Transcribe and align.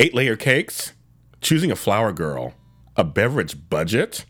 eight 0.00 0.14
layer 0.14 0.34
cakes, 0.34 0.94
choosing 1.42 1.70
a 1.70 1.76
flower 1.76 2.10
girl, 2.10 2.54
a 2.96 3.04
beverage 3.04 3.68
budget, 3.68 4.24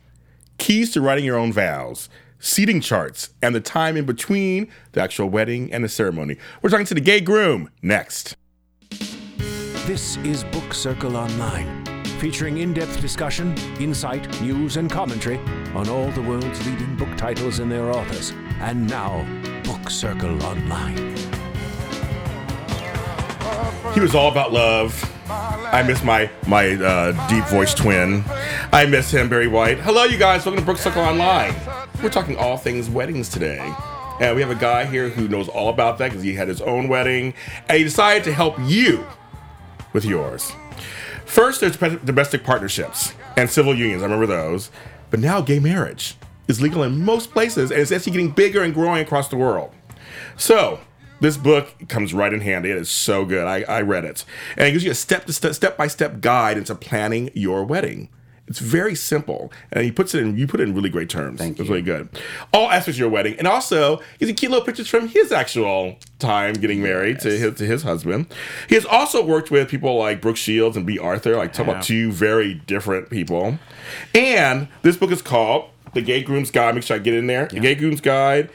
keys 0.59 0.91
to 0.93 1.01
writing 1.01 1.25
your 1.25 1.39
own 1.39 1.53
vows, 1.53 2.09
seating 2.41 2.81
charts, 2.81 3.31
and 3.41 3.55
the 3.55 3.61
time 3.61 3.97
in 3.97 4.05
between 4.05 4.69
the 4.93 5.01
actual 5.01 5.31
wedding 5.31 5.73
and 5.73 5.85
the 5.85 5.89
ceremony. 5.89 6.37
We're 6.61 6.71
talking 6.71 6.87
to 6.87 6.95
the 6.95 7.01
gay 7.01 7.21
groom 7.21 7.71
next. 7.83 8.37
This 9.87 10.17
is 10.19 10.43
Book 10.43 10.75
Circle 10.75 11.17
Online, 11.17 11.85
featuring 12.19 12.59
in 12.59 12.75
depth 12.75 13.01
discussion, 13.01 13.57
insight, 13.79 14.43
news, 14.43 14.77
and 14.77 14.91
commentary 14.91 15.39
on 15.77 15.89
all 15.89 16.11
the 16.11 16.23
world's 16.23 16.67
leading 16.67 16.97
book 16.97 17.17
titles 17.17 17.61
and 17.61 17.71
their 17.71 17.93
authors. 17.93 18.33
And 18.59 18.91
now, 18.91 19.25
Book 19.63 19.89
Circle 19.89 20.43
Online. 20.43 21.30
He 23.95 23.99
was 23.99 24.15
all 24.15 24.31
about 24.31 24.53
love. 24.53 25.05
I 25.29 25.83
miss 25.83 26.05
my 26.05 26.31
my 26.47 26.75
uh, 26.75 27.29
deep 27.29 27.45
voiced 27.47 27.77
twin. 27.77 28.23
I 28.73 28.87
miss 28.87 29.11
him, 29.11 29.29
Barry 29.29 29.49
White. 29.49 29.79
Hello, 29.79 30.05
you 30.05 30.17
guys. 30.17 30.47
Welcome 30.47 30.65
to 30.65 30.77
Circle 30.77 31.03
Online. 31.03 31.53
We're 32.01 32.09
talking 32.09 32.37
all 32.37 32.57
things 32.57 32.89
weddings 32.89 33.29
today. 33.29 33.75
And 34.21 34.37
we 34.37 34.43
have 34.43 34.51
a 34.51 34.55
guy 34.55 34.85
here 34.85 35.09
who 35.09 35.27
knows 35.27 35.49
all 35.49 35.71
about 35.71 35.99
that 35.99 36.11
because 36.11 36.23
he 36.23 36.35
had 36.35 36.47
his 36.47 36.61
own 36.61 36.87
wedding 36.87 37.35
and 37.69 37.79
he 37.79 37.85
decided 37.85 38.23
to 38.25 38.33
help 38.33 38.55
you 38.61 39.05
with 39.93 40.05
yours. 40.05 40.53
First, 41.25 41.61
there's 41.61 41.77
domestic 41.77 42.45
partnerships 42.45 43.15
and 43.37 43.51
civil 43.51 43.75
unions. 43.75 44.03
I 44.03 44.07
remember 44.07 44.27
those. 44.27 44.71
But 45.11 45.19
now, 45.19 45.41
gay 45.41 45.59
marriage 45.59 46.17
is 46.47 46.63
legal 46.63 46.85
in 46.85 47.05
most 47.05 47.33
places 47.33 47.73
and 47.73 47.81
it's 47.81 47.91
actually 47.91 48.13
getting 48.13 48.31
bigger 48.31 48.63
and 48.63 48.73
growing 48.73 49.03
across 49.03 49.29
the 49.29 49.37
world. 49.37 49.73
So, 50.37 50.79
this 51.21 51.37
book 51.37 51.89
comes 51.89 52.13
right 52.15 52.33
in 52.33 52.41
handy. 52.41 52.71
It 52.71 52.77
is 52.77 52.91
so 52.91 53.25
good. 53.25 53.47
I, 53.47 53.63
I 53.63 53.83
read 53.83 54.05
it. 54.05 54.25
And 54.57 54.67
it 54.67 54.73
gives 54.73 54.85
you 54.85 54.91
a 54.91 54.95
step 54.95 55.27
to 55.27 55.33
step, 55.33 55.55
step 55.55 55.77
by 55.77 55.87
step 55.87 56.21
guide 56.21 56.57
into 56.59 56.75
planning 56.75 57.31
your 57.35 57.65
wedding. 57.65 58.09
It's 58.47 58.59
very 58.59 58.97
simple, 58.97 59.53
and 59.71 59.85
he 59.85 59.93
puts 59.93 60.13
it 60.13 60.21
in. 60.25 60.37
You 60.37 60.49
put 60.49 60.59
it 60.59 60.65
in 60.69 60.75
really 60.75 60.89
great 60.91 61.09
terms. 61.09 61.39
Thank 61.39 61.61
It's 61.61 61.69
you. 61.69 61.73
really 61.73 61.83
good. 61.83 62.09
All 62.53 62.69
aspects 62.69 62.97
of 62.97 62.99
your 62.99 63.09
wedding, 63.09 63.37
and 63.39 63.47
also 63.47 63.99
gives 64.19 64.29
you 64.29 64.35
cute 64.35 64.51
little 64.51 64.67
pictures 64.67 64.89
from 64.89 65.07
his 65.07 65.31
actual 65.31 65.95
time 66.19 66.55
getting 66.55 66.83
married 66.83 67.21
to 67.21 67.31
his 67.31 67.55
to 67.59 67.65
his 67.65 67.85
husband. 67.85 68.27
He 68.69 68.75
has 68.75 68.85
also 68.85 69.25
worked 69.25 69.53
with 69.53 69.69
people 69.69 69.97
like 69.97 70.21
Brooke 70.21 70.37
Shields 70.37 70.77
and 70.77 70.85
Bea 70.85 70.99
Arthur, 70.99 71.37
like 71.37 71.53
talk 71.53 71.69
about 71.69 71.85
two 71.85 72.11
very 72.11 72.55
different 72.55 73.09
people. 73.09 73.61
And 74.17 74.67
this 74.83 74.97
book 74.97 75.13
is 75.13 75.23
called 75.23 75.71
"The 75.95 76.03
Gay 76.03 76.25
Groom's 76.25 76.51
Guide." 76.51 76.75
Make 76.75 76.83
sure 76.83 76.97
I 76.97 76.99
get 76.99 77.15
in 77.15 77.29
there. 77.29 77.47
The 77.47 77.61
Gay 77.61 77.77
Groom's 77.77 78.01
Guide 78.01 78.51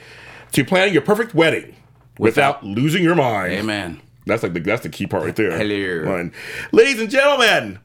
to 0.51 0.65
planning 0.65 0.93
your 0.93 1.03
perfect 1.03 1.33
wedding 1.33 1.73
without, 2.17 2.63
losing 2.63 3.03
your 3.03 3.15
mind. 3.15 3.53
Amen. 3.53 4.01
That's 4.25 4.43
like 4.43 4.53
the 4.53 4.59
that's 4.59 4.81
the 4.81 4.89
key 4.89 5.05
part 5.05 5.23
right 5.23 5.35
there. 5.35 5.51
Hello. 5.51 6.11
One. 6.11 6.33
Ladies 6.71 6.99
and 6.99 7.09
gentlemen, 7.09 7.79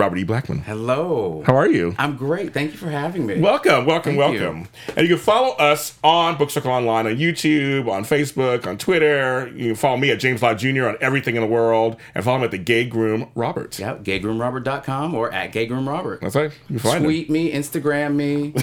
Robert 0.00 0.16
E. 0.16 0.24
Blackman. 0.24 0.60
Hello. 0.60 1.42
How 1.44 1.54
are 1.54 1.68
you? 1.68 1.94
I'm 1.98 2.16
great. 2.16 2.54
Thank 2.54 2.72
you 2.72 2.78
for 2.78 2.88
having 2.88 3.26
me. 3.26 3.38
Welcome, 3.38 3.84
welcome, 3.84 4.16
Thank 4.16 4.32
you. 4.34 4.40
welcome. 4.40 4.68
And 4.96 5.06
you 5.06 5.14
can 5.14 5.22
follow 5.22 5.54
us 5.56 5.98
on 6.02 6.38
Book 6.38 6.48
Circle 6.48 6.70
Online 6.70 7.06
on 7.06 7.16
YouTube, 7.16 7.86
on 7.86 8.04
Facebook, 8.04 8.66
on 8.66 8.78
Twitter. 8.78 9.52
You 9.54 9.66
can 9.66 9.74
follow 9.74 9.98
me 9.98 10.10
at 10.10 10.18
James 10.18 10.40
Law 10.40 10.54
Jr. 10.54 10.86
on 10.86 10.96
everything 11.02 11.36
in 11.36 11.42
the 11.42 11.46
world, 11.46 11.98
and 12.14 12.24
follow 12.24 12.38
me 12.38 12.44
at 12.46 12.50
the 12.50 12.56
Gay 12.56 12.86
Groom 12.86 13.28
Robert. 13.34 13.78
Yep, 13.78 14.04
gaygroomrobert.com 14.04 15.14
or 15.14 15.30
at 15.34 15.52
gaygroomrobert. 15.52 16.20
That's 16.20 16.34
right. 16.34 16.50
You 16.70 16.78
find 16.78 16.96
him. 16.98 17.02
Tweet 17.04 17.28
me, 17.28 17.52
Instagram 17.52 18.14
me. 18.14 18.54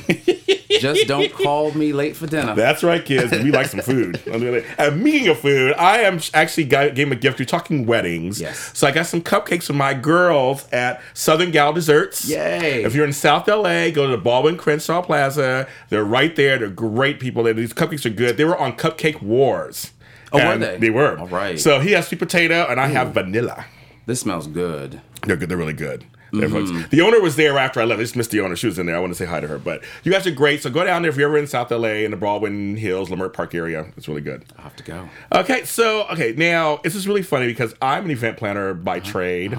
Just 0.79 1.07
don't 1.07 1.31
call 1.31 1.71
me 1.71 1.93
late 1.93 2.15
for 2.15 2.27
dinner. 2.27 2.53
That's 2.55 2.83
right, 2.83 3.03
kids. 3.03 3.31
We 3.31 3.51
like 3.51 3.67
some 3.67 3.81
food. 3.81 4.21
And 4.77 5.03
meaning 5.03 5.27
of 5.29 5.39
food, 5.39 5.73
I 5.73 5.99
am 5.99 6.19
actually 6.33 6.65
got, 6.65 6.93
gave 6.95 7.07
him 7.07 7.13
a 7.13 7.15
gift. 7.15 7.39
You're 7.39 7.45
talking 7.45 7.85
weddings. 7.85 8.39
Yes. 8.39 8.71
So 8.77 8.87
I 8.87 8.91
got 8.91 9.07
some 9.07 9.21
cupcakes 9.21 9.63
for 9.63 9.73
my 9.73 9.93
girls 9.93 10.67
at 10.71 11.01
Southern 11.27 11.51
Gal 11.51 11.73
Desserts. 11.73 12.29
Yay. 12.29 12.85
If 12.85 12.95
you're 12.95 13.03
in 13.03 13.11
South 13.11 13.49
LA, 13.49 13.89
go 13.89 14.05
to 14.05 14.11
the 14.11 14.17
Baldwin 14.17 14.55
Crenshaw 14.55 15.01
Plaza. 15.01 15.67
They're 15.89 16.05
right 16.05 16.33
there. 16.37 16.57
They're 16.57 16.69
great 16.69 17.19
people. 17.19 17.43
They- 17.43 17.51
These 17.51 17.73
cupcakes 17.73 18.05
are 18.05 18.09
good. 18.11 18.37
They 18.37 18.45
were 18.45 18.57
on 18.57 18.77
Cupcake 18.77 19.21
Wars. 19.21 19.91
Oh, 20.31 20.37
were 20.45 20.57
they? 20.57 20.77
They 20.77 20.89
were. 20.89 21.17
All 21.19 21.27
right. 21.27 21.59
So 21.59 21.81
he 21.81 21.91
has 21.91 22.07
sweet 22.07 22.19
potato, 22.19 22.65
and 22.69 22.79
I 22.79 22.87
have 22.87 23.13
vanilla. 23.13 23.65
this 24.05 24.21
smells 24.21 24.47
good. 24.47 25.01
They're 25.25 25.35
good. 25.35 25.49
They're 25.49 25.57
really 25.57 25.73
good. 25.73 26.05
Mm-hmm. 26.31 26.89
The 26.89 27.01
owner 27.01 27.19
was 27.21 27.35
there 27.35 27.57
after 27.57 27.81
I 27.81 27.83
left. 27.85 27.99
I 27.99 28.03
just 28.03 28.15
missed 28.15 28.31
the 28.31 28.39
owner. 28.41 28.55
She 28.55 28.67
was 28.67 28.79
in 28.79 28.85
there. 28.85 28.95
I 28.95 28.99
want 28.99 29.11
to 29.11 29.17
say 29.17 29.25
hi 29.25 29.39
to 29.41 29.47
her. 29.47 29.57
But 29.57 29.83
you 30.03 30.11
guys 30.13 30.25
are 30.27 30.31
great. 30.31 30.61
So 30.61 30.69
go 30.69 30.83
down 30.85 31.01
there 31.01 31.11
if 31.11 31.17
you're 31.17 31.27
ever 31.29 31.37
in 31.37 31.47
South 31.47 31.71
LA 31.71 32.03
in 32.05 32.11
the 32.11 32.17
Baldwin 32.17 32.77
Hills, 32.77 33.09
Leimert 33.09 33.33
Park 33.33 33.53
area. 33.55 33.87
It's 33.97 34.07
really 34.07 34.21
good. 34.21 34.43
I'll 34.57 34.63
have 34.65 34.75
to 34.77 34.83
go. 34.83 35.09
Okay, 35.33 35.63
so 35.65 36.05
okay, 36.11 36.33
now 36.37 36.79
this 36.83 36.95
is 36.95 37.05
really 37.07 37.21
funny 37.21 37.47
because 37.47 37.73
I'm 37.81 38.05
an 38.05 38.11
event 38.11 38.37
planner 38.37 38.73
by 38.73 38.97
Uh-huh. 38.99 39.11
trade. 39.11 39.57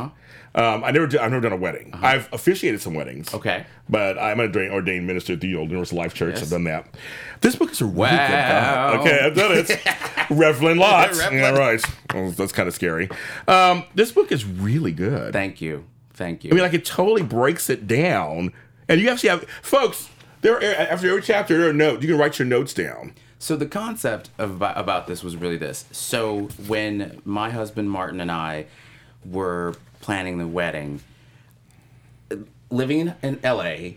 Um, 0.54 0.82
I 0.82 0.90
never, 0.90 1.06
do, 1.06 1.18
I've 1.18 1.30
never 1.30 1.42
done 1.42 1.52
a 1.52 1.60
wedding. 1.60 1.90
I've 1.94 2.32
officiated 2.32 2.80
some 2.80 2.94
weddings. 2.94 3.32
Okay. 3.32 3.64
but 3.88 4.18
I'm 4.18 4.40
an 4.40 4.56
ordained, 4.70 5.06
minister 5.06 5.34
at 5.34 5.40
the 5.40 5.54
Old 5.54 5.70
Universal 5.70 5.98
Life 5.98 6.14
Church. 6.14 6.34
Yes. 6.36 6.44
I've 6.44 6.50
done 6.50 6.64
that. 6.64 6.86
This 7.40 7.56
book 7.56 7.70
is 7.70 7.80
a 7.80 7.86
really 7.86 8.10
good 8.10 8.30
Wow. 8.30 9.00
Okay, 9.00 9.20
I've 9.20 9.34
done 9.34 9.52
it. 9.52 9.66
Revlin 10.28 10.78
Lots. 10.78 11.20
Revlin. 11.20 11.32
Yeah, 11.32 11.50
right. 11.50 11.82
Well, 12.14 12.30
that's 12.30 12.52
kind 12.52 12.68
of 12.68 12.74
scary. 12.74 13.08
Um, 13.46 13.84
this 13.94 14.12
book 14.12 14.32
is 14.32 14.44
really 14.44 14.92
good. 14.92 15.32
Thank 15.32 15.60
you. 15.60 15.84
Thank 16.14 16.44
you. 16.44 16.50
I 16.50 16.54
mean, 16.54 16.62
like 16.64 16.74
it 16.74 16.84
totally 16.84 17.22
breaks 17.22 17.70
it 17.70 17.86
down, 17.86 18.52
and 18.88 19.00
you 19.00 19.08
actually 19.08 19.30
have 19.30 19.48
folks. 19.62 20.08
There, 20.40 20.56
are, 20.56 20.62
after 20.62 21.08
every 21.08 21.22
chapter, 21.22 21.58
there 21.58 21.70
are 21.70 21.72
notes. 21.72 22.02
You 22.02 22.08
can 22.08 22.18
write 22.18 22.38
your 22.38 22.46
notes 22.46 22.74
down. 22.74 23.14
So 23.38 23.54
the 23.56 23.66
concept 23.66 24.30
of 24.36 24.60
about 24.60 25.06
this 25.06 25.22
was 25.22 25.36
really 25.36 25.56
this. 25.56 25.84
So 25.92 26.48
when 26.66 27.20
my 27.24 27.50
husband 27.50 27.90
Martin 27.90 28.20
and 28.20 28.32
I 28.32 28.66
were 29.24 29.74
planning 30.00 30.38
the 30.38 30.46
wedding, 30.46 31.00
living 32.70 33.14
in, 33.22 33.40
LA, 33.42 33.94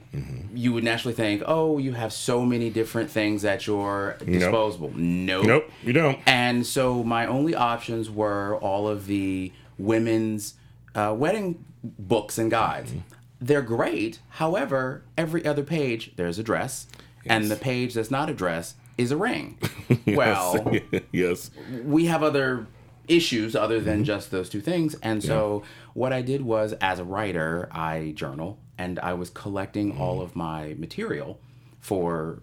you 0.54 0.74
would 0.74 0.84
naturally 0.84 1.14
think, 1.14 1.44
"Oh, 1.46 1.78
you 1.78 1.94
have 1.94 2.14
so 2.14 2.46
many 2.46 2.70
different 2.70 3.10
things 3.10 3.44
at 3.44 3.68
your 3.68 4.18
disposal." 4.26 4.92
Nope. 4.96 5.46
Nope, 5.46 5.72
you 5.84 5.94
don't. 5.94 6.20
And 6.26 6.66
so 6.66 7.04
my 7.04 7.26
only 7.26 7.54
options 7.56 8.10
were 8.10 8.58
all 8.58 8.88
of 8.88 9.08
the 9.08 9.52
women's 9.78 10.56
uh, 10.96 11.14
wedding 11.18 11.64
books 11.84 12.38
and 12.38 12.50
guides. 12.52 12.94
They're 13.40 13.62
great. 13.62 14.20
However, 14.30 15.04
every 15.18 15.46
other 15.46 15.64
page 15.64 16.12
there's 16.16 16.38
a 16.40 16.44
dress, 16.44 16.88
and 17.26 17.50
the 17.50 17.56
page 17.56 17.96
that's 17.96 18.12
not 18.12 18.30
a 18.30 18.34
dress 18.34 18.76
is 18.98 19.12
a 19.12 19.18
ring. 19.18 19.58
Well, 20.08 20.78
yes. 21.12 21.52
we 21.84 22.06
have 22.06 22.24
other 22.24 22.66
issues 23.08 23.56
other 23.56 23.80
than 23.80 24.04
just 24.04 24.32
those 24.32 24.50
two 24.50 24.62
things. 24.62 24.96
And 25.02 25.24
so 25.24 25.64
what 25.94 26.14
I 26.14 26.22
did 26.22 26.42
was 26.42 26.74
as 26.74 27.00
a 27.00 27.04
writer, 27.04 27.70
I 27.72 28.14
journal 28.16 28.60
and 28.78 29.00
I 29.00 29.14
was 29.14 29.30
collecting 29.30 29.98
all 29.98 30.22
of 30.22 30.36
my 30.36 30.76
material 30.78 31.40
for 31.80 32.42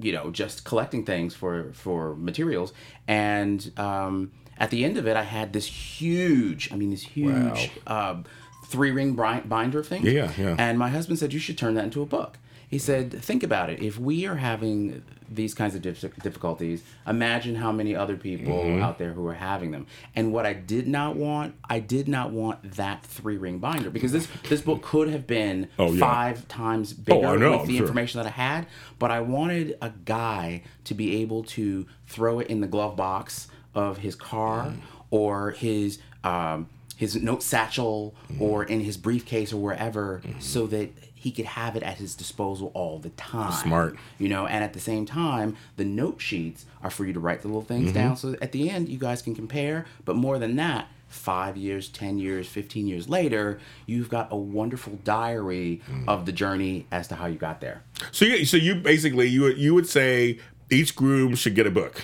you 0.00 0.12
know 0.12 0.30
just 0.30 0.64
collecting 0.64 1.04
things 1.04 1.34
for 1.34 1.72
for 1.72 2.14
materials. 2.16 2.72
And 3.06 3.70
um 3.76 4.32
at 4.58 4.70
the 4.70 4.84
end 4.84 4.96
of 4.96 5.06
it 5.08 5.16
i 5.16 5.22
had 5.24 5.52
this 5.52 5.66
huge 5.66 6.72
i 6.72 6.76
mean 6.76 6.90
this 6.90 7.02
huge 7.02 7.72
um 7.88 8.24
three 8.66 8.90
ring 8.90 9.14
binder 9.14 9.82
thing. 9.82 10.04
Yeah, 10.04 10.32
yeah. 10.38 10.56
and 10.58 10.78
my 10.78 10.88
husband 10.88 11.18
said 11.18 11.32
you 11.32 11.38
should 11.38 11.58
turn 11.58 11.74
that 11.74 11.84
into 11.84 12.02
a 12.02 12.06
book 12.06 12.38
he 12.74 12.78
said 12.80 13.12
think 13.22 13.44
about 13.44 13.70
it 13.70 13.80
if 13.80 14.00
we 14.00 14.26
are 14.26 14.34
having 14.34 15.00
these 15.30 15.54
kinds 15.54 15.76
of 15.76 15.80
dif- 15.82 16.16
difficulties 16.22 16.82
imagine 17.06 17.54
how 17.54 17.70
many 17.70 17.94
other 17.94 18.16
people 18.16 18.52
Mm-hmm. 18.52 18.82
out 18.82 18.98
there 18.98 19.12
who 19.12 19.24
are 19.28 19.34
having 19.52 19.70
them 19.70 19.86
and 20.16 20.32
what 20.32 20.44
i 20.44 20.52
did 20.52 20.88
not 20.88 21.14
want 21.14 21.54
i 21.70 21.78
did 21.78 22.08
not 22.08 22.32
want 22.32 22.72
that 22.82 23.04
three 23.04 23.36
ring 23.36 23.58
binder 23.58 23.90
because 23.90 24.10
this 24.10 24.26
this 24.48 24.60
book 24.60 24.82
could 24.82 25.08
have 25.08 25.24
been 25.24 25.68
Oh, 25.78 25.92
yeah. 25.92 26.00
five 26.00 26.48
times 26.48 26.92
bigger 26.92 27.28
I 27.28 27.36
know, 27.36 27.52
with 27.52 27.60
I'm 27.60 27.66
the 27.68 27.74
sure. 27.76 27.82
information 27.86 28.18
that 28.20 28.26
I 28.26 28.30
had, 28.48 28.66
but 28.98 29.10
I 29.12 29.20
wanted 29.20 29.78
a 29.80 29.90
guy 30.04 30.62
to 30.88 30.94
be 30.94 31.16
able 31.22 31.44
to 31.58 31.86
throw 32.08 32.40
it 32.40 32.48
in 32.48 32.60
the 32.60 32.66
glove 32.66 32.96
box 32.96 33.46
of 33.72 33.98
his 33.98 34.16
car 34.16 34.66
Mm. 34.66 34.76
or 35.10 35.52
his 35.52 35.98
um, 36.24 36.68
his 36.96 37.14
note 37.16 37.42
satchel 37.42 38.14
Mm. 38.32 38.40
or 38.40 38.64
in 38.64 38.80
his 38.80 38.96
briefcase 38.96 39.52
or 39.52 39.60
wherever, 39.62 40.22
so 40.38 40.66
that 40.68 40.88
he 41.24 41.30
could 41.32 41.46
have 41.46 41.74
it 41.74 41.82
at 41.82 41.96
his 41.96 42.14
disposal 42.14 42.70
all 42.74 42.98
the 42.98 43.08
time. 43.10 43.50
Smart. 43.52 43.96
you 44.18 44.28
know. 44.28 44.46
And 44.46 44.62
at 44.62 44.72
the 44.74 44.80
same 44.90 45.04
time, 45.06 45.56
the 45.76 45.84
note 45.84 46.20
sheets 46.20 46.66
are 46.82 46.90
for 46.90 47.04
you 47.06 47.12
to 47.14 47.20
write 47.20 47.40
the 47.42 47.48
little 47.48 47.62
things 47.62 47.86
Mm-hmm. 47.86 47.94
down, 47.94 48.16
so 48.16 48.36
at 48.42 48.52
the 48.52 48.68
end 48.70 48.88
you 48.88 48.98
guys 48.98 49.22
can 49.22 49.34
compare. 49.34 49.86
But 50.04 50.16
more 50.16 50.38
than 50.38 50.56
that. 50.56 50.88
Five 51.08 51.56
years, 51.56 51.88
10 51.88 52.18
years, 52.18 52.48
15 52.48 52.88
years 52.88 53.08
later, 53.08 53.60
you've 53.86 54.08
got 54.08 54.26
a 54.32 54.36
wonderful 54.36 54.98
diary 55.04 55.80
Mm. 55.88 56.08
of 56.08 56.26
the 56.26 56.32
journey 56.32 56.86
as 56.90 57.06
to 57.08 57.14
how 57.14 57.26
you 57.26 57.36
got 57.38 57.60
there. 57.60 57.82
So 58.10 58.24
you, 58.24 58.44
so 58.44 58.56
you 58.56 58.74
basically 58.74 59.28
you 59.28 59.46
you 59.64 59.74
would 59.74 59.86
say 59.88 60.38
each 60.70 60.96
groom 60.96 61.36
should 61.36 61.54
get 61.54 61.66
a 61.66 61.70
book, 61.70 62.02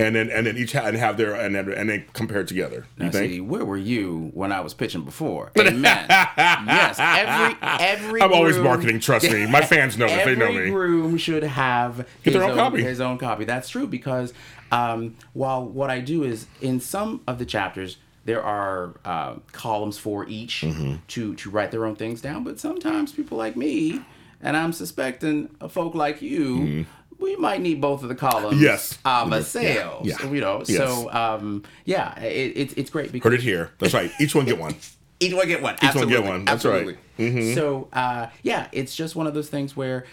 and 0.00 0.16
then 0.16 0.30
and 0.30 0.46
then 0.46 0.56
each 0.56 0.72
ha- 0.72 0.86
and 0.86 0.96
have 0.96 1.16
their 1.16 1.34
and 1.34 1.54
then 1.54 1.72
and 1.72 1.88
they 1.90 2.04
compare 2.12 2.44
together. 2.44 2.86
You 2.98 3.04
Now, 3.06 3.10
think? 3.10 3.32
see, 3.32 3.40
where 3.40 3.64
were 3.64 3.76
you 3.76 4.30
when 4.34 4.50
I 4.52 4.60
was 4.60 4.74
pitching 4.74 5.02
before? 5.04 5.52
Amen. 5.58 6.06
yes, 6.08 6.98
every 6.98 7.58
every. 7.62 8.22
I'm 8.22 8.32
always 8.32 8.54
groom- 8.56 8.66
marketing. 8.66 9.00
Trust 9.00 9.30
me, 9.30 9.46
my 9.46 9.62
fans 9.62 9.96
know 9.98 10.06
this. 10.08 10.24
They 10.24 10.36
know 10.36 10.46
Every 10.46 10.64
me. 10.66 10.70
groom 10.70 11.16
should 11.18 11.42
have 11.44 11.98
Get 11.98 12.06
his 12.24 12.34
their 12.34 12.42
own 12.44 12.56
copy. 12.56 12.82
His 12.82 13.00
own 13.00 13.18
copy. 13.18 13.44
That's 13.44 13.68
true 13.68 13.86
because 13.86 14.32
um, 14.72 15.16
while 15.32 15.64
what 15.64 15.90
I 15.90 16.00
do 16.00 16.22
is 16.24 16.46
in 16.60 16.80
some 16.80 17.20
of 17.26 17.38
the 17.38 17.44
chapters 17.44 17.96
there 18.26 18.42
are 18.42 18.94
uh, 19.04 19.36
columns 19.52 19.96
for 19.98 20.26
each 20.28 20.60
Mm-hmm. 20.62 20.96
to 21.08 21.34
to 21.36 21.50
write 21.50 21.70
their 21.70 21.84
own 21.86 21.96
things 21.96 22.20
down. 22.20 22.44
But 22.44 22.60
sometimes 22.60 23.12
people 23.12 23.38
like 23.38 23.56
me, 23.56 24.02
and 24.42 24.56
I'm 24.56 24.72
suspecting 24.72 25.48
a 25.60 25.68
folk 25.68 25.94
like 25.94 26.20
you. 26.22 26.84
We 27.20 27.36
might 27.36 27.60
need 27.60 27.80
both 27.80 28.02
of 28.02 28.08
the 28.08 28.14
columns. 28.14 28.54
Mm-hmm. 28.54 28.64
Yes. 28.64 28.98
ourselves. 29.04 30.08
Yeah. 30.08 30.30
You 30.30 30.40
know. 30.40 30.62
Yes. 30.66 30.76
So 30.78 31.10
um, 31.12 31.64
yeah, 31.84 32.18
it, 32.20 32.52
it's 32.56 32.74
it's 32.74 32.90
great 32.90 33.12
because 33.12 33.30
Heard 33.30 33.38
it 33.38 33.42
here. 33.42 33.70
That's 33.78 33.94
right. 33.94 34.10
Each 34.20 34.34
one 34.34 34.46
get 34.46 34.58
one. 34.58 34.74
each 35.20 35.34
one 35.34 35.46
get 35.46 35.62
one. 35.62 35.74
one 35.74 35.78
Absolutely. 35.82 36.14
get 36.14 36.24
one. 36.24 36.44
That's 36.46 36.64
right. 36.64 36.96
Mm-hmm. 37.18 37.54
So 37.54 37.88
uh, 37.92 38.28
yeah, 38.42 38.68
it's 38.72 38.94
just 38.96 39.14
one 39.16 39.26
of 39.26 39.34
those 39.34 39.48
things 39.50 39.76
where 39.76 40.04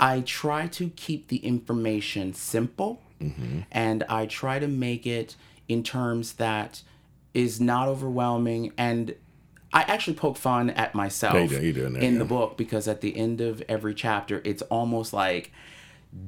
I 0.00 0.20
try 0.20 0.66
to 0.68 0.88
keep 0.96 1.28
the 1.28 1.36
information 1.38 2.34
simple, 2.34 3.00
Mm-hmm. 3.22 3.60
and 3.70 4.02
I 4.08 4.26
try 4.26 4.58
to 4.58 4.66
make 4.68 5.06
it 5.06 5.36
in 5.68 5.82
terms 5.84 6.34
that 6.34 6.82
is 7.32 7.60
not 7.60 7.88
overwhelming 7.88 8.72
and. 8.76 9.14
I 9.72 9.80
actually 9.88 10.14
poke 10.14 10.36
fun 10.36 10.70
at 10.70 10.94
myself 10.94 11.34
Yeah, 11.34 11.40
you 11.42 11.48
do- 11.48 11.66
you 11.66 11.72
do 11.72 11.86
in 11.86 11.92
there, 11.94 12.02
in 12.04 12.18
the 12.20 12.24
book 12.24 12.56
because 12.56 12.86
at 12.86 13.00
the 13.00 13.16
end 13.16 13.40
of 13.40 13.60
every 13.68 13.92
chapter, 13.92 14.40
it's 14.44 14.62
almost 14.62 15.12
like 15.12 15.50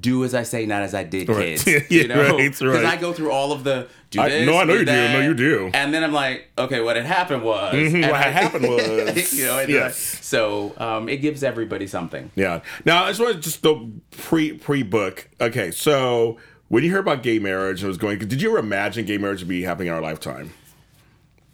do 0.00 0.25
as 0.25 0.35
I 0.35 0.43
say, 0.43 0.67
not 0.67 0.83
as 0.83 0.94
I 0.94 1.05
did, 1.05 1.29
Right. 1.29 1.59
kids. 1.59 1.67
Yeah, 1.67 1.81
you 2.03 2.09
know, 2.09 2.37
because 2.37 2.62
right. 2.62 2.85
I 2.85 2.97
go 2.97 3.12
through 3.12 3.31
all 3.31 3.53
of 3.53 3.65
the 3.65 3.88
do 4.11 4.21
I- 4.21 4.29
this. 4.29 4.47
no, 4.47 4.56
I 4.59 4.65
know 4.65 4.73
do 4.75 4.79
you 4.81 4.85
do. 4.85 4.93
that, 4.93 5.12
No, 5.12 5.21
you 5.21 5.35
do. 5.35 5.71
And 5.75 5.94
then 5.94 6.03
I'm 6.05 6.12
like, 6.12 6.50
okay, 6.59 6.81
what 6.81 6.97
had 6.97 7.05
happened 7.06 7.43
was, 7.44 7.75
Mm-hmm. 7.75 8.00
what 8.03 8.12
I- 8.15 8.23
had 8.23 8.33
happened 8.43 8.69
was- 8.69 9.33
you 9.33 9.44
know, 9.47 9.61
Yes. 9.61 9.97
so 10.25 10.75
um, 10.79 11.09
it 11.09 11.19
gives 11.19 11.43
everybody 11.44 11.87
something. 11.87 12.31
Yeah. 12.35 12.61
Now 12.85 13.05
I 13.05 13.09
just 13.11 13.21
want 13.21 13.35
to 13.37 13.41
just 13.41 13.62
the 13.62 13.91
pre 14.11 14.53
pre 14.55 14.83
book. 14.83 15.29
Okay, 15.41 15.71
so 15.71 16.37
when 16.69 16.83
you 16.83 16.91
heard 16.91 17.00
about 17.00 17.23
gay 17.23 17.38
marriage 17.38 17.81
and 17.83 17.88
was 17.88 17.99
going, 17.99 18.19
did 18.19 18.43
you 18.43 18.50
ever 18.50 18.59
imagine 18.59 19.06
gay 19.06 19.19
marriage 19.19 19.41
would 19.41 19.49
be 19.49 19.62
happening 19.62 19.88
in 19.88 19.94
our 19.94 20.00
lifetime? 20.03 20.53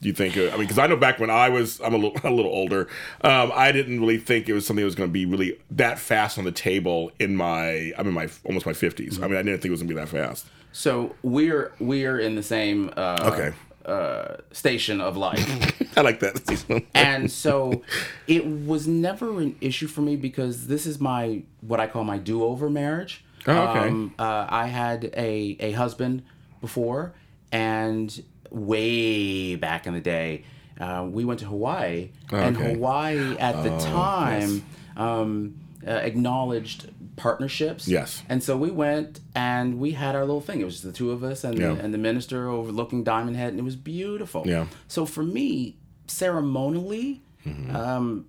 Do 0.03 0.09
you 0.09 0.15
think? 0.15 0.37
I 0.37 0.51
mean, 0.51 0.61
because 0.63 0.79
I 0.79 0.87
know 0.89 0.97
back 0.97 1.19
when 1.21 1.31
I 1.31 1.49
was, 1.49 1.81
I'm 1.81 1.95
a 1.95 1.97
little 1.97 2.21
a 2.29 2.31
little 2.35 2.51
older. 2.51 2.89
Um, 3.23 3.53
I 3.55 3.73
didn't 3.73 4.01
really 4.01 4.19
think 4.19 4.49
it 4.49 4.53
was 4.53 4.67
something 4.67 4.83
that 4.83 4.87
was 4.87 4.95
going 4.97 5.09
to 5.09 5.13
be 5.13 5.25
really 5.27 5.59
that 5.71 5.99
fast 5.99 6.39
on 6.39 6.45
the 6.45 6.53
table 6.53 7.13
in 7.21 7.37
my, 7.37 7.93
I'm 7.97 8.09
in 8.09 8.13
my 8.13 8.29
almost 8.45 8.67
my 8.67 8.73
50s. 8.73 9.23
I 9.23 9.29
mean, 9.29 9.37
I 9.37 9.43
didn't 9.43 9.63
think 9.63 9.67
it 9.67 9.71
was 9.71 9.81
going 9.81 9.89
to 9.89 9.95
be 9.95 10.01
that 10.01 10.09
fast. 10.09 10.47
So 10.73 11.15
we're 11.23 11.73
we're 11.79 12.19
in 12.19 12.35
the 12.35 12.43
same 12.43 12.91
uh, 12.97 13.31
Okay. 13.33 13.53
uh, 13.87 14.37
station 14.51 15.01
of 15.01 15.17
life. 15.17 15.47
I 15.97 16.01
like 16.01 16.19
that. 16.21 16.85
and 16.95 17.31
so 17.31 17.83
it 18.27 18.45
was 18.47 18.89
never 18.89 19.39
an 19.41 19.55
issue 19.61 19.87
for 19.87 20.01
me 20.01 20.17
because 20.17 20.67
this 20.67 20.85
is 20.87 20.99
my 20.99 21.43
what 21.61 21.79
I 21.79 21.87
call 21.87 22.03
my 22.05 22.19
do-over 22.19 22.69
marriage. 22.69 23.25
Oh, 23.47 23.53
okay. 23.69 23.89
Um, 23.89 24.15
uh, 24.19 24.47
I 24.49 24.67
had 24.67 25.11
a 25.17 25.57
a 25.61 25.73
husband 25.73 26.23
before, 26.61 27.13
and 27.53 28.23
way 28.53 29.57
back 29.57 29.87
in 29.87 29.95
the 29.95 30.01
day, 30.01 30.45
uh, 30.81 31.07
we 31.11 31.25
went 31.25 31.41
to 31.41 31.47
Hawaii, 31.47 32.11
and 32.31 32.57
Oh, 32.57 32.61
okay. 32.61 32.71
Oh, 32.71 32.75
Hawaii 32.75 33.37
at 33.39 33.63
the 33.63 33.77
time 33.79 34.63
um, 34.97 35.55
uh, 35.87 35.91
acknowledged 35.91 36.91
partnerships. 37.17 37.87
Yes. 37.89 38.23
And 38.29 38.43
so 38.43 38.57
we 38.57 38.71
went 38.71 39.21
and 39.35 39.79
we 39.79 39.93
had 39.93 40.15
our 40.15 40.23
little 40.25 40.41
thing. 40.41 40.61
It 40.61 40.65
was 40.65 40.75
just 40.75 40.85
the 40.85 40.93
two 40.93 41.11
of 41.11 41.23
us 41.23 41.45
and, 41.45 41.59
Yeah. 41.59 41.75
the, 41.75 41.81
and 41.81 41.93
the 41.95 41.99
minister 41.99 42.49
overlooking 42.49 43.05
Diamond 43.05 43.37
Head, 43.37 43.51
and 43.51 43.59
it 43.59 43.65
was 43.65 43.77
beautiful. 43.77 44.45
Yeah. 44.47 44.67
So 44.89 45.05
for 45.07 45.23
me, 45.23 45.77
ceremonially, 46.07 47.23
Mm-hmm. 47.47 47.75
um, 47.75 48.27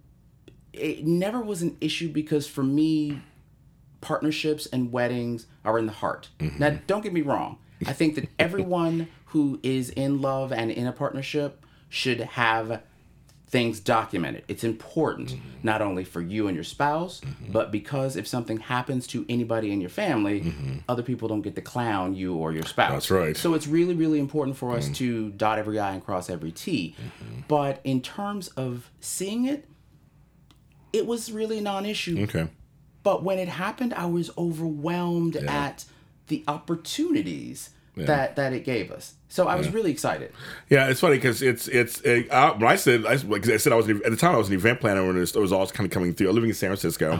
it 0.73 1.05
never 1.05 1.39
was 1.39 1.61
an 1.61 1.77
issue 1.79 2.09
because 2.11 2.47
for 2.47 2.63
me, 2.63 3.21
partnerships 4.01 4.65
and 4.65 4.91
weddings 4.91 5.45
are 5.63 5.77
in 5.77 5.85
the 5.85 5.91
heart. 5.91 6.29
Mm-hmm. 6.39 6.57
Now, 6.59 6.79
don't 6.87 7.03
get 7.03 7.13
me 7.13 7.21
wrong. 7.21 7.59
I 7.85 7.93
think 7.93 8.15
that 8.15 8.27
everyone 8.39 9.07
who 9.33 9.59
is 9.63 9.89
in 9.89 10.21
love 10.21 10.51
and 10.51 10.71
in 10.71 10.87
a 10.87 10.91
partnership 10.91 11.65
should 11.89 12.19
have 12.21 12.81
things 13.47 13.79
documented. 13.79 14.43
It's 14.47 14.63
important 14.63 15.29
Mm-hmm. 15.29 15.39
not 15.61 15.81
only 15.81 16.03
for 16.03 16.21
you 16.21 16.47
and 16.47 16.55
your 16.55 16.63
spouse, 16.63 17.21
but 17.51 17.71
because 17.71 18.15
if 18.15 18.25
something 18.27 18.57
happens 18.57 19.05
to 19.07 19.25
anybody 19.29 19.71
in 19.71 19.79
your 19.79 19.91
family, 19.91 20.53
other 20.89 21.03
people 21.03 21.27
don't 21.27 21.41
get 21.41 21.53
to 21.55 21.61
clown 21.61 22.15
you 22.15 22.35
or 22.35 22.51
your 22.51 22.63
spouse. 22.63 22.87
Mm-hmm. 22.87 22.93
That's 22.95 23.11
right. 23.11 23.35
Mm. 23.35 23.37
So 23.37 23.53
it's 23.53 23.67
really, 23.67 23.93
really 23.93 24.19
important 24.19 24.57
for 24.57 24.75
us 24.75 24.89
to 24.97 25.29
dot 25.31 25.59
every 25.59 25.79
I 25.79 25.93
and 25.93 26.03
cross 26.03 26.29
every 26.31 26.51
T. 26.51 26.95
Mm-hmm. 26.97 27.41
But 27.47 27.79
in 27.83 28.01
terms 28.01 28.47
of 28.49 28.89
seeing 28.99 29.45
it, 29.45 29.65
it 30.91 31.05
was 31.05 31.31
really 31.31 31.61
non-issue. 31.61 32.23
okay. 32.23 32.47
But 33.03 33.23
when 33.23 33.37
it 33.37 33.49
happened, 33.49 33.93
I 33.93 34.05
was 34.05 34.31
overwhelmed 34.37 35.35
at 35.35 35.85
the 36.27 36.43
opportunities 36.47 37.69
that 37.95 38.35
that 38.37 38.53
it 38.53 38.65
gave 38.65 38.91
us. 38.91 39.13
So 39.29 39.47
I 39.47 39.55
was 39.55 39.69
really 39.69 39.91
excited. 39.91 40.31
Yeah, 40.69 40.89
it's 40.89 40.99
funny 40.99 41.15
because 41.15 41.41
it's 41.41 41.67
it's 41.67 42.03
uh, 42.05 42.21
uh, 42.29 42.53
when 42.53 42.69
I 42.71 42.75
said 42.75 43.05
I, 43.05 43.13
I 43.13 43.57
said 43.57 43.73
I 43.73 43.75
was 43.75 43.89
at 43.89 44.03
the 44.03 44.15
time 44.17 44.35
I 44.35 44.37
was 44.37 44.47
an 44.49 44.53
event 44.55 44.79
planner 44.79 45.05
when 45.05 45.15
it 45.17 45.19
was, 45.21 45.35
it 45.35 45.51
all 45.51 45.65
kind 45.67 45.85
of 45.87 45.91
coming 45.91 46.13
through. 46.13 46.27
I 46.29 46.31
living 46.31 46.49
in 46.49 46.55
San 46.55 46.69
Francisco, 46.69 47.19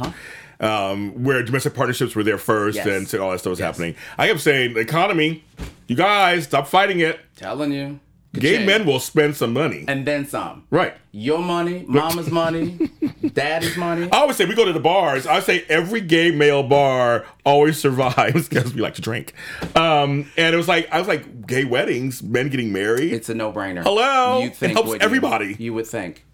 um, 0.60 1.24
where 1.24 1.42
domestic 1.44 1.74
partnerships 1.74 2.16
were 2.16 2.24
there 2.24 2.38
first, 2.38 2.78
Uh-huh. 2.80 2.90
Yes. 2.90 2.98
and 2.98 3.08
so 3.08 3.24
all 3.24 3.32
that 3.32 3.40
stuff 3.40 3.52
was 3.52 3.60
Yes. 3.60 3.76
happening. 3.76 3.96
I 4.18 4.28
kept 4.28 4.42
saying 4.42 4.78
economy, 4.78 5.44
you 5.88 5.96
guys 5.96 6.44
stop 6.46 6.68
fighting 6.68 7.00
it. 7.00 7.20
Telling 7.36 7.72
you, 7.72 8.00
Gay 8.34 8.54
Ka-ching. 8.54 8.66
men 8.66 8.86
will 8.88 9.00
spend 9.00 9.36
some 9.36 9.54
money, 9.54 9.86
and 9.88 10.06
then 10.08 10.26
some. 10.26 10.64
right? 10.72 10.96
Your 11.12 11.40
money, 11.40 11.86
mama's 11.88 12.32
money, 12.42 12.90
daddy's 13.34 13.78
money. 13.78 14.10
I 14.12 14.18
always 14.18 14.38
say 14.38 14.46
we 14.46 14.56
go 14.56 14.66
to 14.66 14.74
the 14.74 14.80
bars. 14.80 15.28
I 15.28 15.40
say 15.40 15.64
every 15.70 16.02
gay 16.02 16.32
male 16.32 16.64
bar 16.64 17.26
always 17.46 17.78
survives 17.86 18.50
because 18.50 18.74
we 18.74 18.82
like 18.82 18.96
to 18.96 19.02
drink. 19.02 19.34
Um, 19.76 20.32
and 20.36 20.54
it 20.54 20.58
was 20.58 20.68
like 20.68 20.92
I 20.92 20.98
was 20.98 21.08
like 21.08 21.46
gay 21.46 21.64
weddings, 21.66 22.24
men 22.24 22.50
getting 22.50 22.74
married. 22.74 23.14
It's 23.14 23.30
a 23.30 23.36
no-brainer. 23.36 23.84
Hello? 23.84 24.40
You 24.40 24.48
It 24.48 24.56
helps 24.72 24.76
wouldn't 24.88 25.02
you? 25.02 25.06
everybody. 25.06 25.56
You 25.60 25.74
would 25.76 25.86
think. 25.88 26.26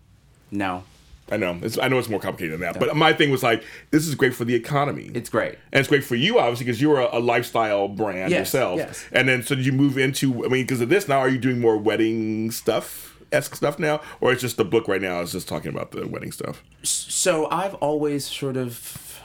No, 0.52 0.84
I 1.32 1.38
know. 1.38 1.60
It's, 1.62 1.78
I 1.78 1.88
know 1.88 2.00
it's 2.00 2.10
more 2.10 2.20
complicated 2.20 2.54
than 2.54 2.62
that. 2.62 2.80
But 2.80 2.96
my 2.96 3.14
thing 3.14 3.30
was 3.32 3.44
like, 3.44 3.64
this 3.92 4.08
is 4.08 4.16
great 4.16 4.34
for 4.34 4.46
the 4.46 4.56
economy. 4.56 5.12
it's 5.14 5.30
great. 5.30 5.58
and 5.72 5.80
it's 5.80 5.88
great 5.90 6.04
for 6.04 6.16
you, 6.16 6.40
obviously, 6.40 6.66
because 6.66 6.82
you're 6.82 7.00
a, 7.00 7.10
a 7.18 7.20
lifestyle 7.20 7.88
brand 7.88 8.32
Yes, 8.32 8.40
yourself. 8.40 8.78
yes. 8.78 9.06
And 9.12 9.28
then, 9.30 9.44
so 9.44 9.56
did 9.56 9.66
you 9.66 9.72
move 9.72 9.98
into? 9.98 10.46
I 10.46 10.50
mean, 10.50 10.64
because 10.64 10.82
of 10.82 10.90
this 10.90 11.08
now, 11.08 11.20
are 11.20 11.30
you 11.30 11.38
doing 11.38 11.60
more 11.60 11.78
wedding 11.78 12.52
stuff, 12.52 13.18
esque 13.32 13.56
stuff 13.56 13.78
now, 13.80 14.02
or 14.22 14.32
it's 14.32 14.42
just 14.42 14.58
the 14.58 14.66
book 14.66 14.88
right 14.88 15.02
now 15.02 15.22
is 15.22 15.32
just 15.32 15.48
talking 15.48 15.70
about 15.72 15.92
the 15.92 16.08
wedding 16.08 16.32
stuff? 16.32 16.64
So 16.84 17.48
I've 17.52 17.76
always 17.76 18.26
sort 18.26 18.58
of, 18.58 19.22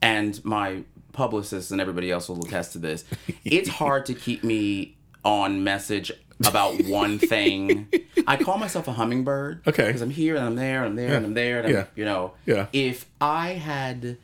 and 0.00 0.44
my 0.44 0.82
publicist 1.12 1.70
and 1.70 1.80
everybody 1.80 2.10
else 2.10 2.28
will 2.28 2.44
attest 2.44 2.72
to 2.72 2.78
this. 2.78 3.04
It's 3.44 3.68
hard 3.68 4.06
to 4.06 4.14
keep 4.14 4.42
me 4.42 4.96
on 5.24 5.62
message 5.62 6.10
about 6.44 6.82
one 6.84 7.18
thing. 7.18 7.88
I 8.26 8.36
call 8.36 8.58
myself 8.58 8.88
a 8.88 8.92
hummingbird. 8.92 9.62
Okay. 9.66 9.86
Because 9.86 10.02
I'm 10.02 10.10
here 10.10 10.36
and 10.36 10.44
I'm 10.44 10.56
there 10.56 10.84
and 10.84 10.90
I'm 10.90 10.96
there 10.96 11.16
and 11.16 11.26
I'm 11.26 11.34
there 11.34 11.58
and 11.58 11.66
I'm, 11.68 11.72
Yeah. 11.74 11.84
you 11.94 12.04
know. 12.04 12.32
Yeah. 12.46 12.66
If 12.72 13.06
I 13.20 13.50
had, 13.52 14.16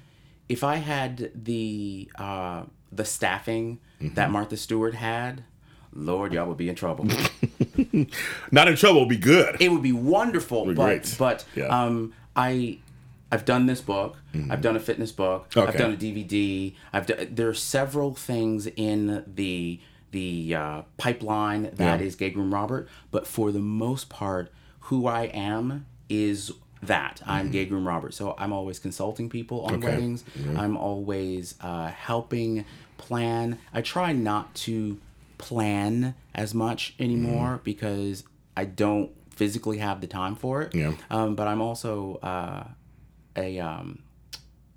if 0.48 0.62
I 0.64 0.76
had 0.76 1.30
the 1.34 2.10
uh, 2.16 2.62
the 2.92 3.04
staffing 3.04 3.78
Mm-hmm. 4.00 4.14
that 4.14 4.30
Martha 4.30 4.56
Stewart 4.56 4.94
had, 4.94 5.42
Lord, 5.92 6.32
y'all 6.32 6.46
would 6.46 6.56
be 6.56 6.68
in 6.68 6.76
trouble. 6.76 7.06
Not 8.52 8.68
in 8.68 8.76
trouble, 8.76 9.00
would 9.00 9.08
be 9.08 9.16
good. 9.16 9.56
it 9.60 9.70
would 9.72 9.82
be 9.82 9.92
wonderful 9.92 10.66
but 10.66 10.74
great. 10.76 11.16
but 11.18 11.44
Yeah. 11.56 11.64
Mm-hmm. 11.64 11.72
um 11.74 12.12
i 12.36 12.78
i've 13.32 13.44
done 13.44 13.66
this 13.66 13.80
book 13.80 14.16
i've 14.50 14.60
done 14.60 14.76
a 14.76 14.80
fitness 14.80 15.10
book 15.10 15.48
Okay. 15.56 15.66
i've 15.66 15.76
done 15.76 15.92
a 15.92 15.96
dvd 15.96 16.74
i've 16.92 17.06
done 17.06 17.26
there 17.34 17.48
are 17.48 17.54
several 17.54 18.14
things 18.14 18.68
in 18.76 19.24
the 19.26 19.80
the 20.10 20.54
uh, 20.54 20.82
pipeline 20.96 21.70
that 21.74 22.00
is 22.00 22.14
Yeah. 22.14 22.18
gay 22.28 22.30
groom 22.30 22.52
robert 22.54 22.88
but 23.10 23.26
for 23.26 23.52
the 23.52 23.58
most 23.60 24.08
part 24.08 24.50
who 24.80 25.06
i 25.06 25.24
am 25.24 25.86
is 26.08 26.52
that 26.82 27.20
i'm 27.26 27.50
gay 27.50 27.64
groom 27.66 27.86
robert 27.86 28.14
so 28.14 28.34
i'm 28.38 28.52
always 28.52 28.78
consulting 28.78 29.28
people 29.28 29.62
on 29.66 29.74
Mm-hmm. 29.74 29.82
Weddings 29.88 30.24
i'm 30.56 30.76
always 30.76 31.54
uh, 31.60 31.88
helping 31.88 32.64
plan 32.96 33.58
i 33.74 33.80
try 33.82 34.12
not 34.12 34.54
to 34.66 34.98
plan 35.38 36.14
as 36.34 36.54
much 36.54 36.94
anymore 36.98 37.54
Mm-hmm. 37.56 37.64
because 37.64 38.24
I 38.56 38.64
don't 38.64 39.10
physically 39.30 39.78
have 39.78 40.00
the 40.00 40.08
time 40.08 40.34
for 40.34 40.62
it. 40.62 40.74
Yeah. 40.74 40.94
Um, 41.10 41.36
but 41.36 41.46
I'm 41.46 41.60
also 41.62 42.16
uh, 42.24 42.64
a 43.36 43.60
um, 43.60 44.00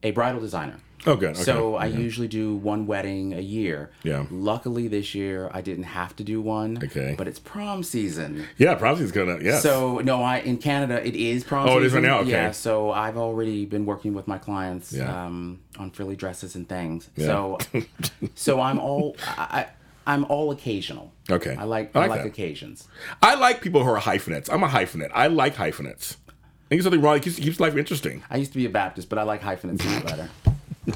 a 0.03 0.11
bridal 0.11 0.39
designer. 0.39 0.77
Oh, 1.07 1.15
good. 1.15 1.31
Okay. 1.31 1.41
So 1.43 1.75
I 1.75 1.85
usually 1.87 2.27
do 2.27 2.55
one 2.55 2.85
wedding 2.85 3.33
a 3.33 3.39
year. 3.41 3.89
Yeah. 4.03 4.25
Luckily 4.29 4.87
this 4.87 5.15
year 5.15 5.49
I 5.53 5.61
didn't 5.61 5.85
have 5.85 6.15
to 6.17 6.23
do 6.23 6.41
one. 6.41 6.77
Okay. 6.83 7.15
But 7.17 7.27
it's 7.27 7.39
prom 7.39 7.83
season. 7.83 8.45
yeah, 8.57 8.75
prom 8.75 9.01
is 9.01 9.11
gonna. 9.11 9.39
Yeah. 9.41 9.59
So 9.59 9.99
no, 9.99 10.21
I 10.21 10.37
in 10.39 10.57
Canada 10.57 11.05
it 11.05 11.15
is 11.15 11.43
prom 11.43 11.63
Oh, 11.67 11.79
season. 11.79 11.81
it 11.83 11.85
is 11.87 11.93
right 11.93 12.03
now? 12.03 12.19
Okay. 12.19 12.29
Yeah. 12.31 12.51
So 12.51 12.91
I've 12.91 13.17
already 13.17 13.65
been 13.65 13.85
working 13.85 14.13
with 14.13 14.27
my 14.27 14.37
clients 14.37 14.93
Yeah. 14.93 15.25
um, 15.25 15.59
on 15.79 15.91
frilly 15.91 16.15
dresses 16.15 16.55
and 16.55 16.67
things. 16.69 17.09
Yeah. 17.15 17.25
So 17.27 17.57
so 18.35 18.61
I'm 18.61 18.79
all 18.79 19.15
I, 19.37 19.67
I'm 20.05 20.25
all 20.25 20.51
occasional. 20.51 21.13
Okay. 21.29 21.55
I 21.55 21.63
like 21.63 21.95
I 21.95 22.01
I 22.03 22.07
like 22.07 22.19
like, 22.21 22.25
occasions. 22.27 22.87
I 23.21 23.35
like 23.35 23.61
people 23.61 23.83
who 23.83 23.89
are 23.89 23.97
hyphenates. 23.99 24.49
I'm 24.49 24.63
a 24.63 24.67
hyphenate. 24.67 25.11
I 25.13 25.27
like 25.27 25.55
hyphenates. 25.55 26.17
I 26.27 26.73
think 26.75 26.79
there's 26.81 26.85
something 26.85 27.01
wrong. 27.01 27.17
It 27.17 27.23
keeps, 27.23 27.35
keeps 27.35 27.59
life 27.59 27.75
interesting. 27.75 28.23
I 28.29 28.37
used 28.37 28.53
to 28.53 28.57
be 28.57 28.65
a 28.65 28.69
Baptist, 28.69 29.09
but 29.09 29.19
I 29.19 29.23
like 29.23 29.41
hyphenates 29.41 29.83
better. 30.03 30.29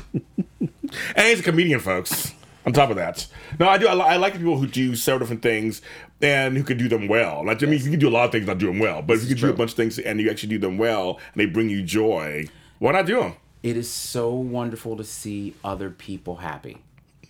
And 1.16 1.28
he's 1.28 1.42
a 1.42 1.44
comedian, 1.44 1.82
folks. 1.82 2.34
On 2.66 2.72
top 2.72 2.90
of 2.90 2.96
that, 2.96 3.28
no, 3.60 3.68
I 3.68 3.78
do. 3.78 3.88
I, 3.88 3.94
I 3.94 4.16
like 4.16 4.34
the 4.34 4.40
people 4.40 4.58
who 4.58 4.66
do 4.66 4.96
several 4.96 5.20
different 5.20 5.42
things, 5.42 5.82
and 6.22 6.56
who 6.56 6.64
can 6.64 6.78
do 6.78 6.88
them 6.88 7.08
well. 7.08 7.46
Like, 7.46 7.62
I 7.62 7.66
mean, 7.66 7.80
you 7.84 7.92
can 7.92 8.00
do 8.00 8.08
a 8.08 8.10
lot 8.10 8.26
of 8.26 8.32
things 8.32 8.48
not 8.48 8.58
do 8.58 8.68
them 8.68 8.80
well, 8.80 9.02
but 9.02 9.18
if 9.18 9.24
you 9.24 9.36
can 9.36 9.38
do 9.38 9.50
a 9.50 9.54
bunch 9.54 9.72
of 9.72 9.78
things 9.78 10.00
and 10.00 10.20
you 10.22 10.32
actually 10.32 10.50
do 10.50 10.60
them 10.60 10.78
well 10.78 11.20
and 11.34 11.42
they 11.42 11.46
bring 11.46 11.70
you 11.70 11.84
joy, 11.84 12.48
why 12.80 12.94
not 12.94 13.06
do 13.06 13.20
them? 13.20 13.36
it 13.66 13.76
is 13.76 13.90
so 13.90 14.32
wonderful 14.32 14.96
to 14.96 15.04
see 15.04 15.56
other 15.64 15.90
people 15.90 16.36
happy. 16.36 16.78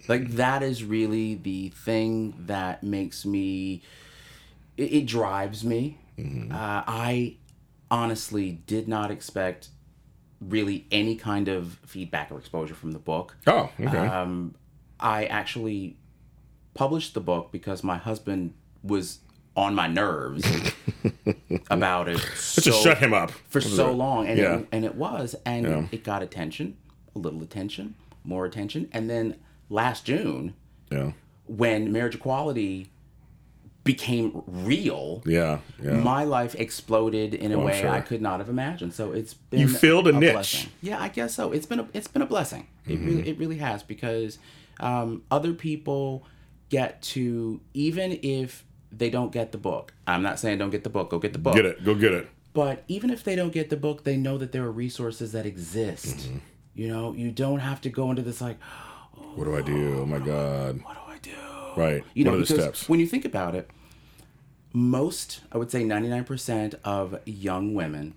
Like 0.10 0.32
that 0.32 0.64
is 0.64 0.84
really 0.84 1.36
the 1.36 1.70
thing 1.70 2.34
that 2.48 2.84
makes 2.84 3.26
me. 3.26 3.82
It, 4.76 4.94
it 4.94 5.06
drives 5.06 5.64
me. 5.64 5.98
Mm-hmm. 6.20 6.52
Uh, 6.52 6.84
I 6.86 7.38
honestly 7.90 8.60
did 8.68 8.90
not 8.90 9.12
expect 9.12 9.70
really 10.42 10.86
any 10.92 11.16
kind 11.16 11.48
of 11.48 11.80
feedback 11.86 12.32
or 12.32 12.38
exposure 12.38 12.76
from 12.76 12.92
the 12.92 13.00
book. 13.00 13.36
Oh, 13.48 13.70
okay. 13.80 13.98
Um, 13.98 14.56
I 15.00 15.26
actually 15.26 15.98
published 16.74 17.14
the 17.14 17.22
book 17.22 17.52
because 17.52 17.84
my 17.84 17.98
husband 17.98 18.54
was 18.84 19.20
on 19.56 19.74
my 19.74 19.88
nerves 19.88 20.46
about 21.70 22.10
it. 22.10 22.18
Let's 22.18 22.56
just 22.56 22.84
shut 22.84 22.98
him 22.98 23.14
up 23.14 23.32
for 23.32 23.62
so 23.62 23.92
long, 23.94 24.28
and 24.28 24.38
Yeah. 24.38 24.58
it, 24.58 24.68
and 24.72 24.86
it 24.86 24.96
was, 24.96 25.36
and 25.46 25.66
Yeah. 25.66 25.88
it 25.92 26.04
got 26.04 26.22
attention, 26.22 26.76
a 27.16 27.20
little 27.20 27.42
attention, 27.42 27.96
more 28.24 28.46
attention, 28.46 28.90
and 28.92 29.10
then 29.10 29.38
last 29.70 30.06
June, 30.06 30.54
Yeah, 30.92 31.14
when 31.48 31.92
marriage 31.92 32.16
equality 32.16 32.90
became 33.86 34.42
real, 34.48 35.24
yeah, 35.26 35.60
yeah. 35.82 35.94
my 35.94 36.26
life 36.26 36.54
exploded 36.56 37.34
in 37.34 37.54
a 37.54 37.56
Oh, 37.56 37.66
way 37.66 37.80
sure. 37.80 37.90
I 37.90 38.02
could 38.02 38.22
not 38.22 38.40
have 38.40 38.50
imagined. 38.50 38.94
So 38.94 39.14
it's 39.14 39.34
been 39.36 39.62
You 39.62 39.68
filled 39.70 40.08
a 40.08 40.12
niche. 40.12 40.34
blessing. 40.34 40.70
Yeah, 40.82 41.02
I 41.02 41.08
guess 41.08 41.34
so. 41.36 41.54
It's 41.54 41.66
been 41.68 41.80
a 41.80 41.88
it's 41.94 42.08
been 42.10 42.22
a 42.22 42.26
blessing. 42.26 42.68
It 42.86 42.96
Mm-hmm. 42.96 43.06
really 43.08 43.30
it 43.30 43.38
really 43.38 43.58
has 43.60 43.84
because 43.84 44.40
um, 44.82 45.22
other 45.32 45.54
people 45.54 46.26
get 46.70 47.02
to 47.14 47.62
even 47.74 48.20
if 48.24 48.66
they 48.92 49.10
don't 49.10 49.32
get 49.32 49.52
the 49.54 49.58
book. 49.58 49.94
I'm 50.08 50.22
not 50.24 50.40
saying 50.40 50.58
don't 50.58 50.72
get 50.72 50.84
the 50.84 50.90
book. 50.90 51.10
Go 51.12 51.20
get 51.20 51.32
the 51.34 51.40
book. 51.40 51.56
Get 51.56 51.66
it. 51.66 51.86
Go 51.86 51.96
get 51.96 52.12
it. 52.12 52.28
But 52.54 52.84
even 52.88 53.10
if 53.12 53.24
they 53.24 53.36
don't 53.36 53.52
get 53.54 53.70
the 53.70 53.78
book, 53.78 54.04
they 54.04 54.18
know 54.18 54.38
that 54.40 54.52
there 54.52 54.64
are 54.64 54.72
resources 54.72 55.32
that 55.34 55.46
exist. 55.46 56.18
Mm-hmm. 56.18 56.38
You 56.74 56.88
know, 56.88 57.14
you 57.14 57.30
don't 57.32 57.60
have 57.60 57.82
to 57.82 57.90
go 57.90 58.10
into 58.10 58.22
this 58.24 58.42
like, 58.42 58.58
What 59.36 59.46
do 59.46 59.56
I 59.56 59.62
do? 59.62 60.00
Oh 60.02 60.06
my 60.06 60.20
God. 60.20 60.82
what 60.84 60.96
do 60.96 61.02
I 61.12 61.18
do? 61.20 61.32
Right. 61.82 62.04
You 62.14 62.24
know, 62.24 62.32
what 62.32 62.38
the 62.48 62.54
because 62.54 62.64
steps? 62.64 62.90
when 62.90 63.00
you 63.02 63.08
think 63.08 63.26
about 63.26 63.54
it, 63.56 63.70
most, 64.76 65.42
I 65.52 65.58
would 65.58 65.72
say 65.72 65.84
99% 65.84 66.76
of 66.84 67.18
young 67.26 67.74
women 67.74 68.14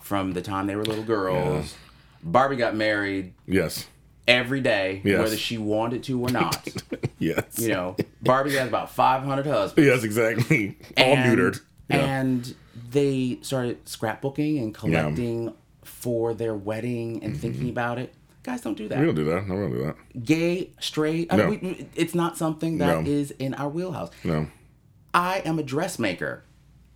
from 0.00 0.32
the 0.32 0.40
time 0.40 0.66
they 0.66 0.76
were 0.76 0.84
little 0.84 1.04
girls, 1.04 1.74
Barbie 2.22 2.56
got 2.56 2.74
married 2.74 3.34
Yes. 3.46 3.86
every 4.26 4.60
day, 4.60 5.00
Yes. 5.04 5.18
whether 5.18 5.36
she 5.36 5.58
wanted 5.58 6.02
to 6.04 6.20
or 6.20 6.30
not. 6.30 6.66
Yes. 7.20 7.58
you 7.58 7.70
know, 7.70 7.96
Barbie 8.22 8.54
has 8.54 8.68
about 8.68 8.92
500 8.92 9.44
husbands. 9.44 9.88
Yes, 9.88 10.04
exactly. 10.04 10.78
All 10.96 11.04
and, 11.16 11.36
neutered. 11.36 11.60
Yeah. 11.90 11.96
And 11.96 12.54
they 12.92 13.38
started 13.42 13.84
scrapbooking 13.86 14.62
and 14.62 14.72
collecting 14.72 15.52
for 15.82 16.32
their 16.32 16.54
wedding 16.54 17.24
and 17.24 17.32
mm-hmm. 17.32 17.40
thinking 17.40 17.68
about 17.70 17.98
it. 17.98 18.14
Guys 18.44 18.60
don't 18.60 18.78
do 18.78 18.86
that. 18.86 19.00
we 19.00 19.04
don't 19.06 19.16
do 19.16 19.24
that. 19.24 19.48
No, 19.48 19.54
we 19.56 19.60
don't 19.62 19.72
do 19.72 19.84
that. 19.84 20.24
Gay, 20.24 20.70
straight, 20.78 21.32
I 21.32 21.36
No. 21.36 21.50
mean, 21.50 21.60
we, 21.60 21.88
it's 21.96 22.14
not 22.14 22.36
something 22.38 22.78
that 22.78 23.08
is 23.08 23.30
No. 23.30 23.46
in 23.46 23.54
our 23.54 23.68
wheelhouse. 23.68 24.10
No. 24.22 24.46
I 25.14 25.38
am 25.44 25.58
a 25.58 25.62
dressmaker, 25.62 26.44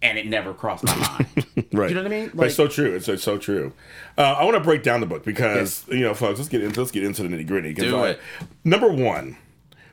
and 0.02 0.18
it 0.18 0.26
never 0.26 0.52
crossed 0.54 0.84
my 0.84 0.96
mind. 0.96 1.46
Right. 1.74 1.88
You 1.88 1.94
know 1.94 2.02
what 2.02 2.12
I 2.12 2.14
mean? 2.20 2.30
Like- 2.34 2.46
it's 2.48 2.56
so 2.56 2.68
true. 2.68 2.94
It's, 2.94 3.08
it's 3.08 3.22
so 3.22 3.38
true. 3.38 3.72
Uh, 4.18 4.36
I 4.38 4.44
want 4.44 4.56
to 4.56 4.60
break 4.60 4.82
down 4.82 5.00
the 5.00 5.06
book 5.06 5.24
because 5.24 5.86
you 5.88 6.00
know, 6.00 6.12
folks. 6.12 6.38
Let's 6.38 6.50
get 6.50 6.62
into 6.62 6.80
let's 6.80 6.92
get 6.92 7.02
into 7.02 7.22
the 7.22 7.28
nitty 7.28 7.46
gritty. 7.46 7.72
Do 7.72 8.04
it. 8.04 8.20
Number 8.62 8.88
one, 8.90 9.38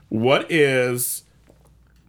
what 0.10 0.52
is 0.52 1.24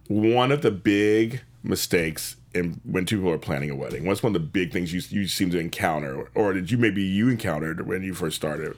one 0.07 0.51
of 0.51 0.61
the 0.61 0.71
big 0.71 1.41
mistakes 1.63 2.35
in 2.53 2.81
when 2.83 3.05
two 3.05 3.17
people 3.19 3.31
are 3.31 3.37
planning 3.37 3.69
a 3.69 3.75
wedding? 3.75 4.05
What's 4.05 4.21
one 4.21 4.35
of 4.35 4.41
the 4.41 4.45
big 4.45 4.73
things 4.73 4.91
you 4.93 5.01
you 5.21 5.25
seem 5.25 5.49
to 5.51 5.57
encounter, 5.59 6.29
or 6.35 6.51
did 6.51 6.69
you 6.69 6.77
maybe 6.77 7.01
you 7.01 7.29
encountered 7.29 7.87
when 7.87 8.03
you 8.03 8.13
first 8.13 8.35
started? 8.35 8.75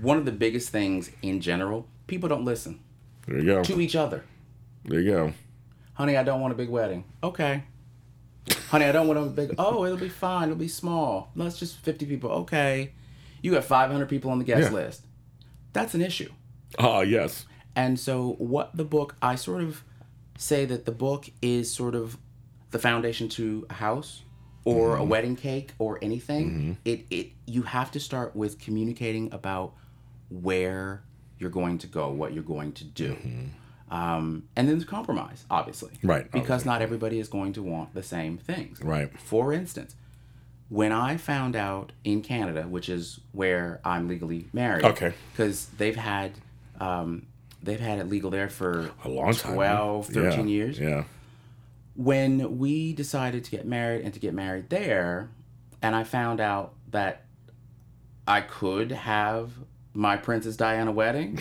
One 0.00 0.18
of 0.18 0.26
the 0.26 0.32
biggest 0.32 0.68
things 0.68 1.10
in 1.22 1.40
general, 1.40 1.88
people 2.06 2.28
don't 2.28 2.44
listen 2.44 2.78
There 3.26 3.38
you 3.38 3.44
go. 3.46 3.64
to 3.64 3.80
each 3.80 3.96
other. 3.96 4.22
There 4.84 5.00
you 5.00 5.10
go. 5.10 5.32
Honey, 5.96 6.16
I 6.16 6.22
don't 6.22 6.42
want 6.42 6.52
a 6.52 6.56
big 6.56 6.68
wedding. 6.68 7.04
Okay. 7.22 7.62
Honey, 8.68 8.84
I 8.84 8.92
don't 8.92 9.08
want 9.08 9.18
a 9.18 9.22
big. 9.24 9.54
Oh, 9.58 9.84
it'll 9.86 9.96
be 9.96 10.10
fine. 10.10 10.44
It'll 10.44 10.56
be 10.56 10.68
small. 10.68 11.30
Let's 11.34 11.58
just 11.58 11.78
50 11.78 12.04
people. 12.04 12.30
Okay. 12.30 12.92
You 13.40 13.52
got 13.52 13.64
500 13.64 14.06
people 14.08 14.30
on 14.30 14.38
the 14.38 14.44
guest 14.44 14.70
Yeah. 14.70 14.76
list. 14.76 15.06
That's 15.72 15.94
an 15.94 16.02
issue. 16.02 16.30
Ah, 16.78 17.00
yes. 17.00 17.46
And 17.74 17.98
so, 17.98 18.34
what 18.38 18.76
the 18.76 18.84
book, 18.84 19.16
I 19.22 19.36
sort 19.36 19.62
of 19.62 19.84
say 20.36 20.66
that 20.66 20.84
the 20.84 20.92
book 20.92 21.30
is 21.40 21.72
sort 21.72 21.94
of 21.94 22.18
the 22.72 22.78
foundation 22.78 23.28
to 23.30 23.66
a 23.70 23.74
house 23.74 24.22
or 24.64 24.96
a 24.96 24.98
mm-hmm. 24.98 25.08
wedding 25.08 25.36
cake 25.36 25.72
or 25.78 25.98
anything. 26.02 26.50
Mm-hmm. 26.50 26.72
It, 26.84 27.06
it, 27.10 27.26
you 27.46 27.62
have 27.62 27.90
to 27.92 28.00
start 28.00 28.36
with 28.36 28.58
communicating 28.58 29.32
about 29.32 29.72
where 30.28 31.02
you're 31.38 31.50
going 31.50 31.78
to 31.78 31.86
go, 31.86 32.10
what 32.10 32.34
you're 32.34 32.42
going 32.42 32.72
to 32.72 32.84
do. 32.84 33.12
Mm-hmm. 33.12 33.46
Um, 33.90 34.48
and 34.56 34.66
then 34.68 34.76
there's 34.78 34.88
compromise, 34.88 35.44
obviously. 35.50 35.90
Right, 36.02 36.30
Because 36.32 36.64
not 36.64 36.82
everybody 36.82 37.20
is 37.20 37.28
going 37.28 37.52
to 37.52 37.62
want 37.62 37.94
the 37.94 38.02
same 38.02 38.36
things. 38.36 38.80
Right. 38.82 39.16
For 39.20 39.52
instance, 39.52 39.94
when 40.68 40.90
I 40.90 41.16
found 41.16 41.54
out 41.54 41.92
in 42.02 42.22
Canada, 42.22 42.62
which 42.62 42.88
is 42.88 43.20
where 43.32 43.80
I'm 43.84 44.08
legally 44.08 44.48
married, 44.52 44.84
Okay. 44.84 45.14
because 45.32 45.66
they've 45.78 45.94
had 45.96 46.32
um, 46.80 47.26
they've 47.62 47.80
had 47.80 47.98
it 48.00 48.08
legal 48.08 48.30
there 48.30 48.48
for 48.48 48.90
A 49.04 49.08
long 49.08 49.32
time. 49.32 49.54
12, 49.54 50.06
13 50.08 50.48
Yeah, 50.48 50.54
years. 50.54 50.78
Yeah. 50.80 51.04
When 51.94 52.58
we 52.58 52.92
decided 52.92 53.44
to 53.44 53.50
get 53.50 53.64
married 53.66 54.04
and 54.04 54.12
to 54.12 54.20
get 54.20 54.34
married 54.34 54.68
there, 54.68 55.30
and 55.80 55.94
I 55.94 56.04
found 56.04 56.40
out 56.40 56.74
that 56.90 57.22
I 58.28 58.40
could 58.42 58.90
have 58.92 59.52
my 59.96 60.16
Princess 60.16 60.56
Diana 60.56 60.92
wedding, 60.92 61.40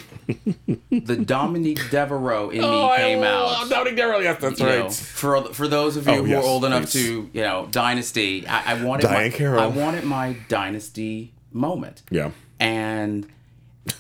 the 0.90 1.18
Dominique 1.18 1.80
Deveraux 1.92 2.52
in 2.52 2.62
me 2.62 2.66
oh, 2.66 2.94
came 2.96 3.22
out. 3.24 3.70
Dominic 3.70 3.98
Darrell. 3.98 4.22
Yes, 4.24 4.40
that's 4.42 4.60
You 4.60 4.66
right. 4.66 4.80
know, 4.80 4.90
for 4.90 5.44
for 5.54 5.68
those 5.68 5.98
of 5.98 6.08
you 6.08 6.14
Oh, 6.14 6.24
who 6.24 6.30
yes, 6.30 6.44
are 6.44 6.48
old 6.48 6.66
enough 6.66 6.92
to, 6.94 7.30
you 7.32 7.42
know, 7.42 7.68
Dynasty, 7.72 8.48
I, 8.48 8.74
I 8.74 8.84
wanted 8.84 9.08
Diahann 9.08 9.12
my, 9.12 9.30
Carroll. 9.30 9.60
I 9.60 9.68
wanted 9.68 10.06
my 10.06 10.38
Dynasty 10.48 11.34
moment. 11.52 12.04
Yeah. 12.10 12.32
And 12.60 13.28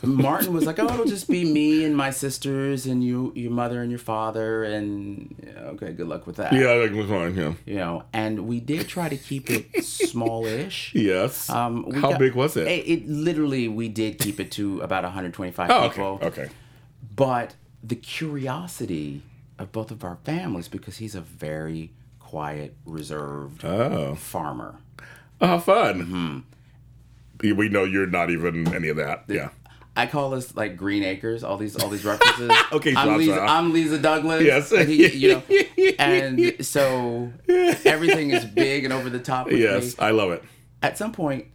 Martin 0.01 0.51
was 0.53 0.65
like, 0.65 0.79
"Oh, 0.79 0.85
it'll 0.91 1.05
just 1.05 1.27
be 1.29 1.45
me 1.45 1.83
and 1.83 1.95
my 1.95 2.09
sisters 2.09 2.85
and 2.87 3.03
you, 3.03 3.31
your 3.35 3.51
mother 3.51 3.81
and 3.81 3.91
your 3.91 3.99
father, 3.99 4.63
and 4.63 5.35
yeah, 5.45 5.59
okay, 5.73 5.93
good 5.93 6.07
luck 6.07 6.25
with 6.25 6.37
that." 6.37 6.53
Yeah, 6.53 6.77
that 6.77 6.91
was 6.91 7.07
fine. 7.07 7.35
Yeah. 7.35 7.53
You 7.65 7.75
know, 7.75 8.03
and 8.11 8.47
we 8.47 8.59
did 8.59 8.87
try 8.87 9.09
to 9.09 9.17
keep 9.17 9.49
it 9.49 9.83
smallish. 9.83 10.91
Yes. 10.95 11.49
Um, 11.49 11.91
How 11.91 12.11
got- 12.11 12.19
big 12.19 12.33
was 12.33 12.57
it? 12.57 12.67
it? 12.67 12.87
It 12.87 13.07
literally 13.07 13.67
we 13.67 13.87
did 13.89 14.17
keep 14.17 14.39
it 14.39 14.51
to 14.53 14.81
about 14.81 15.03
125 15.03 15.69
oh, 15.69 15.77
okay. 15.83 15.89
people 15.89 16.19
Okay. 16.23 16.49
but 17.15 17.53
the 17.83 17.95
curiosity 17.95 19.21
of 19.59 19.71
both 19.71 19.91
of 19.91 20.03
our 20.03 20.17
families 20.23 20.67
because 20.67 20.97
he's 20.97 21.13
a 21.15 21.21
very 21.21 21.91
quiet 22.19 22.75
reserved 22.85 23.63
Oh. 23.63 24.15
farmer 24.15 24.77
Oh, 25.39 25.59
fun. 25.59 26.43
Mm-hmm. 27.43 27.57
We 27.57 27.69
know 27.69 27.83
you're 27.83 28.07
not 28.07 28.29
even 28.31 28.73
any 28.73 28.87
of 28.87 28.95
that. 28.97 29.25
Yeah. 29.27 29.49
I 29.95 30.05
call 30.05 30.29
this 30.31 30.55
like 30.55 30.75
green 30.77 31.03
acres 31.03 31.43
all 31.43 31.57
these 31.57 31.75
all 31.75 31.89
these 31.89 32.03
references 32.05 32.51
Okay, 32.71 32.93
i'm 32.95 33.17
lisa, 33.17 33.39
I'm 33.41 33.73
lisa 33.73 33.97
douglas 33.97 34.43
Yes. 34.43 34.71
and 34.71 34.87
he- 34.89 35.07
you 35.15 35.33
know 35.33 35.43
and 35.99 36.65
so 36.65 37.31
everything 37.85 38.31
is 38.31 38.45
big 38.45 38.83
and 38.83 38.93
over 38.93 39.09
the 39.09 39.19
top 39.19 39.47
with 39.47 39.59
Yes, 39.59 39.97
me 39.97 40.05
I 40.05 40.11
love 40.11 40.31
it. 40.31 40.43
at 40.81 40.97
some 40.97 41.11
point 41.11 41.45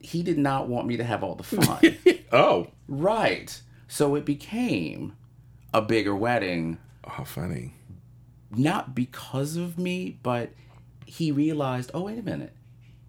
he 0.00 0.22
did 0.22 0.38
not 0.38 0.68
want 0.68 0.86
me 0.86 0.96
to 0.96 1.04
have 1.04 1.22
all 1.22 1.34
the 1.34 1.42
fun 1.44 1.80
Oh. 2.32 2.68
right 2.88 3.60
so 3.88 4.14
it 4.14 4.24
became 4.24 5.14
a 5.74 5.82
bigger 5.82 6.14
wedding 6.16 6.78
Oh, 7.04 7.10
how 7.10 7.24
funny. 7.24 7.74
not 8.50 8.94
because 8.94 9.56
of 9.56 9.76
me, 9.78 10.18
but 10.22 10.52
he 11.04 11.32
realized, 11.32 11.90
oh, 11.94 12.02
wait 12.04 12.18
a 12.18 12.22
minute, 12.22 12.52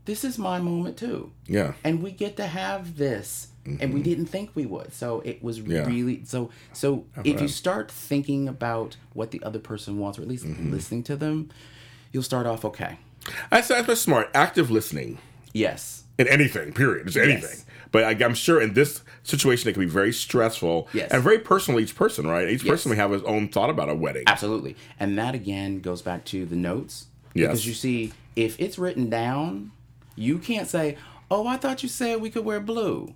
this 0.06 0.24
is 0.26 0.38
my 0.40 0.60
moment 0.60 0.98
too. 0.98 1.32
Yeah. 1.46 1.74
And 1.84 2.02
we 2.02 2.12
get 2.12 2.36
to 2.38 2.48
have 2.48 2.98
this. 2.98 3.50
And 3.66 3.94
we 3.94 4.02
didn't 4.02 4.26
think 4.26 4.52
we 4.56 4.66
would. 4.66 4.94
So 4.94 5.22
it 5.24 5.42
was 5.42 5.60
Mm-hmm. 5.60 5.72
Yeah. 5.72 5.86
really 5.86 6.22
so 6.26 6.50
so 6.74 7.06
if 7.24 7.36
fun. 7.36 7.44
you 7.44 7.48
start 7.48 7.90
thinking 7.92 8.48
about 8.50 8.98
what 9.14 9.32
the 9.32 9.42
other 9.44 9.60
person 9.60 9.98
wants, 10.00 10.20
or 10.20 10.22
at 10.24 10.28
least 10.28 10.46
Mm-hmm. 10.46 10.72
listening 10.72 11.04
to 11.04 11.16
them, 11.16 11.50
you'll 12.12 12.24
start 12.24 12.46
off 12.46 12.66
okay. 12.66 13.00
That's, 13.50 13.70
that's 13.70 14.02
smart. 14.02 14.30
Active 14.34 14.70
listening 14.70 15.18
Yes. 15.54 16.04
in 16.18 16.28
anything, 16.28 16.74
period. 16.74 17.08
It's 17.08 17.16
anything. 17.16 17.60
But 17.92 18.04
I, 18.04 18.26
I'm 18.26 18.34
sure 18.34 18.60
in 18.60 18.74
this 18.74 19.02
situation, 19.22 19.70
it 19.70 19.74
can 19.74 19.82
be 19.84 19.88
very 19.88 20.12
stressful 20.12 20.90
Yes. 20.94 21.12
and 21.12 21.24
very 21.24 21.40
personal 21.40 21.80
each 21.80 21.96
person, 21.96 22.28
right? 22.28 22.50
Each 22.50 22.64
Yes. 22.64 22.72
person 22.72 22.90
may 22.90 22.98
have 22.98 23.12
his 23.12 23.24
own 23.24 23.48
thought 23.48 23.70
about 23.70 23.88
a 23.88 23.96
wedding. 23.96 24.24
Absolutely. 24.28 24.76
And 25.00 25.18
that 25.18 25.36
again 25.36 25.80
goes 25.80 26.02
back 26.02 26.26
to 26.26 26.46
the 26.46 26.56
notes. 26.58 27.06
Yes. 27.34 27.48
Because 27.48 27.68
you 27.68 27.74
see, 27.74 28.12
if 28.36 28.60
it's 28.60 28.78
written 28.78 29.10
down, 29.10 29.72
you 30.16 30.38
can't 30.40 30.68
say, 30.68 30.98
Oh, 31.32 31.48
I 31.48 31.56
thought 31.58 31.82
you 31.82 31.90
said 31.90 32.20
we 32.20 32.30
could 32.30 32.44
wear 32.46 32.60
blue. 32.60 33.14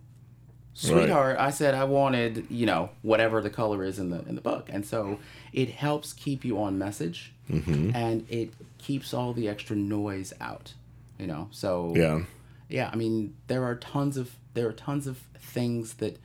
Sweetheart, 0.79 1.37
I 1.39 1.49
said 1.49 1.73
I 1.73 1.85
wanted, 1.85 2.45
you 2.51 2.65
know, 2.67 2.89
whatever 3.01 3.41
the 3.41 3.49
color 3.49 3.83
is 3.83 3.97
in 3.99 4.09
the 4.11 4.19
in 4.29 4.35
the 4.35 4.41
book. 4.41 4.69
And 4.71 4.85
so 4.85 5.17
it 5.51 5.69
helps 5.71 6.13
keep 6.13 6.45
you 6.45 6.59
on 6.61 6.77
message 6.77 7.33
Mm-hmm. 7.49 7.95
and 7.95 8.25
it 8.29 8.53
keeps 8.77 9.13
all 9.13 9.31
the 9.31 9.47
extra 9.47 9.75
noise 9.75 10.33
out. 10.41 10.73
You 11.17 11.27
know, 11.27 11.47
so 11.51 11.93
Yeah. 11.95 12.23
yeah. 12.69 12.89
I 12.91 12.95
mean, 12.97 13.35
there 13.47 13.63
are 13.63 13.75
tons 13.75 14.17
of 14.17 14.35
there 14.53 14.67
are 14.67 14.73
tons 14.73 15.07
of 15.07 15.17
things 15.39 15.95
that 15.95 16.19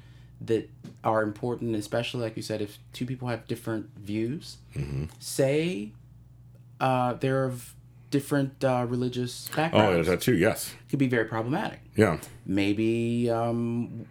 that 0.44 0.68
are 1.04 1.22
important, 1.22 1.76
especially 1.76 2.20
like 2.22 2.36
you 2.36 2.42
said, 2.42 2.60
if 2.60 2.78
two 2.92 3.06
people 3.06 3.28
have 3.28 3.46
different 3.46 3.86
views. 3.96 4.56
Mm-hmm. 4.76 5.04
Say 5.20 5.92
uh, 6.80 7.14
they're 7.14 7.44
of 7.44 7.74
different 8.10 8.62
uh, 8.64 8.84
religious 8.88 9.48
backgrounds. 9.48 9.74
Oh, 9.74 9.78
backgrounds. 9.78 10.08
yeah, 10.08 10.14
that 10.14 10.20
too. 10.20 10.34
Yes. 10.36 10.74
could 10.90 10.98
be 10.98 11.06
very 11.08 11.24
problematic 11.24 11.78
Yeah. 11.96 12.18
maybe 12.44 13.30
um, 13.30 14.04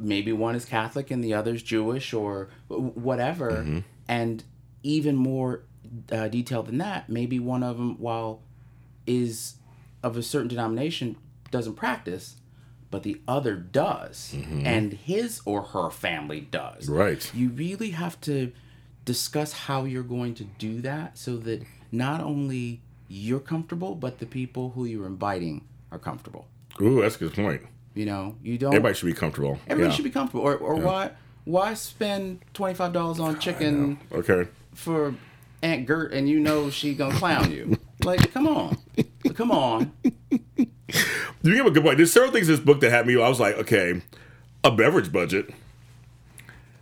maybe 0.00 0.32
one 0.32 0.54
is 0.54 0.64
Catholic 0.64 1.10
and 1.10 1.22
the 1.22 1.34
other's 1.34 1.62
Jewish 1.62 2.12
or 2.12 2.48
whatever, 2.68 3.50
Mm-hmm. 3.50 3.78
and 4.08 4.44
even 4.82 5.16
more 5.16 5.62
uh, 6.12 6.28
detailed 6.28 6.66
than 6.66 6.78
that, 6.78 7.08
maybe 7.08 7.38
one 7.38 7.62
of 7.62 7.76
them, 7.76 7.98
while 7.98 8.42
is 9.06 9.54
of 10.02 10.16
a 10.16 10.22
certain 10.22 10.48
denomination, 10.48 11.16
doesn't 11.50 11.74
practice, 11.74 12.36
but 12.90 13.02
the 13.02 13.20
other 13.28 13.54
does, 13.54 14.34
and 14.64 14.92
his 14.94 15.40
or 15.44 15.62
her 15.62 15.90
family 15.90 16.40
does. 16.40 16.84
Mm-hmm. 16.86 16.94
Right. 16.94 17.30
You 17.34 17.50
really 17.50 17.90
have 17.90 18.20
to 18.22 18.52
discuss 19.04 19.52
how 19.52 19.84
you're 19.84 20.02
going 20.02 20.34
to 20.36 20.44
do 20.44 20.80
that 20.82 21.16
so 21.18 21.36
that 21.38 21.62
not 21.92 22.20
only 22.20 22.80
you're 23.08 23.40
comfortable, 23.40 23.94
but 23.94 24.18
the 24.18 24.26
people 24.26 24.70
who 24.70 24.84
you're 24.84 25.06
inviting 25.06 25.64
are 25.92 25.98
comfortable. 25.98 26.46
Ooh, 26.80 27.00
that's 27.02 27.16
a 27.16 27.18
good 27.18 27.34
point. 27.34 27.62
You 27.94 28.06
know, 28.06 28.36
you 28.42 28.56
don't. 28.56 28.72
Everybody 28.72 28.94
should 28.94 29.06
be 29.06 29.12
comfortable. 29.12 29.58
Everybody 29.66 29.90
yeah. 29.90 29.96
should 29.96 30.04
be 30.04 30.10
comfortable. 30.10 30.44
Or, 30.44 30.56
or 30.56 30.76
why 30.76 31.10
why 31.44 31.74
spend 31.74 32.40
twenty 32.54 32.74
five 32.74 32.92
dollars 32.92 33.18
on 33.18 33.38
chicken 33.38 33.98
Okay. 34.12 34.48
for 34.74 35.14
Aunt 35.62 35.86
Gert 35.86 36.12
and 36.12 36.28
you 36.28 36.38
know 36.38 36.70
she 36.70 36.94
gonna 36.94 37.14
clown 37.14 37.50
you? 37.50 37.78
like, 38.04 38.32
come 38.32 38.46
on, 38.46 38.78
come 39.34 39.50
on. 39.50 39.92
You 41.42 41.54
give 41.54 41.66
a 41.66 41.70
good 41.70 41.82
point. 41.82 41.96
There's 41.96 42.12
several 42.12 42.32
things 42.32 42.48
in 42.48 42.54
this 42.54 42.64
book 42.64 42.80
that 42.80 42.90
had 42.90 43.06
me. 43.06 43.20
I 43.20 43.28
was 43.28 43.40
like, 43.40 43.56
okay, 43.56 44.02
a 44.62 44.70
beverage 44.70 45.10
budget. 45.10 45.50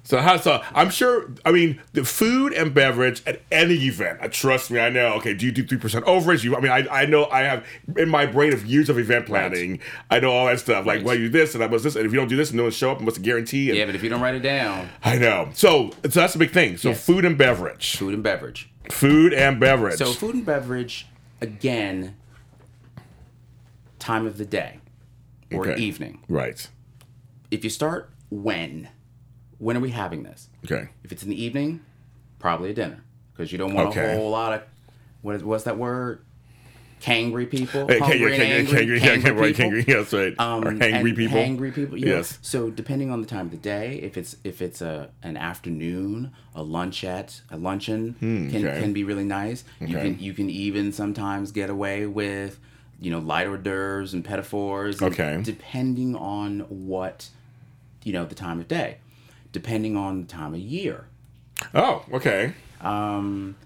So 0.09 0.17
how? 0.21 0.39
So 0.39 0.63
I'm 0.75 0.89
sure. 0.89 1.31
I 1.45 1.53
mean, 1.53 1.83
the 1.93 2.03
food 2.03 2.55
and 2.55 2.73
beverage 2.73 3.23
at 3.27 3.43
any 3.53 3.75
event. 3.75 4.21
Uh, 4.23 4.29
trust 4.29 4.71
me, 4.71 4.81
I 4.81 4.89
know. 4.89 5.13
Okay, 5.17 5.35
do 5.35 5.45
you 5.45 5.53
do 5.53 5.63
three 5.67 5.77
percent 5.77 6.07
overage? 6.07 6.43
You, 6.45 6.57
I 6.57 6.61
mean, 6.61 6.73
I, 6.73 6.89
I 7.03 7.05
know. 7.05 7.27
I 7.27 7.41
have 7.41 7.67
in 7.95 8.09
my 8.09 8.25
brain 8.25 8.55
of 8.55 8.65
years 8.65 8.89
of 8.89 8.99
event 8.99 9.27
planning. 9.27 9.81
I 10.11 10.19
know 10.19 10.33
all 10.33 10.47
that 10.47 10.61
stuff. 10.61 10.87
Like, 10.87 11.01
Right. 11.01 11.05
well, 11.05 11.15
you 11.15 11.29
this 11.29 11.55
and 11.55 11.63
I 11.63 11.69
must 11.69 11.85
this, 11.85 11.95
and 11.95 12.07
if 12.07 12.13
you 12.13 12.19
don't 12.19 12.29
do 12.29 12.37
this, 12.39 12.49
and 12.49 12.57
no 12.57 12.63
one 12.63 12.73
show 12.73 12.91
up, 12.91 12.97
and 12.97 13.07
what's 13.07 13.19
a 13.19 13.21
guarantee? 13.21 13.69
And, 13.69 13.77
Yeah, 13.79 13.85
but 13.85 13.95
if 13.97 14.03
you 14.03 14.09
don't 14.09 14.23
write 14.23 14.35
it 14.35 14.41
down, 14.41 14.89
I 15.05 15.19
know. 15.19 15.51
So, 15.53 15.91
so 16.05 16.09
that's 16.21 16.35
a 16.35 16.39
big 16.39 16.53
thing. 16.53 16.79
So 16.79 16.89
Yes. 16.89 17.05
food 17.05 17.27
and 17.27 17.37
beverage. 17.37 17.97
food 17.99 18.15
and 18.15 18.23
beverage. 18.23 18.71
Food 18.91 19.35
and 19.35 19.61
beverage. 19.61 19.99
So 19.99 20.15
food 20.15 20.37
and 20.37 20.47
beverage, 20.47 21.07
again, 21.43 22.17
time 23.99 24.27
of 24.27 24.39
the 24.39 24.47
day 24.47 24.79
or 25.53 25.69
Okay. 25.69 25.79
evening. 25.79 26.21
right. 26.31 26.67
If 27.51 27.63
you 27.63 27.69
start 27.69 28.09
when, 28.31 28.89
when 29.59 29.77
are 29.77 29.81
we 29.81 29.91
having 29.91 30.23
this? 30.23 30.49
Okay. 30.65 30.89
If 31.05 31.13
it's 31.13 31.23
in 31.23 31.31
the 31.31 31.43
evening, 31.43 31.81
probably 32.39 32.71
a 32.71 32.75
dinner 32.75 33.03
because 33.33 33.53
you 33.53 33.59
don't 33.59 33.75
want 33.75 33.89
Okay. 33.91 34.15
a 34.15 34.17
whole 34.17 34.31
lot 34.31 34.53
of 34.55 34.63
what 35.23 35.35
is 35.37 35.45
what's 35.45 35.65
that 35.65 35.77
word? 35.79 36.21
Cangry 37.01 37.49
people, 37.49 37.87
Hey, 37.87 38.01
hungry 38.01 38.19
yeah, 38.37 38.43
and 38.43 38.69
angry, 38.69 38.99
yeah, 38.99 39.05
yeah, 39.05 39.17
cangry 39.19 39.41
right, 39.41 39.55
people. 39.55 39.79
Yes, 39.87 40.13
right. 40.13 40.35
Um, 40.41 40.65
or 40.67 40.73
hangry 40.73 41.15
people. 41.15 41.39
Hangry 41.39 41.73
people. 41.73 41.97
you 41.97 42.07
know. 42.07 42.17
Yes. 42.17 42.41
So 42.43 42.71
depending 42.71 43.13
on 43.13 43.21
the 43.21 43.27
time 43.29 43.47
of 43.47 43.51
the 43.53 43.57
day, 43.57 44.01
if 44.03 44.17
it's 44.17 44.35
if 44.43 44.61
it's 44.61 44.81
a 44.83 45.11
an 45.23 45.37
afternoon, 45.37 46.33
a 46.57 46.65
lunchette, 46.65 47.43
a 47.51 47.57
luncheon 47.57 48.15
can 48.19 48.49
Hmm, 48.51 48.57
okay. 48.57 48.81
can 48.81 48.93
be 48.93 49.05
really 49.05 49.23
nice. 49.23 49.63
Okay. 49.81 49.93
You 49.93 49.99
can 49.99 50.19
you 50.19 50.35
can 50.35 50.51
even 50.51 50.91
sometimes 50.93 51.53
get 51.53 51.71
away 51.71 52.05
with, 52.07 52.59
you 53.01 53.13
know, 53.13 53.21
light 53.21 53.47
hors 53.47 53.59
d'oeuvres 53.59 54.13
and 54.13 54.25
petit 54.25 54.43
fours. 54.43 55.01
Okay. 55.01 55.39
Depending 55.45 56.17
on 56.17 56.61
what, 56.69 57.29
you 58.03 58.13
know, 58.13 58.25
the 58.25 58.35
time 58.35 58.59
of 58.59 58.67
day, 58.67 58.97
depending 59.53 59.97
on 59.97 60.23
the 60.23 60.27
time 60.27 60.55
of 60.55 60.61
year. 60.61 61.07
Oh, 61.75 62.05
okay. 62.13 62.53
Um, 62.81 63.57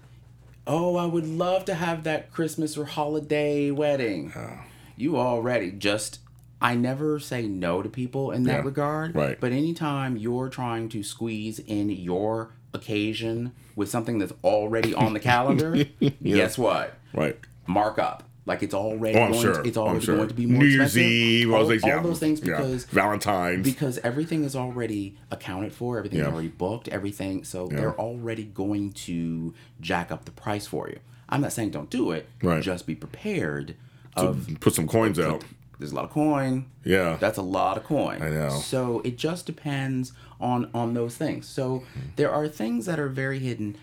oh, 0.65 0.95
I 0.95 1.05
would 1.05 1.27
love 1.27 1.65
to 1.65 1.75
have 1.75 2.03
that 2.03 2.31
Christmas 2.31 2.77
or 2.77 2.85
holiday 2.85 3.69
wedding. 3.71 4.31
Oh. 4.35 4.59
You 4.97 5.17
already 5.17 5.71
just. 5.71 6.19
I 6.61 6.75
never 6.75 7.19
say 7.19 7.45
no 7.45 7.81
to 7.81 7.89
people 7.89 8.31
in 8.31 8.43
that 8.43 8.59
Yeah, 8.59 8.65
regard. 8.65 9.15
right. 9.15 9.37
But 9.39 9.51
anytime 9.51 10.15
you're 10.15 10.47
trying 10.47 10.87
to 10.89 11.03
squeeze 11.03 11.59
in 11.59 11.89
your 11.89 12.53
occasion 12.73 13.51
with 13.75 13.89
something 13.89 14.17
that's 14.17 14.31
already 14.45 14.93
on 14.93 15.11
the 15.13 15.19
calendar, 15.19 15.75
guess 16.23 16.57
what? 16.57 16.93
Right. 17.13 17.37
Mark 17.67 17.99
up. 17.99 18.23
Like 18.45 18.61
it's 18.61 18.73
already 18.73 19.17
Oh, 19.17 19.29
going. 19.29 19.41
sure. 19.41 19.53
To, 19.61 19.67
it's 19.67 19.77
already 19.77 20.03
sure. 20.05 20.17
going 20.17 20.27
to 20.27 20.33
be 20.33 20.45
more 20.45 20.63
New 20.63 20.67
Year's 20.67 20.95
expensive. 20.95 21.01
Eve, 21.11 21.49
all, 21.51 21.55
all, 21.61 21.65
those 21.67 21.69
things. 21.69 21.83
all 21.83 21.89
yeah. 21.89 22.01
those 22.01 22.19
things 22.19 22.39
yeah. 22.43 22.57
because 22.57 22.83
Valentine's. 22.85 23.63
because 23.63 23.97
everything 23.99 24.43
is 24.43 24.55
already 24.55 25.17
accounted 25.31 25.71
for 25.73 25.97
everything's 25.97 26.23
Yeah. 26.23 26.27
already 26.31 26.49
booked 26.49 26.87
everything 26.89 27.43
so 27.45 27.67
they're 27.67 27.97
already 27.97 28.43
going 28.43 28.91
to 29.07 29.53
jack 29.79 30.11
up 30.11 30.25
the 30.25 30.31
price 30.31 30.67
for 30.67 30.89
you 30.89 30.99
i'm 31.29 31.39
not 31.41 31.53
saying 31.53 31.69
don't 31.71 31.89
do 31.89 32.11
it 32.11 32.27
Right. 32.41 32.61
just 32.61 32.85
be 32.85 32.95
prepared 32.95 33.75
of 34.17 34.47
Put 34.59 34.73
some 34.75 34.87
coins 34.89 35.19
out. 35.19 35.43
there's 35.79 35.93
a 35.93 35.95
lot 35.95 36.03
of 36.05 36.11
coin 36.11 36.65
Yeah. 36.83 37.15
that's 37.21 37.37
a 37.37 37.41
lot 37.41 37.77
of 37.77 37.85
coin 37.85 38.21
I 38.21 38.29
know. 38.29 38.49
so 38.49 39.01
it 39.05 39.17
just 39.17 39.45
depends 39.45 40.11
on 40.41 40.69
on 40.73 40.93
those 40.95 41.15
things 41.15 41.47
so 41.47 41.83
there 42.17 42.29
are 42.31 42.49
things 42.49 42.85
that 42.87 42.99
are 42.99 43.07
very 43.09 43.39
hidden 43.39 43.77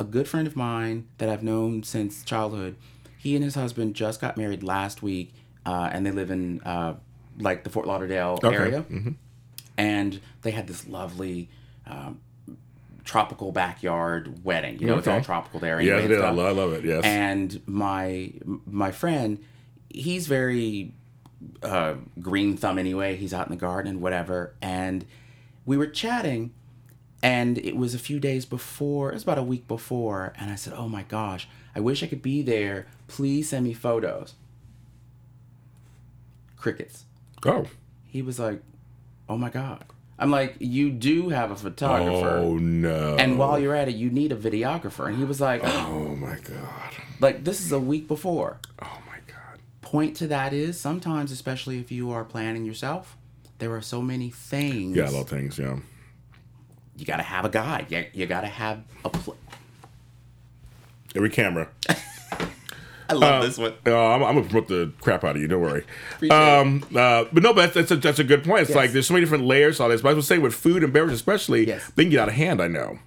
a 0.00 0.04
good 0.04 0.26
friend 0.26 0.46
of 0.46 0.56
mine 0.56 1.06
that 1.18 1.28
i've 1.28 1.42
known 1.42 1.82
since 1.82 2.22
childhood 2.24 2.76
he 3.18 3.34
and 3.34 3.44
his 3.44 3.54
husband 3.54 3.94
just 3.94 4.20
got 4.20 4.36
married 4.36 4.62
last 4.62 5.02
week 5.02 5.32
uh, 5.64 5.88
and 5.92 6.04
they 6.06 6.10
live 6.10 6.30
in 6.30 6.60
uh, 6.62 6.94
like 7.38 7.64
the 7.64 7.70
fort 7.70 7.86
lauderdale 7.86 8.38
area 8.42 8.84
and 9.76 10.20
they 10.42 10.50
had 10.50 10.66
this 10.66 10.86
lovely 10.86 11.48
um, 11.86 12.20
tropical 13.04 13.52
backyard 13.52 14.44
wedding 14.44 14.78
you 14.80 14.86
know 14.86 14.98
it's 14.98 15.06
all 15.06 15.20
tropical 15.20 15.60
there 15.60 15.78
anyway 15.78 15.98
it 15.98 16.04
and 16.04 16.12
is. 16.14 16.20
I 16.22 16.30
love, 16.30 16.46
I 16.46 16.50
love 16.50 16.72
it. 16.72 16.84
Yes. 16.84 17.04
And 17.04 17.62
my 17.66 18.32
my 18.66 18.90
friend, 18.90 19.38
he's 19.88 20.26
very 20.26 20.92
uh, 21.62 21.94
green 22.20 22.56
thumb 22.56 22.78
anyway. 22.78 23.16
He's 23.16 23.32
out 23.32 23.46
in 23.46 23.50
the 23.52 23.60
garden 23.60 23.90
and 23.90 24.00
whatever. 24.02 24.54
And 24.60 25.04
we 25.64 25.76
were 25.76 25.86
chatting, 25.86 26.52
and 27.22 27.58
it 27.58 27.76
was 27.76 27.94
a 27.94 27.98
few 27.98 28.18
days 28.18 28.44
before. 28.44 29.10
It 29.10 29.14
was 29.14 29.22
about 29.22 29.38
a 29.38 29.42
week 29.42 29.68
before, 29.68 30.32
and 30.38 30.50
I 30.50 30.54
said, 30.56 30.72
"Oh 30.76 30.88
my 30.88 31.02
gosh, 31.04 31.48
I 31.74 31.80
wish 31.80 32.02
I 32.02 32.06
could 32.06 32.22
be 32.22 32.42
there. 32.42 32.86
Please 33.08 33.48
send 33.48 33.64
me 33.64 33.72
photos." 33.74 34.34
Crickets. 36.56 37.04
oh. 37.44 37.66
He 38.06 38.22
was 38.22 38.38
like, 38.38 38.62
"Oh 39.28 39.36
my 39.36 39.50
god." 39.50 39.84
I'm 40.18 40.30
like, 40.30 40.56
"You 40.58 40.90
do 40.90 41.28
have 41.28 41.50
a 41.50 41.56
photographer." 41.56 42.38
Oh 42.38 42.56
no. 42.56 43.16
And 43.16 43.38
while 43.38 43.58
you're 43.58 43.74
at 43.74 43.88
it, 43.88 43.94
you 43.96 44.08
need 44.10 44.32
a 44.32 44.36
videographer. 44.36 45.06
And 45.08 45.16
he 45.18 45.24
was 45.24 45.40
like, 45.40 45.60
Oh 45.62 46.16
my 46.16 46.38
god. 46.38 46.94
like 47.20 47.44
this 47.44 47.60
is 47.60 47.70
a 47.72 47.78
week 47.78 48.08
before. 48.08 48.58
Oh 48.80 48.98
my 49.06 49.18
god. 49.26 49.58
point 49.82 50.16
to 50.16 50.26
that 50.28 50.54
is 50.54 50.80
sometimes, 50.80 51.30
especially 51.30 51.78
if 51.78 51.92
you 51.92 52.10
are 52.10 52.24
planning 52.24 52.64
yourself, 52.64 53.18
there 53.58 53.74
are 53.76 53.82
so 53.82 54.00
many 54.00 54.30
things. 54.30 54.96
Yeah, 54.96 55.04
I 55.04 55.10
love 55.10 55.28
things. 55.28 55.58
Yeah. 55.58 55.76
you 56.96 57.04
got 57.04 57.18
to 57.18 57.22
have 57.22 57.44
a 57.44 57.50
guide. 57.50 57.86
You, 57.90 58.06
you 58.14 58.24
got 58.26 58.40
to 58.40 58.48
have 58.48 58.82
a. 59.04 59.10
Pl- 59.10 59.36
Every 61.14 61.30
camera. 61.30 61.68
I 63.08 63.14
love 63.14 63.42
this 63.44 63.56
one. 63.58 63.74
Uh, 63.86 63.96
I'm, 63.96 64.22
I'm 64.24 64.34
gonna 64.36 64.46
promote 64.48 64.68
the 64.68 64.92
crap 65.00 65.22
out 65.24 65.36
of 65.36 65.42
you. 65.42 65.48
Don't 65.48 65.60
worry. 65.62 65.84
Um, 66.30 66.84
uh, 66.94 67.24
but 67.32 67.42
no, 67.42 67.52
but 67.52 67.72
that's, 67.72 67.74
that's, 67.74 67.90
a, 67.92 67.96
that's 67.96 68.18
a 68.18 68.24
good 68.24 68.42
point. 68.44 68.62
It's 68.62 68.70
Yes. 68.70 68.76
like 68.76 68.90
there's 68.92 69.06
so 69.06 69.14
many 69.14 69.24
different 69.24 69.44
layers 69.44 69.76
to 69.76 69.84
all 69.84 69.88
this. 69.88 70.02
But 70.02 70.10
I 70.10 70.14
was 70.14 70.26
saying 70.26 70.42
with 70.42 70.54
food 70.54 70.82
and 70.82 70.92
beverage, 70.92 71.14
especially, 71.14 71.66
Yes. 71.66 71.90
they 71.94 72.04
can 72.04 72.10
get 72.10 72.20
out 72.20 72.28
of 72.28 72.34
hand. 72.34 72.60
I 72.60 72.68
know, 72.68 72.98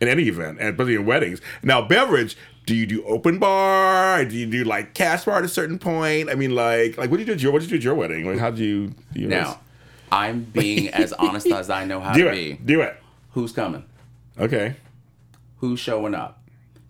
in 0.00 0.08
any 0.08 0.24
event, 0.24 0.58
and 0.60 0.70
especially 0.70 0.94
in 0.94 1.06
weddings. 1.06 1.40
Now, 1.62 1.82
beverage. 1.86 2.36
Do 2.66 2.74
you 2.74 2.84
do 2.86 3.02
open 3.04 3.38
bar? 3.38 4.26
Do 4.26 4.36
you 4.36 4.44
do 4.44 4.62
like 4.62 4.92
cash 4.92 5.24
bar 5.24 5.38
at 5.38 5.44
a 5.44 5.48
certain 5.48 5.78
point? 5.78 6.28
I 6.28 6.34
mean, 6.34 6.54
like, 6.54 6.98
like 6.98 7.10
what 7.10 7.16
did 7.16 7.20
you 7.20 7.26
do 7.26 7.32
at 7.32 7.40
your 7.42 7.52
what 7.52 7.62
did 7.62 7.70
you 7.70 7.78
do 7.78 7.80
at 7.80 7.84
your 7.84 7.94
wedding? 7.94 8.26
Like, 8.28 8.38
how 8.38 8.50
do 8.50 8.62
you 8.62 8.88
do 9.14 9.20
you 9.22 9.26
Now, 9.28 9.60
I'm 10.12 10.42
being 10.44 10.88
as 10.90 11.14
honest 11.14 11.46
as 11.46 11.70
I 11.70 11.86
know 11.86 11.98
how 12.00 12.12
do 12.12 12.24
to 12.24 12.28
it? 12.28 12.34
be. 12.34 12.52
Do 12.74 12.82
it. 12.82 12.94
Who's 13.30 13.52
coming? 13.52 13.84
Okay. 14.38 14.74
Who's 15.56 15.80
showing 15.80 16.14
up? 16.14 16.42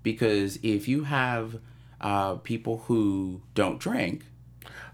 Because 0.03 0.59
if 0.65 0.89
you 0.89 1.05
have 1.05 1.61
uh, 2.01 2.35
people 2.37 2.85
who 2.87 3.41
don't 3.55 3.79
drink, 3.81 4.25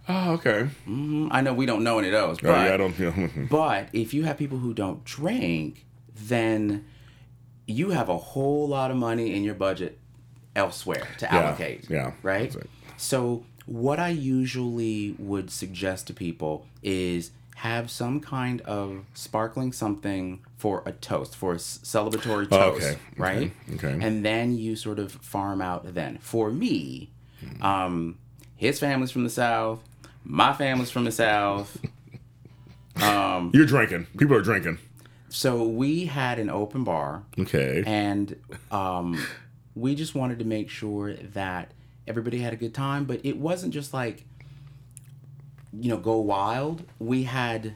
Oh, 0.08 0.32
okay. 0.32 0.68
mm, 0.86 1.28
I 1.30 1.40
know 1.40 1.54
we 1.54 1.64
don't 1.66 1.82
know 1.82 1.98
any 1.98 2.08
of 2.08 2.12
those, 2.12 2.38
Oh, 2.42 2.48
but 2.48 2.66
yeah, 2.66 2.74
I 2.74 2.76
don't. 2.76 2.98
You 2.98 3.10
know, 3.10 3.28
But 3.50 3.88
if 3.92 4.12
you 4.12 4.24
have 4.24 4.36
people 4.36 4.58
who 4.58 4.74
don't 4.74 5.02
drink, 5.04 5.86
then 6.14 6.84
you 7.66 7.90
have 7.90 8.08
a 8.10 8.18
whole 8.18 8.68
lot 8.68 8.90
of 8.90 8.96
money 8.98 9.34
in 9.34 9.42
your 9.44 9.54
budget 9.54 9.98
elsewhere 10.54 11.06
to 11.18 11.32
allocate. 11.32 11.88
yeah, 11.88 12.12
Right? 12.22 12.54
So, 12.98 13.44
what 13.66 13.98
I 13.98 14.10
usually 14.10 15.14
would 15.18 15.50
suggest 15.50 16.06
to 16.08 16.12
people 16.14 16.66
is 16.82 17.30
have 17.54 17.90
some 17.90 18.20
kind 18.20 18.60
of 18.62 19.04
sparkling 19.14 19.72
something 19.72 20.44
for 20.56 20.82
a 20.86 20.92
toast, 20.92 21.36
for 21.36 21.52
a 21.52 21.56
celebratory 21.56 22.48
toast, 22.48 22.84
okay, 22.84 22.98
right? 23.16 23.52
okay, 23.74 23.88
okay. 23.88 24.06
And 24.06 24.24
then 24.24 24.56
you 24.58 24.76
sort 24.76 24.98
of 24.98 25.12
farm 25.12 25.62
out 25.62 25.94
then. 25.94 26.18
For 26.18 26.50
me, 26.50 27.10
um, 27.60 28.18
his 28.56 28.78
family's 28.78 29.10
from 29.10 29.24
the 29.24 29.30
South, 29.30 29.80
my 30.24 30.52
family's 30.52 30.90
from 30.90 31.04
the 31.04 31.12
South. 31.12 31.78
um, 33.02 33.50
You're 33.54 33.66
drinking. 33.66 34.06
People 34.16 34.36
are 34.36 34.42
drinking. 34.42 34.78
So 35.28 35.64
we 35.64 36.06
had 36.06 36.38
an 36.38 36.48
open 36.50 36.84
bar. 36.84 37.24
Okay. 37.38 37.82
and 37.86 38.36
um, 38.70 39.20
we 39.74 39.94
just 39.94 40.14
wanted 40.14 40.38
to 40.38 40.44
make 40.44 40.70
sure 40.70 41.14
that 41.14 41.72
everybody 42.06 42.38
had 42.38 42.52
a 42.52 42.56
good 42.56 42.74
time 42.74 43.04
but 43.06 43.18
it 43.24 43.36
wasn't 43.38 43.72
just 43.72 43.94
like 43.94 44.24
you 45.80 45.88
know 45.90 45.96
go 45.96 46.18
wild 46.18 46.82
we 46.98 47.24
had 47.24 47.74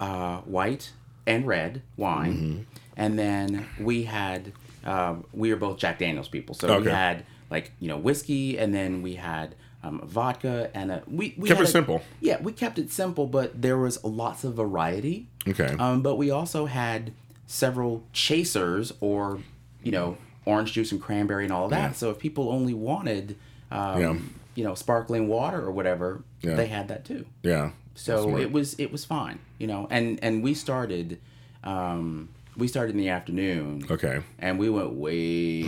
uh, 0.00 0.38
white 0.40 0.92
and 1.26 1.46
red 1.46 1.82
wine 1.96 2.34
Mm-hmm. 2.34 2.62
and 2.96 3.18
then 3.18 3.66
we 3.80 4.04
had 4.04 4.52
uh, 4.84 5.16
we 5.32 5.50
were 5.50 5.56
both 5.56 5.78
jack 5.78 5.98
daniels 5.98 6.28
people 6.28 6.54
so 6.54 6.68
Okay. 6.68 6.84
we 6.86 6.90
had 6.90 7.24
like 7.50 7.72
you 7.80 7.88
know 7.88 7.96
whiskey 7.96 8.58
and 8.58 8.74
then 8.74 9.02
we 9.02 9.14
had 9.14 9.54
um, 9.82 10.00
vodka 10.04 10.70
and 10.74 10.90
a, 10.90 11.02
we, 11.06 11.34
we 11.38 11.48
Kept 11.48 11.60
it 11.60 11.64
a- 11.64 11.66
simple. 11.66 12.02
yeah 12.20 12.40
we 12.42 12.52
kept 12.52 12.78
it 12.78 12.90
simple 12.90 13.26
but 13.26 13.60
there 13.62 13.78
was 13.78 14.02
lots 14.04 14.42
of 14.44 14.54
variety 14.54 15.28
Okay. 15.48 15.76
um, 15.78 16.02
but 16.02 16.16
we 16.16 16.30
also 16.30 16.66
had 16.66 17.12
several 17.46 18.02
chasers 18.12 18.92
or, 19.00 19.38
you 19.84 19.92
know, 19.92 20.18
orange 20.44 20.72
juice 20.72 20.90
and 20.90 21.00
cranberry 21.00 21.44
and 21.44 21.52
all 21.52 21.66
of 21.66 21.70
that. 21.70 21.90
Yeah. 21.90 21.92
So 21.92 22.10
if 22.10 22.18
people 22.18 22.48
only 22.50 22.74
wanted, 22.74 23.36
um, 23.70 24.00
Yeah. 24.00 24.16
You 24.56 24.64
know, 24.64 24.74
sparkling 24.74 25.28
water 25.28 25.64
or 25.64 25.70
whatever, 25.70 26.24
Yeah. 26.42 26.56
they 26.56 26.66
had 26.66 26.88
that 26.88 27.04
too. 27.04 27.24
yeah. 27.44 27.70
So 27.94 28.24
Smart. 28.24 28.42
it 28.42 28.52
was 28.52 28.74
it 28.78 28.92
was 28.92 29.04
fine, 29.06 29.38
you 29.58 29.66
know. 29.66 29.86
And 29.90 30.18
and 30.22 30.42
we 30.42 30.52
started, 30.52 31.18
um, 31.64 32.28
we 32.56 32.68
started 32.68 32.94
in 32.94 33.00
the 33.00 33.08
afternoon. 33.08 33.86
Okay. 33.90 34.20
And 34.38 34.58
we 34.58 34.68
went 34.68 34.92
way 34.92 35.60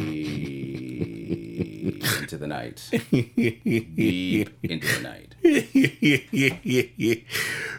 into 2.20 2.36
the 2.36 2.46
night, 2.46 2.86
deep 3.10 4.50
into 4.62 4.86
the 4.86 5.00
night. 5.02 5.24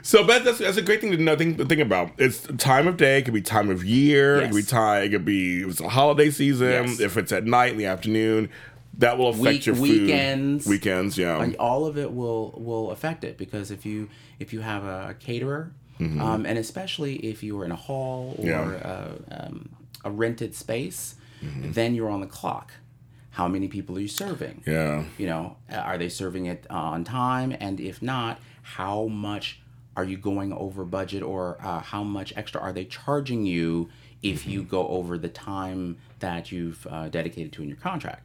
so 0.02 0.24
but 0.26 0.44
that's 0.44 0.58
that's 0.60 0.78
a 0.78 0.82
great 0.82 1.02
thing 1.02 1.12
to 1.12 1.18
know 1.18 1.36
think, 1.36 1.58
to 1.58 1.66
think 1.66 1.82
about. 1.82 2.12
It's 2.18 2.48
time 2.58 2.88
of 2.88 2.98
day, 2.98 3.20
it 3.20 3.26
could 3.26 3.34
be 3.34 3.42
time 3.42 3.70
of 3.70 3.84
year, 3.86 4.38
it 4.38 4.46
could 4.48 4.56
be 4.56 4.62
Yes. 4.62 4.70
time 4.70 5.04
it 5.04 5.10
could 5.10 5.26
be 5.26 5.62
it's 5.62 5.80
a 5.82 5.90
holiday 5.90 6.30
season, 6.32 6.68
Yes. 6.88 7.00
if 7.00 7.18
it's 7.18 7.32
at 7.32 7.46
night 7.46 7.74
in 7.74 7.78
the 7.78 7.86
afternoon, 7.86 8.50
that 8.98 9.18
will 9.18 9.30
affect 9.30 9.42
Week- 9.42 9.66
your 9.66 9.76
food. 9.76 10.02
weekends. 10.02 10.66
Weekends, 10.68 11.18
yeah. 11.18 11.38
Like, 11.38 11.56
all 11.60 11.86
of 11.86 11.98
it 11.98 12.14
will 12.14 12.54
will 12.58 12.92
affect 12.92 13.24
it 13.24 13.38
because 13.38 13.72
if 13.72 13.86
you 13.86 14.10
if 14.40 14.52
you 14.54 14.62
have 14.62 14.84
a 14.84 15.16
caterer 15.20 15.72
um, 16.02 16.46
and 16.46 16.58
especially 16.58 17.16
if 17.18 17.44
you 17.44 17.60
are 17.60 17.66
in 17.66 17.72
a 17.72 17.76
hall 17.76 18.34
or 18.38 18.46
Mm-hmm. 18.46 18.48
Yeah. 18.48 19.38
a, 19.38 19.46
um, 19.48 19.70
a 20.06 20.12
rented 20.12 20.56
space 20.56 21.16
Mm-hmm. 21.44 21.72
then 21.72 21.96
you're 21.96 22.10
on 22.10 22.20
the 22.20 22.28
clock 22.28 22.74
how 23.32 23.48
many 23.48 23.70
people 23.70 23.96
are 23.98 24.02
you 24.02 24.10
serving 24.10 24.62
yeah. 24.68 25.04
you 25.18 25.26
know 25.26 25.56
are 25.72 25.98
they 25.98 26.10
serving 26.10 26.48
it 26.48 26.66
on 26.70 27.06
time 27.06 27.56
and 27.62 27.80
if 27.80 28.02
not 28.02 28.40
how 28.62 29.08
much 29.08 29.62
are 29.96 30.04
you 30.04 30.18
going 30.18 30.52
over 30.52 30.84
budget 30.84 31.24
or 31.24 31.58
uh, 31.64 31.80
how 31.80 32.04
much 32.04 32.34
extra 32.36 32.60
are 32.60 32.74
they 32.74 32.84
charging 32.86 33.46
you 33.46 33.90
if 34.22 34.46
you 34.46 34.62
Mm-hmm. 34.62 34.70
go 34.70 34.88
over 34.90 35.18
the 35.18 35.30
time 35.30 35.96
that 36.20 36.52
you've 36.52 36.86
uh, 36.90 37.08
dedicated 37.08 37.54
to 37.54 37.62
in 37.64 37.70
your 37.70 37.78
contract 37.78 38.24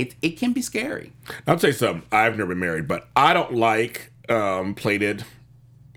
it, 0.00 0.14
it 0.22 0.30
can 0.38 0.52
be 0.52 0.62
scary 0.62 1.12
I'll 1.46 1.58
tell 1.58 1.70
you 1.70 1.74
something. 1.74 2.02
I've 2.12 2.36
never 2.36 2.48
been 2.50 2.58
married, 2.60 2.86
but 2.88 3.08
I 3.16 3.32
don't 3.32 3.54
like 3.54 4.10
um, 4.28 4.74
plated 4.74 5.24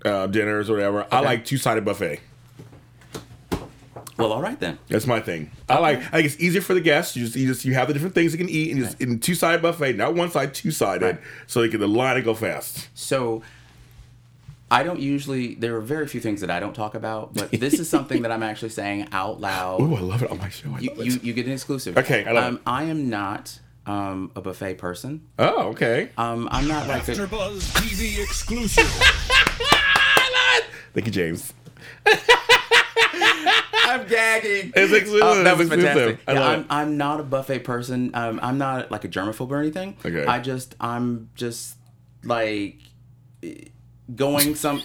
uh, 0.04 0.26
dinners 0.26 0.70
or 0.70 0.74
whatever. 0.74 1.06
I 1.12 1.20
like 1.20 1.44
two 1.44 1.58
sided 1.58 1.84
buffet. 1.84 2.20
well 4.16 4.32
all 4.32 4.42
right 4.42 4.58
then 4.60 4.78
That's 4.88 5.06
my 5.06 5.20
thing. 5.20 5.50
I 5.68 5.78
like. 5.78 5.98
I 5.98 6.10
think 6.10 6.26
it's 6.26 6.40
easier 6.40 6.60
for 6.62 6.74
the 6.74 6.80
guests. 6.80 7.16
You 7.16 7.24
just, 7.24 7.36
you 7.36 7.46
just 7.46 7.64
you 7.64 7.74
have 7.74 7.88
the 7.88 7.94
different 7.94 8.14
things 8.14 8.32
you 8.32 8.38
can 8.38 8.48
eat, 8.48 8.72
and 8.72 8.84
just 8.84 9.00
in 9.00 9.18
two 9.20 9.34
sided 9.34 9.62
buffet, 9.62 9.96
not 9.96 10.14
one 10.14 10.30
side, 10.30 10.52
two 10.54 10.70
sided, 10.70 11.04
Right. 11.04 11.20
so 11.46 11.62
they 11.62 11.68
can 11.68 11.80
the 11.80 11.88
line 11.88 12.16
and 12.16 12.24
go 12.24 12.34
fast. 12.34 12.88
So 12.94 13.42
I 14.70 14.82
don't 14.82 15.00
usually 15.00 15.54
there 15.56 15.74
are 15.76 15.80
very 15.80 16.06
few 16.06 16.20
things 16.20 16.40
that 16.42 16.50
I 16.50 16.60
don't 16.60 16.74
talk 16.74 16.94
about, 16.94 17.34
but 17.34 17.50
this 17.64 17.74
is 17.78 17.88
something 17.88 18.22
that 18.22 18.30
I'm 18.32 18.42
actually 18.42 18.70
saying 18.70 19.08
out 19.12 19.40
loud. 19.40 19.80
Oh, 19.80 19.96
I 19.96 20.00
love 20.00 20.22
it 20.22 20.30
on 20.30 20.38
my 20.38 20.48
show. 20.48 20.76
You, 20.78 20.90
you, 20.98 21.20
you 21.22 21.32
get 21.32 21.46
an 21.46 21.52
exclusive. 21.52 21.96
Okay, 21.98 22.24
I 22.24 22.32
love 22.32 22.44
um, 22.44 22.54
it. 22.56 22.62
I 22.66 22.84
am 22.84 23.08
not 23.10 23.58
um, 23.90 24.30
a 24.36 24.40
buffet 24.40 24.74
person. 24.74 25.26
Oh, 25.38 25.68
okay. 25.70 26.10
Um, 26.16 26.48
I'm 26.52 26.68
not 26.68 26.86
like 26.86 27.04
the, 27.04 27.26
Buzz 27.26 27.68
TV 27.74 28.22
exclusive. 28.22 28.86
Thank 30.94 31.06
you, 31.06 31.12
James. 31.12 31.52
I'm 33.82 34.06
gagging. 34.06 34.72
It's 34.76 34.92
exclusive. 34.92 35.20
Oh, 35.22 35.42
that 35.42 35.58
was 35.58 35.66
exclusive. 35.66 35.92
fantastic. 35.92 36.20
I 36.28 36.32
yeah, 36.34 36.48
I'm. 36.48 36.66
I'm 36.70 36.96
not 36.96 37.18
a 37.18 37.24
buffet 37.24 37.60
person. 37.60 38.12
Um, 38.14 38.38
I'm 38.42 38.58
not 38.58 38.92
like 38.92 39.04
a 39.04 39.08
germaphobe 39.08 39.50
or 39.50 39.58
anything. 39.58 39.96
Okay. 40.04 40.24
I 40.24 40.38
just 40.38 40.76
I'm 40.78 41.30
just 41.34 41.76
like 42.22 42.78
going 44.14 44.54
some. 44.54 44.82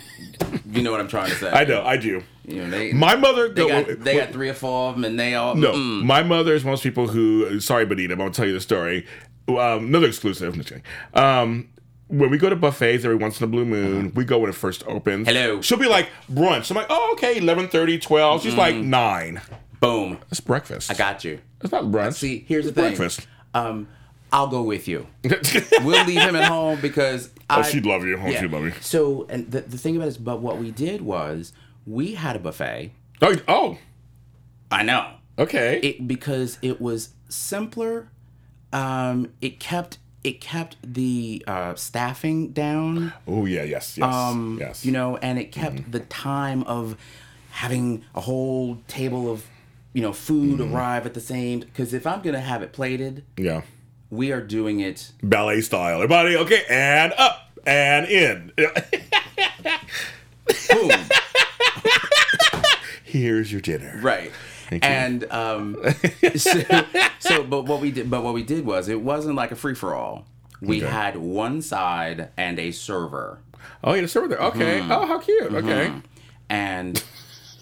you 0.72 0.82
know 0.82 0.92
what 0.92 1.00
I'm 1.00 1.08
trying 1.08 1.30
to 1.30 1.36
say. 1.36 1.52
I 1.52 1.64
know. 1.66 1.84
I 1.84 1.98
do. 1.98 2.24
You 2.48 2.64
know 2.64 2.70
they 2.70 2.94
My 2.94 3.16
mother. 3.16 3.50
they 3.50 3.68
no, 3.68 3.84
got 3.84 4.00
they 4.00 4.18
got 4.18 4.32
three 4.32 4.50
or 4.50 4.54
four 4.54 4.90
of 4.90 4.96
them 4.96 5.06
and 5.06 5.20
they 5.20 5.36
all 5.36 5.56
No, 5.56 5.74
mm. 5.74 6.04
my 6.04 6.24
mother 6.24 6.54
is 6.54 6.64
most 6.64 6.84
people 6.84 7.08
who. 7.08 7.60
Sorry, 7.60 7.86
Benita, 7.86 8.14
I'm 8.14 8.20
gonna 8.20 8.32
tell 8.32 8.46
you 8.46 8.54
the 8.54 8.62
story. 8.62 9.06
Um, 9.48 9.58
another 9.88 10.08
exclusive. 10.08 10.54
I'm 10.54 10.60
just 10.60 10.70
kidding. 10.70 10.84
Um, 11.14 11.70
when 12.08 12.30
we 12.30 12.38
go 12.38 12.50
to 12.50 12.56
buffets 12.56 13.04
every 13.04 13.18
once 13.18 13.40
in 13.40 13.46
a 13.46 13.48
blue 13.48 13.66
moon, 13.66 14.12
we 14.14 14.26
go 14.26 14.40
when 14.40 14.50
it 14.50 14.56
first 14.56 14.84
opens. 14.88 15.28
Uh-huh. 15.28 15.38
Hello. 15.38 15.62
She'll 15.62 15.78
be 15.80 15.88
like 15.88 16.10
brunch. 16.32 16.70
I'm 16.70 16.78
like, 16.78 16.88
oh, 16.90 17.12
okay, 17.14 17.40
11:30, 17.40 18.02
12. 18.02 18.44
She's 18.44 18.56
like 18.56 18.76
nine. 18.76 19.42
boom. 19.80 20.20
It's 20.32 20.40
breakfast. 20.40 20.90
Mm. 20.90 20.96
I 20.96 20.98
got 20.98 21.24
you. 21.24 21.40
It's 21.62 21.72
not 21.72 21.86
brunch. 21.86 22.14
See, 22.16 22.46
here's 22.48 22.66
the 22.66 22.70
It's 22.70 22.76
thing. 22.76 22.96
breakfast. 22.96 23.28
Um, 23.54 23.88
I'll 24.32 24.48
go 24.48 24.62
with 24.64 24.88
you. 24.88 25.08
We'll 25.84 26.06
leave 26.06 26.20
him 26.20 26.36
at 26.36 26.48
home 26.50 26.80
because 26.82 27.30
oh, 27.50 27.60
I, 27.60 27.62
she'd 27.64 27.86
love 27.86 28.04
you. 28.04 28.18
Oh, 28.18 28.28
yeah. 28.28 28.42
she'd 28.42 28.52
love 28.52 28.64
you. 28.64 28.74
So, 28.82 29.26
and 29.30 29.50
the, 29.50 29.62
the 29.62 29.78
thing 29.78 29.96
about 29.96 30.06
it 30.06 30.10
is, 30.10 30.18
but 30.18 30.42
what 30.42 30.58
we 30.58 30.72
did 30.72 31.02
was 31.02 31.54
we 31.86 32.16
had 32.16 32.36
a 32.36 32.40
buffet. 32.40 32.92
Oh, 33.22 33.36
oh, 33.48 33.78
I 34.72 34.84
know 34.84 35.12
okay. 35.38 35.80
it 35.82 36.08
because 36.08 36.58
it 36.62 36.82
was 36.82 37.10
simpler. 37.30 38.10
Um, 38.74 39.32
it 39.42 39.60
kept 39.60 40.00
it 40.24 40.42
kept 40.42 40.76
the 40.82 41.44
uh, 41.48 41.76
staffing 41.76 42.50
down. 42.52 43.14
oh, 43.28 43.46
yeah, 43.46 43.64
yes, 43.64 43.98
yes, 43.98 44.14
Um, 44.14 44.58
yes. 44.60 44.84
you 44.84 44.92
know, 44.92 45.18
and 45.18 45.38
it 45.38 45.52
kept 45.52 45.92
the 45.92 46.00
time 46.00 46.64
of 46.64 46.98
having 47.52 48.04
a 48.16 48.22
whole 48.22 48.80
table 48.88 49.32
of 49.32 49.46
you 49.94 50.02
know 50.02 50.12
food 50.12 50.60
arrive 50.60 51.06
at 51.06 51.14
the 51.14 51.22
same. 51.22 51.60
Because 51.60 51.94
if 51.94 52.08
I'm 52.08 52.22
gonna 52.22 52.42
have 52.42 52.64
it 52.64 52.74
plated, 52.74 53.24
yeah. 53.38 53.62
we 54.10 54.32
are 54.32 54.42
doing 54.42 54.80
it 54.80 55.12
Ballet 55.22 55.62
style. 55.62 55.98
Everybody, 55.98 56.36
okay, 56.38 56.64
and 56.70 57.14
up 57.18 57.52
and 57.66 58.08
in. 58.08 58.52
boom. 60.70 60.92
Here's 63.20 63.52
your 63.52 63.62
dinner. 63.62 64.00
right 64.02 64.32
you. 64.72 64.80
and 64.82 65.24
um 65.32 65.78
so, 66.36 66.62
so 67.20 67.44
but 67.44 67.66
what 67.66 67.80
we 67.82 67.92
did 67.92 68.10
but 68.10 68.24
what 68.24 68.34
we 68.34 68.44
did 68.44 68.66
was 68.66 68.88
it 68.90 69.02
wasn't 69.02 69.36
like 69.36 69.52
a 69.52 69.56
free-for-all 69.56 70.26
we 70.62 70.78
Okay. 70.84 70.92
had 70.92 71.18
one 71.18 71.62
side 71.62 72.30
and 72.38 72.58
a 72.60 72.72
server 72.72 73.40
Oh, 73.84 73.94
yeah, 73.94 74.02
the 74.02 74.08
server 74.08 74.28
there. 74.28 74.40
Okay. 74.42 74.80
Mm-hmm. 74.80 74.92
Oh, 74.92 75.06
how 75.08 75.20
cute. 75.20 75.52
Okay. 75.54 75.92
and 76.50 77.04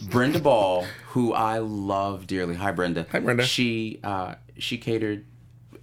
Brenda 0.09 0.39
Ball, 0.39 0.85
who 1.09 1.33
I 1.33 1.57
love 1.59 2.27
dearly. 2.27 2.55
Hi, 2.55 2.71
Brenda. 2.71 3.05
Hi, 3.11 3.19
Brenda. 3.19 3.43
She 3.45 3.99
uh, 4.03 4.35
she 4.57 4.77
catered, 4.77 5.25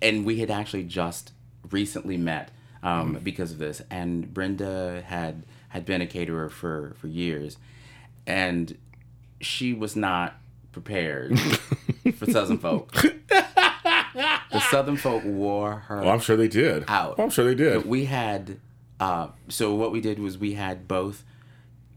and 0.03 0.25
we 0.27 0.39
had 0.41 0.51
actually 0.51 0.85
just 0.85 1.33
recently 1.71 2.17
met 2.19 2.51
um, 2.83 3.17
Mm. 3.17 3.25
because 3.25 3.51
of 3.53 3.59
this. 3.59 3.81
And 3.91 4.33
Brenda 4.33 5.03
had 5.07 5.45
had 5.69 5.85
been 5.87 6.01
a 6.03 6.07
caterer 6.07 6.49
for 6.51 6.95
for 6.99 7.09
years, 7.09 7.57
and 8.27 8.77
she 9.41 9.73
was 9.73 9.97
not 9.97 10.35
prepared 10.73 11.39
for 12.17 12.27
Southern 12.31 12.59
folk. 12.59 12.93
the 12.93 14.61
Southern 14.71 14.97
folk 14.97 15.25
wore 15.25 15.77
her 15.89 16.03
Oh, 16.05 16.09
I'm 16.11 16.21
sure 16.21 16.37
they 16.37 16.49
did. 16.49 16.85
out. 16.89 17.17
Oh, 17.19 17.25
I'm 17.25 17.31
sure 17.31 17.45
they 17.45 17.55
did. 17.55 17.87
we 17.87 18.05
had 18.07 18.59
uh, 18.99 19.29
so 19.49 19.75
what 19.75 19.93
we 19.93 20.01
did 20.01 20.19
was 20.19 20.37
we 20.37 20.53
had 20.53 20.87
both 20.87 21.25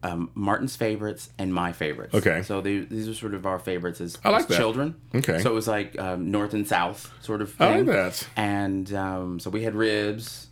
um, 0.03 0.31
Martin's 0.35 0.75
favorites 0.75 1.29
and 1.37 1.53
my 1.53 1.71
favorites. 1.73 2.13
Okay. 2.13 2.41
So 2.43 2.61
they, 2.61 2.79
these 2.79 3.07
are 3.09 3.13
sort 3.13 3.33
of 3.33 3.45
our 3.45 3.59
favorites 3.59 3.99
as, 4.01 4.17
I 4.23 4.29
like 4.29 4.41
as 4.41 4.47
that. 4.47 4.57
children. 4.57 4.95
Okay. 5.15 5.39
So 5.39 5.51
it 5.51 5.53
was 5.53 5.67
like 5.67 5.97
um, 5.99 6.31
north 6.31 6.53
and 6.53 6.67
south 6.67 7.11
sort 7.21 7.41
of 7.41 7.55
I 7.59 7.77
like 7.77 7.85
that. 7.87 8.27
And 8.37 8.93
um, 8.93 9.39
so 9.39 9.49
we 9.49 9.63
had 9.63 9.75
ribs 9.75 10.47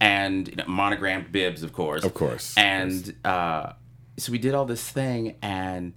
and 0.00 0.48
you 0.48 0.56
know, 0.56 0.64
monogrammed 0.66 1.32
bibs, 1.32 1.62
of 1.62 1.72
course. 1.72 2.04
Of 2.04 2.14
course, 2.14 2.52
of 2.52 2.58
And 2.62 3.14
uh, 3.24 3.72
so 4.16 4.32
we 4.32 4.38
did 4.38 4.54
all 4.54 4.64
this 4.64 4.88
thing, 4.88 5.36
and 5.42 5.92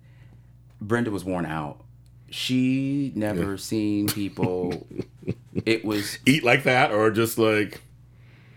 Brenda 0.81 1.11
was 1.11 1.23
worn 1.23 1.45
out. 1.45 1.83
She 2.29 3.11
never 3.15 3.57
seen 3.57 4.07
people. 4.07 4.87
it 5.65 5.85
was 5.85 6.19
Eat 6.25 6.43
like 6.43 6.63
that 6.63 6.91
or 6.91 7.09
just 7.11 7.37
like. 7.37 7.81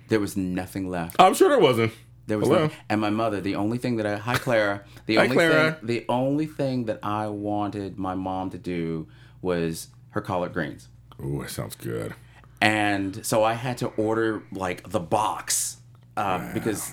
there 0.09 0.21
was 0.21 0.37
nothing 0.37 0.89
left. 0.91 1.17
I'm 1.21 1.35
sure 1.35 1.49
there 1.49 1.59
wasn't. 1.61 1.93
There 2.27 2.39
was 2.39 2.49
Hello. 2.49 2.63
nothing. 2.65 2.77
and 2.89 3.01
my 3.01 3.11
mother. 3.11 3.41
The 3.41 3.55
only 3.57 3.79
thing 3.79 3.97
that 3.97 4.07
I 4.07 4.17
hi 4.17 4.35
Clara. 4.37 4.85
The 5.07 5.17
Hi, 5.17 5.25
only 5.25 5.35
Clara. 5.37 5.73
thing 5.73 5.87
the 5.87 6.05
only 6.09 6.47
thing 6.47 6.85
that 6.87 6.99
I 7.03 7.27
wanted 7.29 7.99
my 7.99 8.15
mom 8.15 8.51
to 8.51 8.59
do 8.59 9.09
was 9.43 9.89
her 10.11 10.21
collard 10.21 10.53
greens, 10.53 10.89
Oh, 11.23 11.41
that 11.43 11.51
sounds 11.51 11.75
good. 11.77 12.15
and 12.61 13.25
so 13.25 13.43
I 13.45 13.55
had 13.55 13.79
to 13.79 13.87
order 13.91 14.43
like 14.53 14.89
the 14.91 15.01
box 15.01 15.77
uh, 16.17 16.53
because 16.53 16.93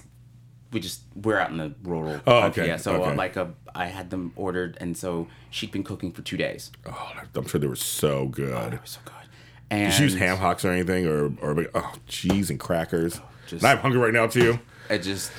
we 0.71 0.79
just 0.79 1.01
we're 1.15 1.39
out 1.39 1.51
in 1.51 1.57
the 1.57 1.73
rural. 1.83 2.19
Oh, 2.27 2.41
country, 2.41 2.63
okay, 2.63 2.71
Yeah, 2.71 2.77
so 2.77 3.01
okay. 3.01 3.11
uh, 3.11 3.15
like 3.15 3.35
a, 3.35 3.53
I 3.73 3.87
had 3.87 4.09
them 4.09 4.33
ordered, 4.35 4.77
and 4.79 4.97
so 4.97 5.27
she'd 5.49 5.71
been 5.71 5.83
cooking 5.83 6.11
for 6.11 6.21
two 6.21 6.37
days. 6.37 6.71
Oh, 6.85 7.13
I'm 7.35 7.47
sure 7.47 7.59
they 7.59 7.67
were 7.67 7.75
so 7.75 8.27
good. 8.27 8.73
It 8.73 8.81
was 8.81 8.91
so 8.91 8.99
good. 9.05 9.13
And 9.69 9.91
Did 9.91 9.99
you 9.99 10.05
use 10.05 10.15
ham 10.15 10.37
hocks 10.37 10.63
or 10.63 10.71
anything, 10.71 11.05
or 11.07 11.31
or 11.41 11.67
oh, 11.73 11.93
cheese 12.07 12.49
and 12.49 12.59
crackers? 12.59 13.19
Just- 13.47 13.63
and 13.63 13.65
I'm 13.65 13.77
hungry 13.79 13.99
right 13.99 14.13
now 14.13 14.27
too. 14.27 14.59
It 14.89 14.99
just 14.99 15.31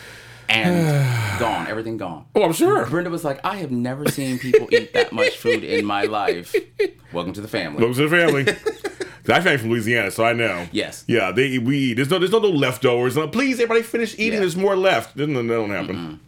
and 0.48 1.38
gone, 1.40 1.66
everything 1.66 1.96
gone. 1.96 2.26
Oh, 2.34 2.42
I'm 2.42 2.52
sure. 2.52 2.86
Brenda 2.86 3.10
was 3.10 3.24
like, 3.24 3.40
I 3.44 3.56
have 3.56 3.70
never 3.70 4.06
seen 4.06 4.38
people 4.38 4.68
eat 4.72 4.92
that 4.94 5.12
much 5.12 5.36
food 5.36 5.62
in 5.64 5.84
my 5.84 6.04
life. 6.04 6.54
Welcome 7.12 7.32
to 7.34 7.40
the 7.40 7.48
family. 7.48 7.84
Welcome 7.84 7.96
to 7.96 8.08
the 8.08 8.16
family. 8.16 8.82
I 9.34 9.40
family 9.40 9.58
from 9.58 9.70
Louisiana, 9.70 10.10
so 10.10 10.24
I 10.24 10.32
know. 10.32 10.66
Yes. 10.72 11.04
Yeah, 11.06 11.32
they 11.32 11.58
we 11.58 11.78
eat. 11.78 11.94
There's 11.94 12.10
no 12.10 12.18
there's 12.18 12.32
no, 12.32 12.38
no 12.38 12.48
leftovers. 12.48 13.16
No, 13.16 13.28
Please, 13.28 13.54
everybody, 13.60 13.82
finish 13.82 14.14
eating. 14.14 14.34
Yeah. 14.34 14.40
There's 14.40 14.56
more 14.56 14.76
left. 14.76 15.16
Doesn't 15.16 15.34
that 15.34 15.46
don't 15.46 15.70
happen? 15.70 16.20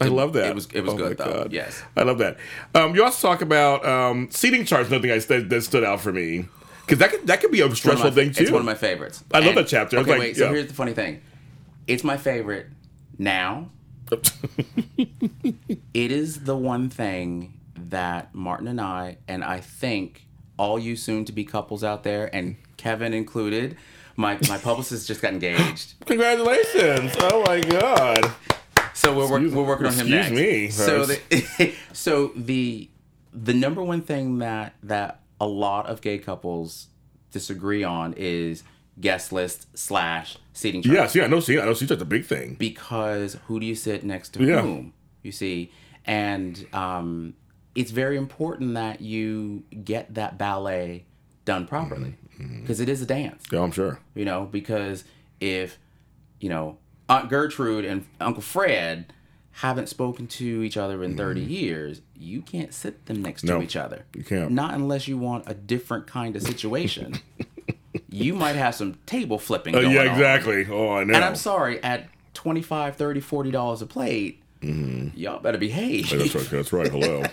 I 0.00 0.06
love 0.06 0.32
that. 0.34 0.46
it 0.50 0.54
was- 0.54 0.68
it 0.72 0.82
was 0.82 0.94
Oh 0.94 0.96
good, 0.96 1.18
though. 1.18 1.24
God. 1.24 1.52
Yes. 1.52 1.82
I 1.96 2.04
love 2.04 2.18
that. 2.18 2.36
Um, 2.74 2.94
you 2.94 3.02
also 3.02 3.26
talk 3.28 3.42
about 3.42 3.84
um, 3.84 4.28
seating 4.30 4.64
charts. 4.64 4.90
Nothing 4.90 5.10
I 5.10 5.18
that, 5.18 5.48
that 5.50 5.62
stood 5.62 5.82
out 5.82 6.00
for 6.00 6.12
me 6.12 6.44
because 6.82 6.98
that 6.98 7.10
could 7.10 7.26
that 7.26 7.40
could 7.40 7.50
be 7.50 7.60
a 7.60 7.74
stressful 7.74 8.10
my- 8.10 8.14
thing 8.14 8.32
too. 8.32 8.44
It's 8.44 8.52
one 8.52 8.60
of 8.60 8.66
my 8.66 8.74
favorites. 8.74 9.24
I 9.34 9.40
love 9.40 9.56
that 9.56 9.66
chapter. 9.66 9.98
Okay, 9.98 10.10
like, 10.12 10.20
wait. 10.20 10.36
So 10.36 10.48
here's 10.52 10.68
the 10.68 10.74
funny 10.74 10.92
thing. 10.92 11.20
It's 11.88 12.04
my 12.04 12.16
favorite 12.16 12.66
now. 13.18 13.70
It 15.94 16.12
is 16.12 16.44
the 16.44 16.56
one 16.56 16.88
thing 16.90 17.54
that 17.76 18.34
Martin 18.34 18.68
and 18.68 18.80
I, 18.80 19.18
and 19.26 19.42
I 19.44 19.60
think 19.60 20.24
all 20.58 20.78
you 20.78 20.96
soon-to-be 20.96 21.44
couples 21.44 21.82
out 21.84 22.02
there, 22.02 22.28
and 22.34 22.56
Kevin 22.76 23.14
included, 23.14 23.76
my 24.16 24.38
my 24.48 24.58
publicist 24.58 25.06
just 25.06 25.22
got 25.22 25.32
engaged. 25.32 25.94
Congratulations! 26.06 27.14
Oh 27.20 27.44
my 27.46 27.60
god. 27.60 28.32
So 28.94 29.16
we're 29.16 29.24
Excuse- 29.24 29.54
we're 29.54 29.62
working 29.64 29.86
on 29.86 29.92
him 29.92 30.12
excuse 30.12 30.30
next. 30.30 30.30
me, 30.32 30.68
So 30.70 31.04
the, 31.06 31.74
so 31.92 32.32
the 32.34 32.90
the 33.32 33.54
number 33.54 33.82
one 33.82 34.02
thing 34.02 34.38
that 34.38 34.74
that 34.82 35.20
a 35.40 35.46
lot 35.46 35.86
of 35.86 36.00
gay 36.00 36.18
couples 36.18 36.88
disagree 37.30 37.84
on 37.84 38.12
is 38.16 38.64
guest 39.00 39.32
list 39.32 39.66
slash 39.78 40.36
seating 40.52 40.82
chart. 40.82 40.96
Yes, 40.96 41.14
yeah. 41.14 41.28
No, 41.28 41.38
see, 41.38 41.60
I 41.60 41.64
know. 41.64 41.74
See, 41.74 41.86
that's 41.86 42.02
a 42.02 42.04
big 42.04 42.24
thing. 42.24 42.56
Because 42.58 43.36
who 43.46 43.60
do 43.60 43.66
you 43.66 43.76
sit 43.76 44.02
next 44.02 44.30
to 44.30 44.42
Yeah. 44.44 44.62
whom? 44.62 44.92
You 45.22 45.30
see, 45.30 45.70
and 46.04 46.66
um, 46.72 47.34
it's 47.78 47.90
very 47.92 48.16
important 48.16 48.74
that 48.74 49.00
you 49.00 49.62
get 49.84 50.14
that 50.14 50.36
ballet 50.38 51.04
done 51.44 51.66
properly 51.66 52.14
Mm-hmm. 52.40 52.60
because 52.60 52.78
is 52.80 53.02
a 53.02 53.06
dance 53.06 53.42
Yeah, 53.50 53.62
I'm 53.62 53.72
sure. 53.72 53.98
you 54.14 54.24
know, 54.24 54.44
because 54.44 55.02
if, 55.40 55.76
you 56.38 56.48
know, 56.48 56.78
Aunt 57.08 57.28
Gertrude 57.28 57.84
and 57.84 58.06
Uncle 58.20 58.42
Fred 58.42 59.12
haven't 59.50 59.88
spoken 59.88 60.28
to 60.28 60.62
each 60.62 60.76
other 60.76 61.02
in 61.02 61.16
30 61.16 61.40
years, 61.40 62.00
you 62.14 62.40
can't 62.42 62.72
sit 62.72 63.06
them 63.06 63.22
next 63.22 63.42
Mm-hmm. 63.42 63.54
No, 63.54 63.58
to 63.58 63.64
each 63.64 63.74
other. 63.74 64.04
you 64.14 64.22
can't. 64.22 64.52
Not 64.52 64.74
unless 64.74 65.08
you 65.08 65.18
want 65.18 65.44
a 65.48 65.54
different 65.54 66.06
kind 66.06 66.36
of 66.36 66.42
situation. 66.42 67.14
you 68.08 68.34
might 68.34 68.54
have 68.54 68.74
some 68.76 68.98
table 69.06 69.38
flipping 69.40 69.74
Uh, 69.74 69.80
yeah, 69.80 70.02
on. 70.02 70.06
exactly. 70.08 70.64
Oh, 70.70 70.92
I 70.92 71.02
know. 71.04 71.14
And 71.14 71.24
I'm 71.24 71.34
sorry, 71.36 71.82
at 71.82 72.08
25 72.34 72.94
30 72.94 73.18
40 73.20 73.50
dollars 73.50 73.82
a 73.82 73.86
plate, 73.86 74.40
y'all 74.62 75.40
better 75.40 75.58
behave. 75.58 76.04
Mm-hmm. 76.06 76.18
That's 76.18 76.34
right. 76.36 76.50
That's 76.50 76.72
right. 76.72 76.88
Hello. 76.88 77.22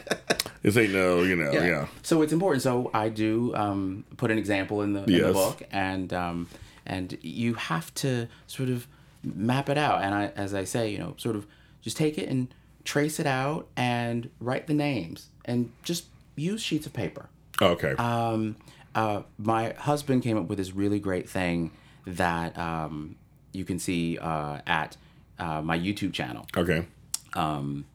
this 0.65 0.78
ain't 0.78 0.93
no, 0.93 1.21
you 1.21 1.36
know, 1.36 1.51
yeah. 1.51 1.86
So 2.01 2.23
it's 2.23 2.34
important. 2.34 2.63
So 2.63 2.89
I 2.91 3.10
do 3.10 3.56
um, 3.56 4.04
put 4.17 4.32
an 4.32 4.39
example 4.39 4.82
in 4.82 4.93
the, 4.93 5.04
in 5.04 5.21
the 5.21 5.32
book, 5.32 5.62
and 5.69 6.12
um, 6.12 6.47
and 6.88 7.15
you 7.21 7.54
have 7.54 7.93
to 7.95 8.28
sort 8.47 8.69
of 8.69 8.88
map 9.23 9.69
it 9.69 9.78
out. 9.78 10.01
And 10.01 10.15
I, 10.15 10.32
as 10.36 10.56
I 10.56 10.63
say, 10.63 10.89
you 10.89 10.97
know, 10.97 11.13
sort 11.17 11.36
of 11.36 11.45
just 11.84 11.97
take 11.97 12.17
it 12.17 12.28
and 12.30 12.47
trace 12.84 13.19
it 13.19 13.28
out 13.28 13.67
and 13.78 14.32
write 14.39 14.65
the 14.65 14.73
names 14.73 15.30
and 15.45 15.71
just 15.84 16.06
use 16.36 16.63
sheets 16.63 16.88
of 16.88 16.93
paper. 16.93 17.30
Okay. 17.62 17.91
Um, 17.91 18.56
uh, 18.95 19.21
my 19.38 19.73
husband 19.73 20.23
came 20.23 20.36
up 20.36 20.47
with 20.47 20.58
this 20.58 20.73
really 20.73 20.99
great 20.99 21.30
thing 21.30 21.69
that 22.08 22.58
um, 22.58 23.17
you 23.51 23.65
can 23.65 23.78
see 23.78 24.17
uh, 24.17 24.62
at 24.65 24.97
uh, 25.38 25.62
my 25.62 25.78
YouTube 25.78 26.12
channel 26.12 26.47
okay. 26.58 26.88
um, 27.36 27.86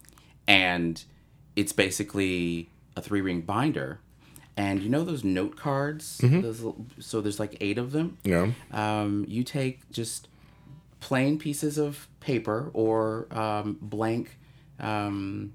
and 0.46 1.04
it's 1.60 1.72
basically 1.72 2.68
a 2.96 3.02
three 3.02 3.20
ring 3.20 3.42
binder. 3.42 4.00
And 4.56 4.82
you 4.82 4.88
know 4.88 5.04
those 5.04 5.24
note 5.24 5.56
cards? 5.56 6.18
Those, 6.18 6.60
little- 6.60 6.84
so 6.98 7.20
there's 7.20 7.38
like 7.40 7.56
eight 7.60 7.78
of 7.78 7.92
them. 7.92 8.18
Yeah. 8.24 8.50
Um, 8.72 9.24
you 9.28 9.42
take 9.44 9.88
just 9.90 10.28
plain 11.00 11.38
pieces 11.38 11.78
of 11.78 12.08
paper 12.20 12.70
or 12.74 13.26
um, 13.30 13.78
blank 13.80 14.36
um, 14.78 15.52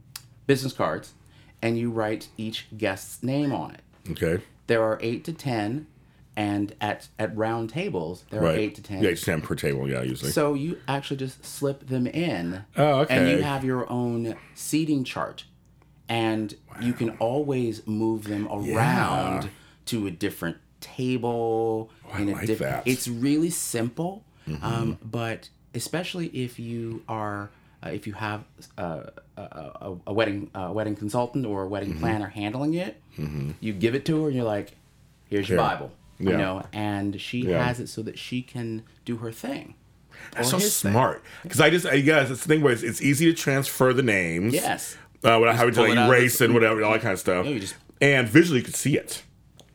business 0.47 0.73
cards, 0.73 1.13
and 1.61 1.77
you 1.77 1.91
write 1.91 2.29
each 2.37 2.67
guest's 2.75 3.21
name 3.21 3.51
on 3.51 3.71
it. 3.75 3.81
Okay. 4.11 4.43
There 4.67 4.81
are 4.83 4.97
eight 5.01 5.23
to 5.25 5.33
ten, 5.33 5.85
and 6.35 6.73
at 6.81 7.09
at 7.19 7.35
round 7.35 7.69
tables 7.69 8.23
there 8.31 8.41
Right. 8.41 8.55
are 8.55 8.59
eight 8.59 8.75
to 8.75 8.81
ten. 8.81 9.03
Yeah, 9.03 9.09
it's 9.09 9.23
ten 9.23 9.41
per 9.41 9.53
table. 9.55 9.87
Yeah, 9.89 10.01
usually. 10.01 10.31
So 10.31 10.53
you 10.55 10.79
actually 10.87 11.17
just 11.17 11.45
slip 11.45 11.87
them 11.87 12.07
in. 12.07 12.63
Oh, 12.75 13.01
okay. 13.01 13.15
And 13.17 13.29
you 13.29 13.43
have 13.43 13.63
your 13.63 13.87
own 13.91 14.35
seating 14.55 15.03
chart. 15.03 15.43
And 16.07 16.53
you 16.81 16.93
can 16.93 17.11
always 17.17 17.85
move 17.87 18.25
them 18.25 18.47
around 18.51 19.49
to 19.87 20.05
a 20.07 20.11
different 20.11 20.57
table. 20.81 21.89
I 22.11 22.21
in 22.21 22.29
a 22.29 22.33
like 22.33 22.47
that. 22.47 22.59
Mm-hmm. 22.59 22.89
It's 22.89 23.07
really 23.07 23.49
simple, 23.49 24.23
um, 24.61 24.97
but 25.03 25.49
especially 25.73 26.27
if 26.27 26.59
you 26.59 27.03
are. 27.07 27.49
Uh, 27.85 27.89
if 27.89 28.07
you 28.07 28.13
have 28.13 28.43
uh, 28.79 29.01
a, 29.37 29.41
a, 29.41 29.97
a 30.07 30.13
wedding 30.13 30.49
a 30.55 30.71
wedding 30.73 30.95
consultant 30.95 31.45
or 31.45 31.63
a 31.63 31.67
wedding 31.67 31.91
Mm-hmm. 31.91 31.99
planner 31.99 32.27
handling 32.27 32.73
it, 32.73 32.99
you 33.59 33.73
give 33.73 33.93
it 33.93 34.05
to 34.05 34.21
her 34.23 34.27
and 34.27 34.35
you're 34.35 34.43
like, 34.45 34.73
"Here's 35.29 35.47
your 35.47 35.59
Here. 35.59 35.67
Bible," 35.67 35.91
you 36.17 36.35
know, 36.35 36.63
and 36.73 37.19
she 37.21 37.39
Yeah. 37.41 37.63
has 37.63 37.79
it 37.79 37.87
so 37.87 38.01
that 38.03 38.17
she 38.17 38.41
can 38.41 38.83
do 39.03 39.17
her 39.17 39.31
thing. 39.31 39.75
That's 40.31 40.49
so 40.49 40.57
smart. 40.57 41.21
Because 41.43 41.59
I 41.61 41.69
just, 41.69 41.85
I 41.85 41.99
guess 41.99 42.31
it's 42.31 42.41
the 42.41 42.47
thing 42.47 42.61
where 42.61 42.71
it's, 42.73 42.81
it's 42.81 43.01
easy 43.03 43.25
to 43.25 43.33
transfer 43.33 43.93
the 43.93 44.01
names. 44.01 44.53
Yes. 44.53 44.97
Uh, 45.25 45.39
without 45.39 45.55
having 45.55 45.73
to 45.73 45.81
like, 45.81 45.91
it 45.91 45.97
out 45.97 46.07
of 46.09 46.13
erase 46.15 46.39
and 46.41 46.53
whatever, 46.53 46.83
all 46.83 46.93
that 46.93 47.01
kind 47.01 47.13
of 47.13 47.19
stuff. 47.19 47.45
No, 47.45 47.57
just- 47.57 47.75
and 48.01 48.27
visually, 48.29 48.59
you 48.59 48.63
can 48.65 48.73
see 48.73 48.95
it. 48.97 49.23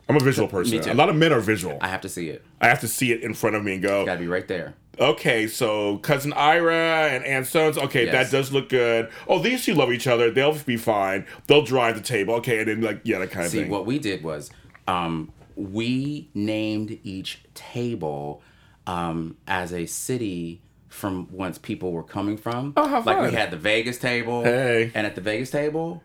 I'm 0.09 0.17
a 0.17 0.21
visual 0.21 0.49
person. 0.49 0.81
too. 0.81 0.91
A 0.91 0.95
lot 0.95 1.09
of 1.09 1.17
men 1.17 1.33
are 1.33 1.41
visual. 1.41 1.79
I 1.81 1.89
have 1.89 2.01
to 2.03 2.09
see 2.09 2.31
it. 2.31 2.45
I 2.61 2.69
have 2.69 2.81
to 2.81 2.89
see 2.89 3.13
it 3.13 3.23
in 3.23 3.33
front 3.35 3.57
of 3.57 3.65
me 3.65 3.75
and 3.75 3.83
go, 3.83 4.05
Got 4.07 4.15
to 4.15 4.21
be 4.21 4.27
right 4.29 4.47
there. 4.49 4.75
okay, 4.99 5.47
so 5.47 5.99
cousin 5.99 6.33
Ira 6.33 7.09
and 7.11 7.25
Aunt 7.25 7.47
Sons, 7.47 7.79
okay, 7.79 8.07
Yes. 8.07 8.31
that 8.31 8.37
does 8.37 8.53
look 8.53 8.69
good. 8.69 9.09
Oh, 9.29 9.39
these 9.41 9.65
two 9.65 9.75
love 9.75 9.93
each 9.93 10.07
other. 10.07 10.31
They'll 10.31 10.55
be 10.59 10.77
fine. 10.77 11.27
They'll 11.47 11.63
drive 11.65 11.95
the 11.97 12.03
table. 12.03 12.35
Okay, 12.35 12.59
and 12.59 12.69
then 12.69 12.81
like 12.81 13.01
yeah, 13.05 13.19
that 13.21 13.31
kind 13.31 13.47
of 13.47 13.53
See, 13.53 13.63
thing. 13.63 13.71
what 13.71 13.87
we 13.87 13.99
did 13.99 14.23
was 14.25 14.51
um, 14.89 15.33
we 15.57 16.29
named 16.35 16.99
each 17.05 17.41
table 17.55 18.43
um, 18.87 19.37
as 19.47 19.73
a 19.73 19.87
city 19.87 20.61
from 20.91 21.27
whence 21.31 21.57
people 21.57 21.93
were 21.93 22.03
coming 22.03 22.37
from. 22.37 22.75
Oh, 22.77 22.87
how 22.87 23.03
Like 23.03 23.23
we 23.31 23.33
had 23.37 23.51
the 23.51 23.57
Vegas 23.57 23.97
table. 23.99 24.45
Hey. 24.45 24.91
And 24.95 25.07
at 25.07 25.15
the 25.15 25.21
Vegas 25.23 25.51
table, 25.51 26.03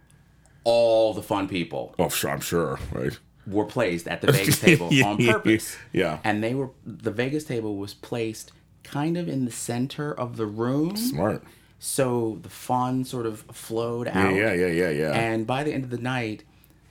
all 0.63 1.13
the 1.13 1.21
fun 1.23 1.47
people 1.47 1.93
oh, 1.99 2.07
sure, 2.09 2.29
I'm 2.31 2.39
sure, 2.39 2.79
right? 2.91 3.17
were 3.45 3.65
placed 3.65 4.07
at 4.07 4.21
the 4.21 4.31
Vegas 4.31 4.59
table 4.59 4.89
on 5.03 5.17
purpose. 5.17 5.75
Yeah. 5.91 6.19
And 6.23 6.43
they 6.43 6.53
were 6.55 6.69
the 6.85 7.11
Vegas 7.11 7.43
table 7.43 7.75
was 7.77 7.93
placed 7.93 8.51
kind 8.83 9.17
of 9.17 9.27
in 9.27 9.45
the 9.45 9.51
center 9.51 10.11
of 10.13 10.37
the 10.37 10.45
room. 10.45 10.95
Smart. 10.95 11.43
so 11.79 12.39
the 12.41 12.49
fun 12.49 13.03
sort 13.03 13.25
of 13.25 13.41
flowed 13.51 14.07
Yeah, 14.07 14.27
out. 14.27 14.33
yeah, 14.35 14.53
yeah, 14.53 14.67
yeah, 14.67 14.89
yeah. 14.91 15.11
And 15.13 15.45
by 15.45 15.63
the 15.63 15.73
end 15.73 15.83
of 15.83 15.89
the 15.89 15.97
night, 15.97 16.43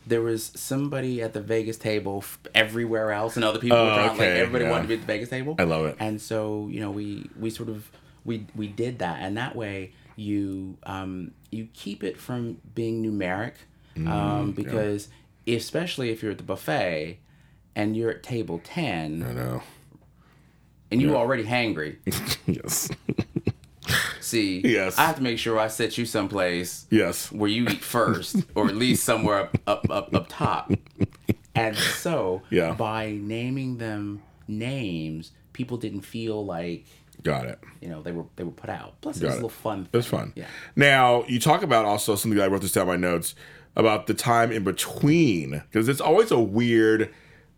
there 0.07 0.21
was 0.23 0.53
somebody 0.55 1.23
at 1.23 1.33
the 1.33 1.41
Vegas 1.41 1.77
table 1.79 2.19
f- 2.19 2.39
everywhere 2.55 3.11
else, 3.13 3.37
and 3.37 3.45
other 3.45 3.59
people 3.59 3.79
were 3.79 3.91
Oh, 3.91 3.95
trying. 3.95 4.09
Like 4.19 4.21
everybody 4.29 4.65
yeah. 4.65 4.71
wanted 4.71 4.83
to 4.83 4.89
be 4.89 4.95
at 4.95 5.01
the 5.01 5.07
Vegas 5.07 5.29
table. 5.31 5.57
I 5.59 5.65
love 5.65 5.87
it. 5.87 5.97
And 5.99 6.21
so 6.21 6.69
you 6.71 6.81
know, 6.81 6.91
we 6.91 7.29
we 7.39 7.51
sort 7.51 7.69
of 7.69 7.91
we 8.25 8.47
we 8.55 8.67
did 8.67 8.99
that, 9.01 9.21
and 9.21 9.37
that 9.37 9.57
way 9.57 9.93
you 10.17 10.77
um 10.85 11.33
you 11.51 11.69
keep 11.75 12.05
it 12.05 12.17
from 12.19 12.59
being 12.75 13.03
numeric, 13.05 13.55
Mm, 13.97 14.09
um 14.09 14.53
because 14.53 15.09
especially 15.47 16.11
if 16.11 16.23
you're 16.23 16.33
at 16.33 16.39
the 16.39 16.45
buffet 16.45 17.19
and 17.77 17.97
you're 17.97 18.11
at 18.11 18.23
table 18.23 18.61
ten 18.65 19.23
I 19.29 19.33
know. 19.33 19.63
and 20.91 21.01
you're 21.03 21.17
already 21.17 21.45
hangry. 21.45 21.97
yes. 22.47 22.89
See, 24.25 24.61
Yes. 24.65 24.99
I 24.99 25.05
have 25.05 25.17
to 25.17 25.23
make 25.23 25.39
sure 25.39 25.59
I 25.59 25.69
set 25.69 25.99
you 25.99 26.07
someplace 26.07 26.87
Yes. 26.91 27.31
where 27.31 27.51
you 27.51 27.67
eat 27.69 27.83
first, 27.85 28.37
or 28.55 28.69
at 28.69 28.77
least 28.77 29.05
somewhere 29.05 29.39
up 29.41 29.59
up 29.67 29.91
up, 29.91 30.15
up 30.15 30.27
top. 30.29 30.73
And 31.55 31.77
so, 31.77 32.43
Yeah. 32.51 32.73
by 32.73 33.13
naming 33.21 33.77
them 33.79 34.23
names, 34.49 35.31
people 35.53 35.77
didn't 35.77 36.03
feel 36.03 36.45
like 36.45 36.87
Got 37.23 37.47
it. 37.47 37.59
You 37.81 37.89
know, 37.89 38.03
they 38.03 38.13
were 38.13 38.25
they 38.37 38.45
were 38.45 38.51
put 38.51 38.69
out. 38.71 39.01
Plus, 39.01 39.17
it 39.19 39.21
Got 39.21 39.27
was 39.29 39.35
a 39.35 39.37
little 39.37 39.49
fun. 39.49 39.89
It 39.93 39.97
was 39.97 40.07
fun. 40.07 40.33
Yeah. 40.37 40.47
Now 40.77 41.25
you 41.29 41.39
talk 41.39 41.63
about 41.63 41.85
also 41.85 42.17
something 42.17 42.37
that 42.39 42.45
I 42.45 42.49
wrote 42.49 42.61
this 42.63 42.73
down 42.73 42.83
in 42.83 42.89
my 42.89 42.97
notes 42.97 43.35
about 43.77 44.07
the 44.07 44.15
time 44.15 44.51
in 44.53 44.63
between 44.65 45.63
because 45.71 45.89
it's 45.89 46.01
always 46.01 46.31
a 46.31 46.39
weird 46.41 47.13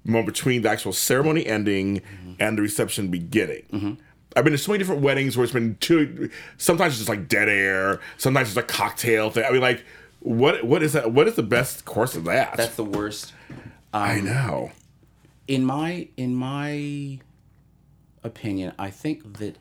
moment 0.04 0.26
between 0.26 0.62
the 0.62 0.68
actual 0.70 0.92
ceremony 0.92 1.44
ending 1.46 1.96
Mm-hmm. 2.00 2.32
and 2.38 2.58
the 2.58 2.62
reception 2.62 3.08
beginning. 3.08 3.98
I've 4.36 4.44
been 4.44 4.52
to 4.52 4.58
so 4.58 4.70
many 4.70 4.78
different 4.78 5.00
weddings 5.02 5.36
where 5.36 5.44
it's 5.44 5.52
been 5.52 5.76
two. 5.80 6.30
Sometimes 6.58 6.92
it's 6.92 6.98
just 6.98 7.08
like 7.08 7.26
dead 7.26 7.48
air. 7.48 8.00
Sometimes 8.18 8.48
it's 8.48 8.56
a 8.58 8.62
cocktail 8.62 9.30
thing. 9.30 9.44
I 9.44 9.50
mean, 9.50 9.62
like, 9.62 9.84
what 10.20 10.62
what 10.64 10.82
is 10.82 10.92
that? 10.92 11.10
What 11.12 11.26
is 11.26 11.34
the 11.34 11.42
best 11.42 11.84
course 11.86 12.14
of 12.14 12.24
that? 12.24 12.56
That's 12.56 12.76
the 12.76 12.84
worst. 12.84 13.32
I 13.94 14.18
um, 14.18 14.26
know. 14.26 14.72
in 15.48 15.64
my 15.64 16.08
in 16.18 16.34
my 16.34 17.18
opinion, 18.22 18.74
I 18.78 18.90
think 18.90 19.38
that 19.38 19.56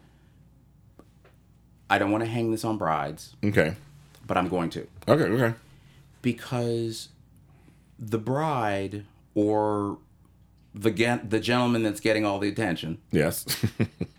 I 1.89 1.97
don't 1.97 2.11
want 2.11 2.23
to 2.23 2.29
hang 2.29 2.51
this 2.51 2.65
on 2.65 2.77
brides, 2.77 3.35
Okay. 3.43 3.75
but 4.27 4.37
I'm 4.37 4.49
going 4.49 4.69
to 4.71 4.87
Okay. 5.07 5.23
Okay. 5.23 5.53
because 6.21 7.09
the 7.99 8.17
bride 8.17 9.05
or 9.35 9.99
the 10.77 10.91
gen- 10.91 11.27
the 11.29 11.39
gentleman 11.39 11.83
that's 11.83 11.99
getting 11.99 12.25
all 12.25 12.37
the 12.39 12.49
attention, 12.49 12.97
Yes. 13.11 13.45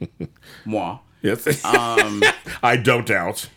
moi, 0.64 0.98
yes. 1.22 1.64
um, 1.64 2.22
I 2.62 2.76
don't 2.76 3.06
doubt. 3.06 3.48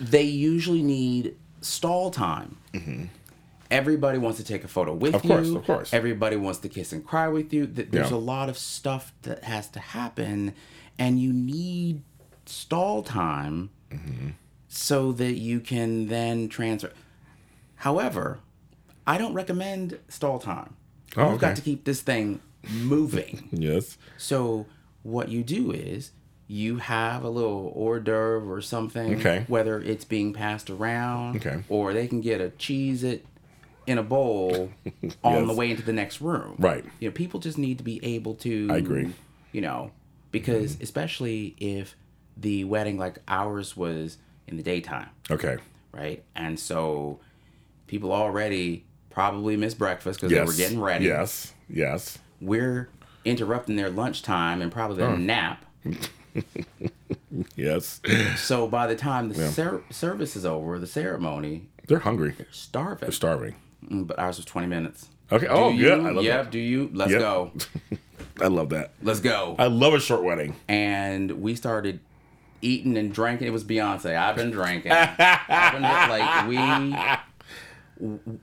they 0.00 0.22
usually 0.22 0.82
need 0.82 1.34
stall 1.60 2.10
time. 2.10 2.58
Everybody 3.70 4.18
wants 4.18 4.38
to 4.38 4.44
take 4.44 4.62
a 4.62 4.68
photo 4.68 4.92
with 4.94 5.14
Mm-hmm. 5.14 5.16
Of 5.16 5.24
you. 5.46 5.52
course, 5.52 5.60
of 5.62 5.66
course. 5.66 5.94
Everybody 5.94 6.36
wants 6.36 6.60
to 6.60 6.68
kiss 6.68 6.92
and 6.92 7.04
cry 7.04 7.26
with 7.28 7.52
you. 7.52 7.66
There's 7.66 8.10
Yeah. 8.10 8.16
a 8.16 8.18
lot 8.18 8.48
of 8.48 8.56
stuff 8.56 9.12
that 9.22 9.42
has 9.44 9.68
to 9.70 9.80
happen, 9.80 10.54
and 10.98 11.18
you 11.20 11.32
need 11.32 12.02
stall 12.44 13.02
time 13.02 13.70
Mm-hmm. 13.90 14.30
so 14.68 15.10
that 15.12 15.34
you 15.34 15.60
can 15.60 16.08
then 16.08 16.48
transfer. 16.48 16.92
However, 17.76 18.40
I 19.06 19.16
don't 19.18 19.32
recommend 19.34 19.98
stall 20.08 20.38
time. 20.38 20.75
Oh, 21.16 21.30
You've 21.32 21.40
got 21.40 21.56
to 21.56 21.62
keep 21.62 21.84
this 21.84 22.00
thing 22.00 22.40
moving. 22.70 23.48
Yes. 23.52 23.96
So 24.18 24.66
what 25.02 25.28
you 25.28 25.42
do 25.42 25.72
is 25.72 26.10
you 26.48 26.76
have 26.78 27.24
a 27.24 27.28
little 27.28 27.72
hors 27.74 28.00
d'oeuvre 28.00 28.48
or 28.52 28.60
something, 28.60 29.16
Okay. 29.16 29.44
whether 29.48 29.80
it's 29.80 30.04
being 30.04 30.32
passed 30.32 30.70
around, 30.70 31.36
Okay. 31.36 31.64
or 31.68 31.92
they 31.92 32.06
can 32.06 32.20
get 32.20 32.40
a 32.40 32.50
cheese 32.50 33.02
it 33.02 33.26
in 33.86 33.98
a 33.98 34.02
bowl 34.02 34.70
on 35.24 35.34
Yes. 35.34 35.46
the 35.48 35.54
way 35.54 35.70
into 35.70 35.82
the 35.82 35.92
next 35.92 36.20
room. 36.20 36.56
Right. 36.58 36.84
You 37.00 37.08
know, 37.08 37.12
people 37.12 37.40
just 37.40 37.58
need 37.58 37.78
to 37.78 37.84
be 37.84 38.04
able 38.04 38.34
to. 38.36 38.68
I 38.70 38.76
agree. 38.78 39.12
You 39.52 39.60
know, 39.60 39.90
because 40.32 40.74
mm-hmm. 40.74 40.82
especially 40.82 41.54
if 41.58 41.94
the 42.36 42.64
wedding 42.64 42.98
like 42.98 43.18
ours 43.26 43.76
was 43.76 44.18
in 44.46 44.56
the 44.56 44.62
daytime, 44.62 45.08
Okay. 45.30 45.56
right? 45.92 46.22
And 46.34 46.58
so 46.60 47.20
people 47.86 48.12
already 48.12 48.84
probably 49.16 49.56
missed 49.56 49.78
breakfast 49.78 50.20
because 50.20 50.30
Yes. 50.30 50.40
they 50.40 50.46
were 50.46 50.56
getting 50.58 50.78
ready 50.78 51.06
Yes. 51.06 51.54
Yes. 51.70 52.18
we're 52.38 52.90
interrupting 53.24 53.74
their 53.76 53.88
lunchtime 53.88 54.60
and 54.60 54.70
probably 54.70 54.98
their 54.98 55.16
nap. 55.16 55.64
Yes. 57.54 58.00
So 58.36 58.66
by 58.68 58.86
the 58.86 58.94
time 58.96 59.28
the 59.30 59.48
ser- 59.50 59.82
service 59.90 60.36
is 60.36 60.44
over, 60.46 60.78
the 60.78 60.86
ceremony, 60.86 61.68
They're 61.86 61.98
hungry. 62.00 62.34
They're 62.36 62.46
starving. 62.50 62.98
They're 63.06 63.10
starving. 63.12 63.54
Mm, 63.90 64.06
but 64.06 64.18
ours 64.18 64.36
was 64.36 64.44
20 64.46 64.66
minutes. 64.66 65.08
Okay. 65.32 65.46
Oh, 65.48 65.72
do 65.72 65.78
good. 65.78 66.00
you? 66.02 66.06
I 66.06 66.10
love 66.12 66.24
yep. 66.24 66.44
that. 66.44 66.50
Do 66.52 66.58
you? 66.58 66.90
Let's 66.92 67.10
Yep. 67.12 67.20
go. 67.20 67.52
I 68.40 68.46
love 68.48 68.68
that. 68.70 68.92
Let's 69.02 69.20
go. 69.20 69.56
I 69.58 69.66
love 69.66 69.94
a 69.94 70.00
short 70.00 70.22
wedding. 70.24 70.54
and 70.68 71.30
we 71.42 71.54
started 71.56 72.00
eating 72.62 72.96
and 72.96 73.12
drinking. 73.12 73.48
It 73.48 73.52
was 73.52 73.64
Beyonce. 73.64 74.16
I've 74.16 74.36
been 74.36 74.50
drinking. 74.50 74.92
I've 74.94 75.72
been, 75.72 75.82
like 75.82 76.48
we. 76.48 76.56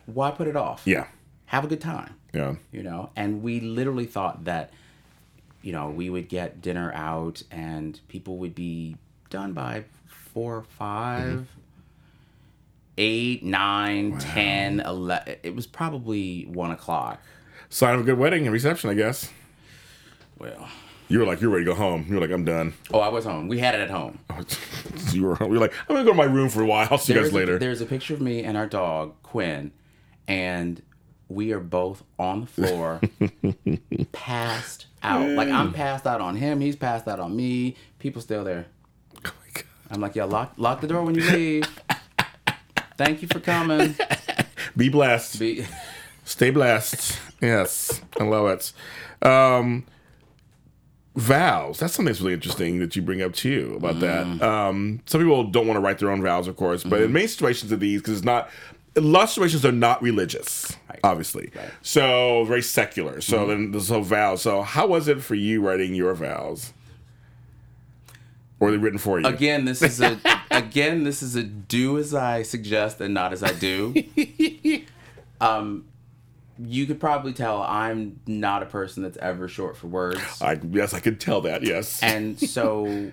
Why 0.06 0.32
put 0.32 0.48
it 0.48 0.56
off? 0.56 0.84
Yeah. 0.86 1.08
Have 1.46 1.64
a 1.64 1.68
good 1.68 1.82
time. 1.82 2.16
Yeah. 2.34 2.56
you 2.72 2.82
know 2.82 3.12
and 3.16 3.44
we 3.44 3.60
literally 3.60 4.08
thought 4.08 4.46
that 4.46 4.72
you 5.62 5.72
know 5.72 5.92
we 5.92 6.10
would 6.10 6.28
get 6.28 6.62
dinner 6.62 6.92
out 6.94 7.44
and 7.52 8.00
people 8.08 8.38
would 8.38 8.56
be 8.56 8.98
done 9.30 9.54
by 9.54 9.84
four 10.08 10.64
five 10.64 11.32
mm-hmm. 11.32 11.44
eight 12.98 13.44
nine 13.44 14.18
ten 14.18 14.80
eleven 14.80 15.36
it 15.44 15.56
was 15.56 15.68
probably 15.68 16.46
one 16.46 16.72
o'clock 16.72 17.22
Sign 17.70 17.96
of 17.96 18.02
a 18.02 18.04
good 18.04 18.20
wedding 18.20 18.44
and 18.46 18.54
reception, 18.54 18.90
I 18.92 18.94
guess. 18.96 19.32
well 20.40 20.68
You 21.14 21.20
were 21.20 21.26
like, 21.28 21.42
you're 21.42 21.52
ready 21.52 21.64
to 21.64 21.72
go 21.72 21.76
home. 21.76 22.08
You 22.10 22.16
were 22.16 22.22
like, 22.22 22.32
I'm 22.32 22.44
done. 22.44 22.74
oh 22.92 23.00
i 23.00 23.08
was 23.08 23.24
home 23.24 23.48
we 23.48 23.60
had 23.60 23.76
it 23.76 23.82
at 23.82 23.92
home 23.92 24.18
So 24.48 25.14
you 25.16 25.24
were, 25.28 25.38
you 25.42 25.48
were 25.48 25.58
like, 25.60 25.74
I'm 25.88 25.96
gonna 25.96 26.04
go 26.06 26.10
to 26.12 26.18
my 26.18 26.24
room 26.24 26.50
for 26.50 26.64
a 26.64 26.66
while. 26.66 26.88
I'll 26.90 26.98
see 26.98 27.14
you 27.14 27.20
guys 27.20 27.32
there's 27.32 27.34
a, 27.34 27.38
later. 27.38 27.60
there's 27.60 27.82
a 27.82 27.86
picture 27.86 28.16
of 28.16 28.22
me 28.22 28.44
and 28.44 28.58
our 28.58 28.66
dog 28.66 29.14
quinn 29.22 29.72
and 30.28 30.82
we 31.30 31.52
are 31.52 31.60
both 31.60 32.04
on 32.18 32.42
the 32.42 32.48
floor 32.48 33.00
passed 34.12 34.88
out 35.04 35.28
like 35.30 35.50
i'm 35.50 35.72
passed 35.74 36.08
out 36.08 36.20
on 36.22 36.36
him 36.36 36.62
he's 36.62 36.76
passed 36.76 37.08
out 37.08 37.20
on 37.20 37.36
me 37.36 37.76
people 38.00 38.22
still 38.22 38.44
there 38.44 38.66
Oh 39.26 39.32
my 39.40 39.52
God. 39.54 39.64
I'm 39.92 40.02
like, 40.02 40.16
yeah, 40.16 40.24
lock 40.26 40.54
lock 40.58 40.82
the 40.82 40.88
door 40.88 41.04
when 41.04 41.14
you 41.16 41.22
leave. 41.30 41.66
Thank 42.98 43.22
you 43.22 43.28
for 43.28 43.40
coming. 43.40 43.96
Be 44.76 44.90
blessed. 44.90 45.40
Be, 45.40 45.66
Stay 46.26 46.50
blessed. 46.50 47.20
yes, 47.42 48.02
I 48.20 48.24
love 48.24 48.48
it. 48.48 49.28
Um, 49.28 49.86
vows. 51.16 51.80
That's 51.80 51.94
something 51.94 52.12
that's 52.12 52.22
really 52.22 52.34
interesting 52.34 52.80
that 52.80 52.96
you 52.96 53.02
bring 53.02 53.22
up 53.22 53.34
too 53.34 53.74
about 53.78 54.00
that. 54.00 54.42
Um, 54.42 55.02
some 55.06 55.22
people 55.22 55.44
don't 55.46 55.68
want 55.68 55.78
to 55.78 55.82
write 55.82 56.00
their 56.00 56.10
own 56.10 56.22
vows, 56.22 56.48
of 56.48 56.56
course, 56.56 56.84
but 56.84 57.02
in 57.02 57.14
many 57.14 57.28
situations 57.28 57.72
of 57.72 57.80
these, 57.80 58.02
because 58.02 58.18
it's 58.18 58.26
not. 58.26 58.50
A 58.96 59.02
lot 59.02 59.24
of 59.24 59.30
situations, 59.32 59.64
they're 59.64 59.72
not 59.72 60.04
religious, 60.04 60.78
obviously. 61.04 61.52
So 61.82 62.44
very 62.46 62.62
secular. 62.62 63.22
So 63.22 63.48
then 63.48 63.72
there's 63.72 63.90
no 63.90 64.04
vows. 64.04 64.44
So 64.44 64.62
how 64.62 64.86
was 64.86 65.08
it 65.08 65.24
for 65.24 65.34
you 65.34 65.66
writing 65.66 65.96
your 65.96 66.14
vows? 66.14 66.74
Or 68.60 68.68
were 68.68 68.72
they 68.72 68.78
written 68.78 69.00
for 69.00 69.20
you? 69.20 69.26
again, 69.26 69.66
this 69.66 69.82
is 69.82 70.00
a 70.00 70.20
again, 70.52 71.06
this 71.06 71.24
is 71.24 71.36
a 71.36 71.42
do 71.42 71.98
as 71.98 72.14
I 72.14 72.44
suggest 72.44 73.02
and 73.02 73.16
not 73.16 73.34
as 73.34 73.42
I 73.42 73.54
do. 73.54 73.96
um, 75.42 75.86
you 76.66 76.86
could 76.86 77.00
probably 77.00 77.34
tell 77.34 77.62
I'm 77.62 78.20
not 78.28 78.64
a 78.64 78.66
person 78.66 79.04
that's 79.04 79.18
ever 79.18 79.48
short 79.48 79.76
for 79.78 79.88
words, 79.88 80.22
I, 80.42 80.60
yes, 80.70 80.94
I 80.94 81.00
could 81.00 81.20
tell 81.20 81.42
that. 81.42 81.64
Yes. 81.64 82.02
and 82.02 82.40
so 82.50 83.12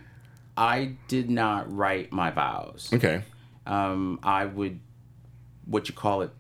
I 0.56 0.92
did 1.08 1.30
not 1.30 1.74
write 1.74 2.12
my 2.12 2.30
vows. 2.30 2.90
okay. 2.92 3.22
Um, 3.66 4.18
I 4.22 4.46
would, 4.46 4.80
what 5.66 5.88
you 5.88 5.94
call 5.94 6.22
it, 6.22 6.30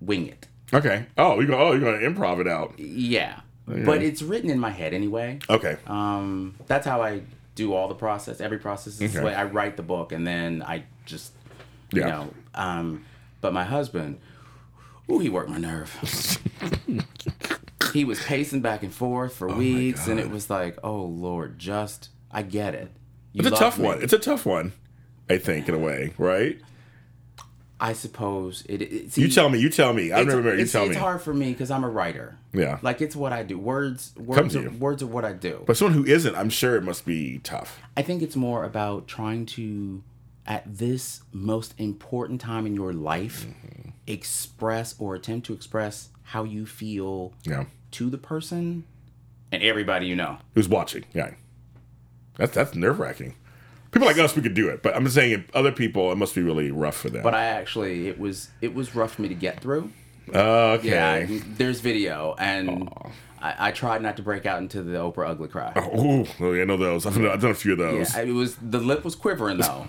wing 0.00 0.26
it. 0.28 0.48
Okay. 0.72 1.06
Oh, 1.16 1.40
you 1.40 1.46
go. 1.46 1.58
Oh, 1.58 1.72
you're 1.72 1.80
going 1.80 2.00
to 2.00 2.06
improv 2.20 2.40
it 2.40 2.48
out. 2.48 2.78
Yeah, 2.78 3.40
but 3.66 4.02
it's 4.02 4.22
written 4.22 4.50
in 4.50 4.58
my 4.58 4.70
head 4.70 4.92
anyway. 4.92 5.38
Okay. 5.48 5.76
Um, 5.86 6.56
that's 6.66 6.86
how 6.86 7.00
I 7.00 7.22
do 7.54 7.72
all 7.72 7.86
the 7.88 7.94
process. 7.94 8.40
Every 8.40 8.58
process 8.58 8.94
is 8.94 8.98
this 8.98 9.16
Okay. 9.16 9.24
way. 9.24 9.34
I 9.34 9.44
write 9.44 9.76
the 9.76 9.82
book 9.82 10.10
and 10.12 10.26
then 10.26 10.62
I 10.66 10.84
just, 11.06 11.32
you 11.92 12.00
Yeah. 12.00 12.08
know. 12.08 12.34
Um, 12.54 13.04
but 13.40 13.52
my 13.52 13.62
husband, 13.64 14.18
ooh, 15.10 15.18
he 15.18 15.28
worked 15.28 15.50
my 15.50 15.58
nerve. 15.58 16.38
he 17.92 18.04
was 18.04 18.22
pacing 18.22 18.60
back 18.60 18.82
and 18.82 18.92
forth 18.92 19.34
for 19.34 19.48
weeks, 19.48 20.06
and 20.06 20.18
it 20.18 20.30
was 20.30 20.50
like, 20.50 20.78
oh 20.82 21.02
Lord, 21.04 21.58
just 21.58 22.10
I 22.30 22.42
get 22.42 22.74
it. 22.74 22.90
You 23.32 23.40
It's 23.40 23.48
a 23.48 23.58
tough 23.58 23.78
me. 23.78 23.84
one. 23.84 24.02
It's 24.02 24.12
a 24.12 24.18
tough 24.18 24.46
one, 24.46 24.72
I 25.28 25.38
think, 25.38 25.68
in 25.68 25.74
a 25.74 25.78
way, 25.78 26.12
right? 26.18 26.58
I 27.80 27.92
suppose 27.92 28.64
it. 28.68 28.80
it 28.82 29.18
You 29.18 29.28
tell 29.28 29.48
me. 29.48 29.58
You 29.58 29.68
tell 29.68 29.92
me. 29.92 30.12
I've 30.12 30.28
it's. 30.28 30.34
You 30.34 30.42
tell 30.42 30.54
it's 30.56 30.74
me. 30.74 30.86
It's 30.86 30.96
hard 30.96 31.20
for 31.20 31.34
me 31.34 31.52
because 31.52 31.70
I'm 31.70 31.84
a 31.84 31.88
writer. 31.88 32.38
Yeah. 32.52 32.78
Like 32.82 33.00
it's 33.02 33.16
what 33.16 33.32
I 33.32 33.42
do. 33.42 33.58
Words, 33.58 34.14
words, 34.16 34.56
are, 34.56 34.70
words 34.70 35.02
are 35.02 35.06
what 35.06 35.24
I 35.24 35.32
do. 35.32 35.64
But 35.66 35.76
someone 35.76 35.94
who 35.94 36.04
isn't, 36.04 36.34
I'm 36.36 36.50
sure 36.50 36.76
it 36.76 36.82
must 36.82 37.04
be 37.04 37.40
tough. 37.40 37.78
I 37.96 38.02
think 38.02 38.22
it's 38.22 38.36
more 38.36 38.64
about 38.64 39.08
trying 39.08 39.44
to, 39.46 40.02
at 40.46 40.62
this 40.64 41.22
most 41.32 41.74
important 41.76 42.40
time 42.40 42.64
in 42.66 42.74
your 42.74 42.92
life, 42.92 43.46
Mm-hmm. 43.46 43.90
Express 44.06 44.94
or 44.98 45.14
attempt 45.14 45.46
to 45.46 45.52
express 45.52 46.08
how 46.22 46.44
you 46.44 46.66
feel 46.66 47.32
Yeah. 47.44 47.64
to 47.92 48.10
the 48.10 48.18
person 48.18 48.84
and 49.52 49.62
everybody 49.62 50.06
you 50.06 50.16
know. 50.16 50.38
Who's 50.54 50.68
watching? 50.68 51.04
Yeah. 51.14 51.32
That's 52.36 52.52
that's 52.54 52.74
nerve 52.74 52.98
wracking. 52.98 53.34
People 53.92 54.08
like 54.08 54.18
us, 54.18 54.34
we 54.34 54.42
could 54.42 54.54
do 54.54 54.68
it, 54.68 54.82
but 54.82 54.96
I'm 54.96 55.04
just 55.04 55.14
saying, 55.14 55.44
other 55.54 55.70
people, 55.70 56.10
it 56.10 56.16
must 56.16 56.34
be 56.34 56.42
really 56.42 56.72
rough 56.72 56.96
for 56.96 57.10
them. 57.10 57.22
But 57.22 57.34
I 57.34 57.44
actually, 57.44 58.08
it 58.08 58.18
was 58.18 58.48
it 58.60 58.74
was 58.74 58.94
rough 58.96 59.14
for 59.14 59.22
me 59.22 59.28
to 59.28 59.34
get 59.36 59.60
through. 59.60 59.92
okay. 60.28 61.26
Yeah, 61.28 61.40
there's 61.56 61.80
video, 61.80 62.34
and 62.38 62.88
I, 63.44 63.68
I 63.68 63.70
tried 63.72 64.00
not 64.00 64.16
to 64.16 64.22
break 64.22 64.46
out 64.46 64.58
into 64.58 64.82
the 64.82 64.96
Oprah 64.96 65.28
ugly 65.28 65.48
cry. 65.48 65.72
Ooh, 65.76 66.24
oh, 66.40 66.52
yeah, 66.52 66.62
I 66.62 66.64
know 66.64 66.78
those. 66.78 67.04
I've 67.04 67.14
done, 67.16 67.26
I've 67.28 67.42
done 67.42 67.50
a 67.50 67.54
few 67.54 67.72
of 67.72 67.78
those. 67.78 68.14
Yeah, 68.14 68.22
it 68.22 68.32
was 68.32 68.56
the 68.56 68.80
lip 68.80 69.04
was 69.04 69.14
quivering 69.14 69.58
though. 69.58 69.86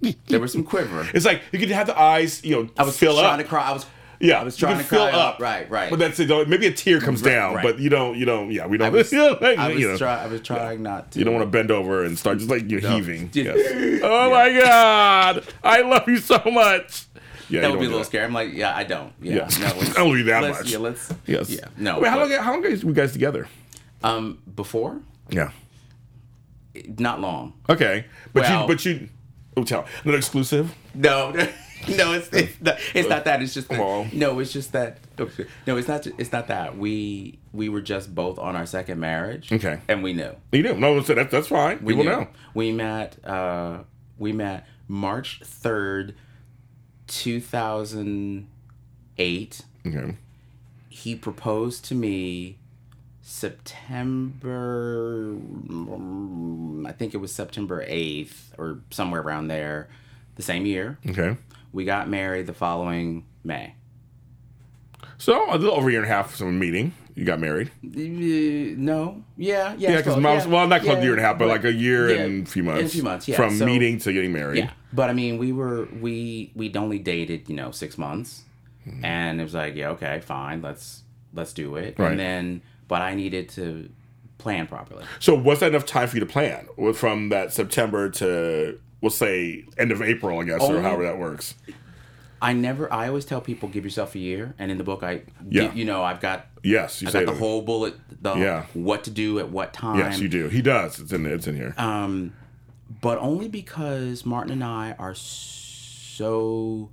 there 0.26 0.40
was 0.40 0.52
some 0.52 0.64
quiver. 0.64 1.08
It's 1.14 1.24
like 1.24 1.42
you 1.52 1.60
could 1.60 1.70
have 1.70 1.86
the 1.86 1.98
eyes, 1.98 2.44
you 2.44 2.56
know, 2.56 2.68
I 2.76 2.82
was 2.82 2.98
fill 2.98 3.16
trying 3.16 3.34
up. 3.34 3.38
to 3.38 3.44
cry. 3.44 3.62
I 3.68 3.72
was 3.72 3.86
Yeah, 4.18 4.40
I 4.40 4.42
was 4.42 4.56
trying 4.56 4.78
to 4.78 4.84
fill 4.84 5.08
cry 5.08 5.16
uh, 5.16 5.22
up. 5.22 5.40
Right, 5.40 5.70
right. 5.70 5.88
But 5.88 6.00
that's 6.00 6.18
it. 6.18 6.48
Maybe 6.48 6.66
a 6.66 6.72
tear 6.72 7.00
comes 7.00 7.22
Right, 7.22 7.30
down, 7.30 7.54
right. 7.54 7.62
but 7.62 7.78
you 7.78 7.90
don't. 7.90 8.18
You 8.18 8.24
don't. 8.24 8.50
Yeah, 8.50 8.66
we 8.66 8.76
don't. 8.76 8.88
I 8.88 8.90
was, 8.90 9.12
you 9.12 9.18
know, 9.18 9.34
I 9.40 9.68
was, 9.68 9.78
you 9.78 9.88
know. 9.88 9.96
try, 9.96 10.24
I 10.24 10.26
was 10.26 10.40
trying 10.42 10.82
not 10.82 11.12
to. 11.12 11.20
You 11.20 11.24
don't 11.24 11.34
want 11.34 11.46
to 11.46 11.50
bend 11.50 11.70
over 11.70 12.02
and 12.04 12.18
start 12.18 12.38
just 12.38 12.50
like 12.50 12.68
you're 12.68 12.80
heaving. 12.80 13.30
Yes. 13.32 14.00
Oh 14.02 14.30
my 14.30 14.52
God! 14.60 15.46
I 15.62 15.82
love 15.82 16.08
you 16.08 16.16
so 16.18 16.42
much. 16.46 17.04
Yeah, 17.50 17.62
That 17.62 17.70
would 17.70 17.80
be 17.80 17.86
a 17.86 17.88
little 17.88 18.04
scary. 18.04 18.24
I'm 18.24 18.32
like, 18.34 18.52
yeah, 18.52 18.76
I 18.76 18.84
don't. 18.84 19.12
Yeah, 19.22 19.36
Yes. 19.36 19.58
no, 19.58 19.66
I 19.66 19.92
don't 20.04 20.14
do 20.16 20.24
that 20.24 20.42
let's- 20.42 20.58
much. 20.58 20.70
Yeah, 20.72 20.78
let's. 20.78 21.12
Yes. 21.26 21.50
Yeah, 21.50 21.66
no. 21.76 21.98
Wait, 22.00 22.08
how 22.08 22.18
long? 22.18 22.30
How 22.30 22.52
long 22.52 22.64
are 22.64 22.68
you 22.68 22.92
guys 22.92 23.12
together? 23.12 23.48
Um, 24.02 24.38
before, 24.54 25.00
Yeah. 25.30 25.50
not 26.98 27.20
long. 27.20 27.54
Okay, 27.68 28.04
but 28.32 28.42
Well- 28.44 28.62
you, 28.62 28.66
but 28.68 28.84
you, 28.84 29.08
oh, 29.56 29.64
tell, 29.64 29.86
not 30.04 30.14
exclusive. 30.14 30.74
No, 30.94 31.30
no, 31.88 32.12
it's 32.12 32.28
it's 32.32 32.60
not, 32.60 32.78
it's 32.94 33.08
not 33.08 33.24
that. 33.24 33.42
It's 33.42 33.54
just 33.54 33.68
that, 33.68 34.12
no. 34.12 34.38
It's 34.38 34.52
just 34.52 34.72
that. 34.72 34.98
No, 35.66 35.76
it's 35.76 35.88
not. 35.88 36.06
It's 36.06 36.32
not 36.32 36.48
that. 36.48 36.76
We 36.78 37.38
we 37.52 37.68
were 37.68 37.80
just 37.80 38.14
both 38.14 38.38
on 38.38 38.54
our 38.56 38.66
second 38.66 39.00
marriage. 39.00 39.52
Okay. 39.52 39.80
and 39.88 40.02
we 40.02 40.12
knew. 40.12 40.32
You 40.52 40.62
do. 40.62 40.74
No, 40.76 41.00
so 41.02 41.14
that's 41.14 41.30
that's 41.32 41.48
fine. 41.48 41.78
We 41.82 41.94
People 41.94 42.04
knew. 42.04 42.10
know. 42.10 42.28
We 42.54 42.72
met. 42.72 43.16
Uh, 43.24 43.78
we 44.18 44.32
met 44.32 44.66
March 44.88 45.40
third, 45.44 46.14
two 47.18 47.40
thousand 47.40 48.46
eight. 49.18 49.62
Okay. 49.84 50.14
He 50.88 51.16
proposed 51.16 51.84
to 51.86 51.96
me 51.96 52.58
September. 53.22 54.56
I 56.86 56.92
think 56.92 57.14
it 57.14 57.16
was 57.16 57.34
September 57.34 57.84
eighth 57.88 58.54
or 58.56 58.78
somewhere 58.90 59.20
around 59.20 59.48
there, 59.48 59.88
the 60.36 60.42
same 60.42 60.64
year. 60.64 60.96
Okay. 61.08 61.36
We 61.72 61.84
got 61.84 62.08
married 62.08 62.46
the 62.46 62.54
following 62.54 63.26
May. 63.42 63.74
So 65.16 65.52
a 65.52 65.58
little 65.58 65.74
over 65.74 65.88
a 65.88 65.90
year 65.90 66.02
and 66.02 66.10
a 66.10 66.14
half 66.14 66.36
from 66.36 66.48
a 66.48 66.52
meeting, 66.52 66.92
you 67.18 67.24
got 67.24 67.40
married. 67.40 67.68
Uh, 67.84 67.88
no, 68.78 69.24
yeah, 69.36 69.74
yeah. 69.76 69.90
Yeah, 69.90 69.96
because 69.96 70.16
yeah, 70.22 70.46
well, 70.46 70.68
not 70.68 70.82
called 70.82 70.98
yeah, 70.98 71.00
a 71.00 71.02
year 71.02 71.12
and 71.12 71.20
a 71.20 71.24
half, 71.24 71.36
but, 71.36 71.48
like 71.48 71.64
a 71.64 71.72
year 71.72 72.10
yeah, 72.14 72.22
and 72.22 72.46
a 72.46 72.50
few 72.50 72.62
months. 72.62 72.84
a 72.84 72.88
few 72.94 73.02
months, 73.02 73.26
yeah. 73.26 73.34
From 73.36 73.56
So- 73.56 73.66
meeting 73.66 73.98
to 73.98 74.12
getting 74.12 74.32
married. 74.32 74.58
Yeah, 74.58 74.70
but 74.92 75.10
I 75.10 75.14
mean, 75.14 75.36
we 75.36 75.50
were 75.50 75.88
we 76.00 76.52
we'd 76.54 76.76
only 76.76 77.00
dated 77.00 77.48
you 77.48 77.56
know 77.56 77.72
six 77.72 77.98
months, 77.98 78.44
Hmm. 78.84 79.04
and 79.04 79.40
it 79.40 79.42
was 79.42 79.54
like 79.54 79.74
yeah 79.74 79.90
okay 79.90 80.20
fine 80.20 80.62
let's 80.62 81.02
let's 81.34 81.52
do 81.52 81.74
it, 81.74 81.98
Right. 81.98 82.12
and 82.12 82.20
then 82.20 82.62
but 82.86 83.02
I 83.02 83.14
needed 83.14 83.48
to 83.50 83.88
plan 84.38 84.68
properly. 84.68 85.04
So 85.18 85.34
was 85.34 85.58
that 85.58 85.70
enough 85.70 85.86
time 85.86 86.06
for 86.06 86.16
you 86.16 86.20
to 86.20 86.26
plan 86.26 86.68
from 86.94 87.30
that 87.30 87.52
September 87.52 88.08
to 88.10 88.78
we'll 89.00 89.10
say 89.10 89.64
end 89.76 89.90
of 89.90 90.00
April, 90.02 90.38
I 90.38 90.44
guess, 90.44 90.62
or 90.62 90.80
however 90.80 91.02
that 91.02 91.18
works? 91.18 91.54
I 92.40 92.52
never. 92.52 92.92
I 92.92 93.08
always 93.08 93.24
tell 93.24 93.40
people 93.40 93.68
give 93.68 93.84
yourself 93.84 94.14
a 94.14 94.18
year, 94.18 94.54
and 94.58 94.70
in 94.70 94.78
the 94.78 94.84
book 94.84 95.02
I 95.02 95.22
Yeah. 95.48 95.72
you 95.74 95.84
know 95.84 96.02
I've 96.02 96.20
got 96.20 96.46
Yes, 96.62 97.00
you 97.02 97.08
I 97.08 97.10
say 97.10 97.20
got 97.20 97.26
the 97.26 97.32
that. 97.32 97.38
whole 97.38 97.62
bullet 97.62 97.94
the 98.22 98.34
Yeah. 98.36 98.64
what 98.74 99.04
to 99.04 99.10
do 99.10 99.38
at 99.38 99.50
what 99.50 99.72
time. 99.72 99.98
Yes, 99.98 100.20
you 100.20 100.28
do. 100.28 100.48
He 100.48 100.62
does. 100.62 100.98
It's 101.00 101.12
in 101.12 101.26
it's 101.26 101.46
in 101.46 101.56
here. 101.56 101.74
Um, 101.78 102.32
but 103.00 103.18
only 103.18 103.48
because 103.48 104.24
Martin 104.26 104.52
and 104.52 104.64
I 104.64 104.92
are 104.98 105.14
so 105.14 106.90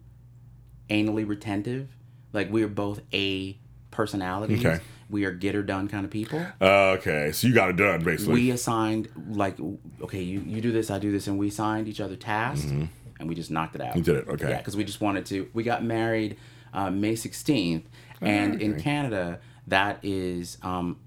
anally 0.89 1.27
retentive. 1.27 1.89
Like 2.33 2.51
we 2.51 2.63
are 2.63 2.67
both 2.67 3.01
A 3.13 3.57
personalities. 3.91 4.65
Okay. 4.65 4.81
We 5.09 5.23
are 5.25 5.31
get 5.31 5.53
her 5.55 5.61
done 5.61 5.87
kind 5.87 6.03
of 6.03 6.11
people. 6.11 6.43
okay, 6.59 7.31
so 7.31 7.47
you 7.47 7.53
got 7.53 7.69
it 7.69 7.75
done 7.75 8.03
basically. 8.03 8.33
We 8.33 8.51
assigned 8.51 9.07
like 9.29 9.57
okay, 10.01 10.21
you, 10.21 10.39
you 10.41 10.61
do 10.61 10.71
this, 10.71 10.89
I 10.89 10.97
do 10.99 11.11
this, 11.11 11.27
and 11.27 11.37
we 11.37 11.49
signed 11.51 11.87
each 11.87 12.01
other 12.01 12.15
tasks, 12.15 12.71
and 13.20 13.30
we 13.30 13.36
just 13.36 13.51
knocked 13.51 13.76
it 13.76 13.82
out. 13.82 13.95
You 13.95 14.01
did 14.01 14.16
it, 14.16 14.28
okay. 14.28 14.49
Yeah, 14.49 14.57
because 14.57 14.76
we 14.76 14.84
just 14.84 15.01
wanted 15.01 15.26
to. 15.28 15.49
We 15.53 15.63
got 15.63 15.84
married 15.84 16.38
uh, 16.74 16.89
May 16.89 17.16
sixteenth, 17.16 17.86
and 18.22 18.61
in. 18.61 18.80
Canada 18.80 19.39
that 19.68 19.99
is 20.03 20.57
um, 20.61 20.99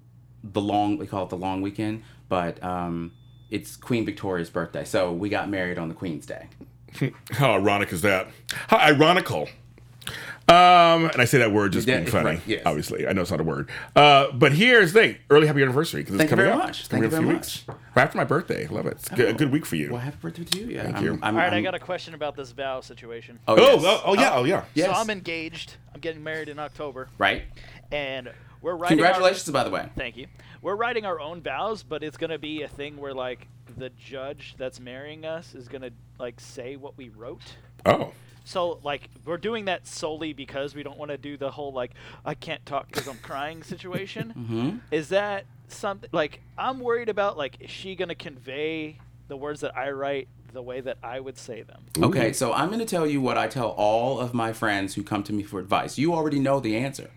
the 0.42 0.60
long. 0.60 0.98
We 0.98 1.06
call 1.06 1.24
it 1.24 1.30
the 1.30 1.36
long 1.36 1.62
weekend, 1.62 2.02
but 2.28 2.62
um, 2.62 3.12
it's 3.50 3.76
Queen 3.76 4.04
Victoria's 4.04 4.50
birthday, 4.50 4.84
so 4.84 5.12
we 5.12 5.28
got 5.28 5.48
married 5.48 5.78
on 5.78 5.88
the 5.88 5.94
Queen's 5.94 6.26
Day. 6.26 6.48
How 7.32 7.52
ironic 7.54 7.92
is 7.92 8.02
that? 8.02 8.28
How 8.68 8.78
ironical. 8.78 9.48
Um, 10.48 11.10
and 11.10 11.20
I 11.20 11.26
say 11.26 11.38
that 11.38 11.52
word 11.52 11.72
just 11.72 11.86
Yeah, 11.86 11.98
being 11.98 12.10
funny. 12.10 12.24
right, 12.24 12.40
yes. 12.46 12.62
Obviously, 12.64 13.06
I 13.06 13.12
know 13.12 13.20
it's 13.20 13.30
not 13.30 13.40
a 13.40 13.44
word. 13.44 13.68
Uh, 13.94 14.32
but 14.32 14.52
here's 14.52 14.94
the 14.94 15.00
thing: 15.00 15.16
early 15.28 15.46
happy 15.46 15.62
anniversary 15.62 16.00
because 16.00 16.14
it's 16.14 16.20
Thank 16.22 16.30
you 16.30 16.36
coming 16.36 16.46
very 16.50 16.58
up. 16.58 16.66
much. 16.68 16.80
It's 16.80 16.88
Thank 16.88 17.02
you 17.04 17.10
very 17.10 17.22
few 17.24 17.32
weeks. 17.34 17.64
Right 17.94 18.02
after 18.04 18.16
my 18.16 18.24
birthday. 18.24 18.66
Love 18.68 18.86
it. 18.86 18.92
It's 18.92 19.08
good, 19.10 19.28
a 19.28 19.32
good 19.34 19.52
week 19.52 19.66
for 19.66 19.76
you. 19.76 19.90
Well, 19.92 20.00
happy 20.00 20.16
birthday 20.22 20.44
to 20.44 20.58
you. 20.58 20.66
Yeah, 20.68 20.84
Thank 20.84 20.96
I'm, 20.96 21.04
you. 21.04 21.12
I'm, 21.22 21.34
All 21.36 21.42
right, 21.42 21.52
I 21.52 21.56
I'm- 21.56 21.64
got 21.64 21.74
a 21.74 21.78
question 21.78 22.14
about 22.14 22.34
this 22.34 22.52
vow 22.52 22.80
situation. 22.80 23.38
Oh, 23.46 23.56
oh, 23.56 23.74
yes. 23.74 23.82
oh, 23.84 24.02
oh, 24.06 24.14
yeah, 24.14 24.34
oh, 24.36 24.44
yeah. 24.44 24.64
yes. 24.74 24.86
So 24.86 24.92
I'm 24.92 25.10
engaged. 25.10 25.74
I'm 25.94 26.00
getting 26.00 26.24
married 26.24 26.48
in 26.48 26.58
October, 26.58 27.08
right. 27.18 27.42
and 27.92 28.30
we're 28.62 28.74
writing. 28.74 28.96
Congratulations, 28.96 29.50
by 29.50 29.64
the 29.64 29.70
way. 29.70 29.88
Thank 29.96 30.16
you. 30.16 30.28
We're 30.62 30.76
writing 30.76 31.04
our 31.04 31.20
own 31.20 31.42
vows, 31.42 31.82
but 31.82 32.02
it's 32.02 32.16
gonna 32.16 32.38
be 32.38 32.62
a 32.62 32.68
thing 32.68 32.96
where 32.96 33.12
like 33.14 33.46
the 33.76 33.90
judge 33.90 34.54
that's 34.56 34.80
marrying 34.80 35.24
us 35.26 35.54
is 35.54 35.68
gonna 35.68 35.90
like 36.18 36.40
say 36.40 36.76
what 36.76 36.96
we 36.96 37.10
wrote. 37.10 37.42
Oh, 37.86 38.12
So 38.48 38.80
like 38.82 39.10
we're 39.26 39.36
doing 39.36 39.66
that 39.66 39.86
solely 39.86 40.32
because 40.32 40.74
we 40.74 40.82
don't 40.82 40.96
want 40.96 41.10
to 41.10 41.18
do 41.18 41.36
the 41.36 41.50
whole 41.50 41.70
like 41.70 41.90
I 42.24 42.32
can't 42.32 42.64
talk 42.64 42.86
because 42.86 43.06
I'm 43.06 43.18
crying 43.18 43.62
situation. 43.62 44.30
hmm 44.30 44.70
Is 44.90 45.10
that 45.10 45.44
something 45.68 46.08
like 46.12 46.40
I'm 46.56 46.80
worried 46.80 47.10
about? 47.10 47.36
Like, 47.36 47.58
is 47.60 47.68
she 47.70 47.94
gonna 47.94 48.14
convey 48.14 49.00
the 49.28 49.36
words 49.36 49.60
that 49.60 49.76
I 49.76 49.90
write 49.90 50.28
the 50.54 50.62
way 50.62 50.80
that 50.80 50.96
I 51.02 51.20
would 51.20 51.36
say 51.36 51.60
them? 51.60 51.82
Okay, 52.02 52.32
so 52.32 52.54
I'm 52.54 52.68
going 52.68 52.78
to 52.78 52.86
tell 52.86 53.06
you 53.06 53.20
what 53.20 53.36
I 53.36 53.48
tell 53.48 53.68
all 53.68 54.18
of 54.18 54.32
my 54.32 54.54
friends 54.54 54.94
who 54.94 55.02
come 55.02 55.22
to 55.24 55.34
me 55.34 55.42
for 55.42 55.60
advice. 55.60 55.98
You 55.98 56.14
already 56.14 56.40
know 56.40 56.58
the 56.58 56.74
answer. 56.74 57.10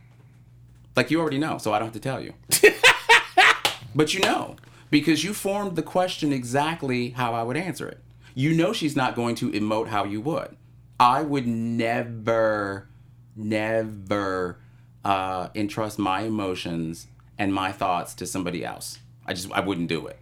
Like, 0.98 1.12
you 1.12 1.22
already 1.22 1.38
know, 1.38 1.58
so 1.58 1.72
I 1.72 1.80
don't 1.80 1.86
have 1.86 1.94
to 1.94 2.00
tell 2.02 2.22
you. 2.22 2.34
but 3.96 4.14
you 4.14 4.20
know, 4.20 4.58
because 4.90 5.24
you 5.24 5.34
formed 5.34 5.78
the 5.78 5.82
question 5.82 6.34
exactly 6.34 7.12
how 7.12 7.34
I 7.34 7.44
would 7.44 7.56
answer 7.56 7.88
it. 7.88 8.00
You 8.36 8.54
know 8.54 8.74
she's 8.74 8.98
not 8.98 9.16
going 9.16 9.36
to 9.36 9.50
emote 9.52 9.88
how 9.88 10.04
you 10.04 10.20
would. 10.20 10.58
I 11.02 11.24
would 11.24 11.48
never, 11.48 12.88
never 13.36 14.60
uh, 15.04 15.50
entrust 15.56 15.98
my 15.98 16.22
emotions 16.22 17.08
and 17.40 17.52
my 17.52 17.72
thoughts 17.72 18.14
to 18.16 18.28
somebody 18.28 18.64
else. 18.64 19.00
I 19.26 19.34
just, 19.34 19.52
I 19.52 19.62
wouldn't 19.62 19.88
do 19.90 20.06
it. 20.06 20.20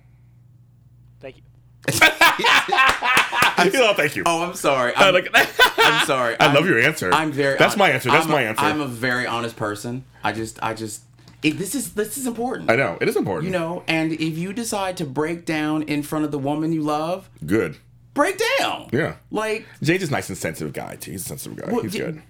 Thank 1.19 1.35
you. 1.37 1.43
oh, 3.81 3.93
thank 3.95 4.15
you. 4.15 4.23
Oh, 4.25 4.41
I'm 4.43 4.53
sorry. 4.55 4.93
I 4.95 5.09
I'm, 5.09 5.13
like- 5.13 5.29
I'm 5.77 6.05
sorry. 6.05 6.37
I 6.39 6.45
I'm- 6.45 6.55
love 6.55 6.65
your 6.65 6.79
answer. 6.79 7.13
I'm 7.13 7.31
very. 7.33 7.57
That's 7.57 7.73
hon- 7.73 7.79
my 7.79 7.89
answer. 7.91 8.09
That's 8.09 8.25
I'm 8.25 8.31
my 8.31 8.41
a- 8.43 8.49
answer. 8.49 8.63
I'm 8.63 8.79
a 8.79 8.87
very 8.87 9.27
honest 9.27 9.57
person. 9.57 10.05
I 10.23 10.31
just, 10.31 10.59
I 10.63 10.73
just, 10.73 11.01
it, 11.43 11.57
this 11.57 11.75
is 11.75 11.93
this 11.93 12.17
is 12.17 12.25
important. 12.25 12.71
I 12.71 12.75
know 12.77 12.97
it 13.01 13.09
is 13.09 13.17
important. 13.17 13.45
You 13.51 13.51
know, 13.59 13.83
and 13.87 14.13
if 14.13 14.37
you 14.37 14.53
decide 14.53 14.95
to 14.97 15.05
break 15.05 15.45
down 15.45 15.83
in 15.83 16.03
front 16.03 16.23
of 16.25 16.31
the 16.31 16.39
woman 16.39 16.71
you 16.71 16.83
love, 16.83 17.29
good. 17.45 17.77
Break 18.19 18.39
down. 18.59 18.89
Yeah. 18.91 19.15
Like, 19.31 19.65
Jay's 19.81 20.07
a 20.07 20.11
nice 20.11 20.29
and 20.29 20.37
sensitive 20.37 20.73
guy 20.73 20.95
too. 20.95 21.11
He's 21.11 21.25
a 21.25 21.29
sensitive 21.29 21.57
guy. 21.57 21.71
well, 21.71 21.81
He's 21.83 21.95
good. 21.95 22.21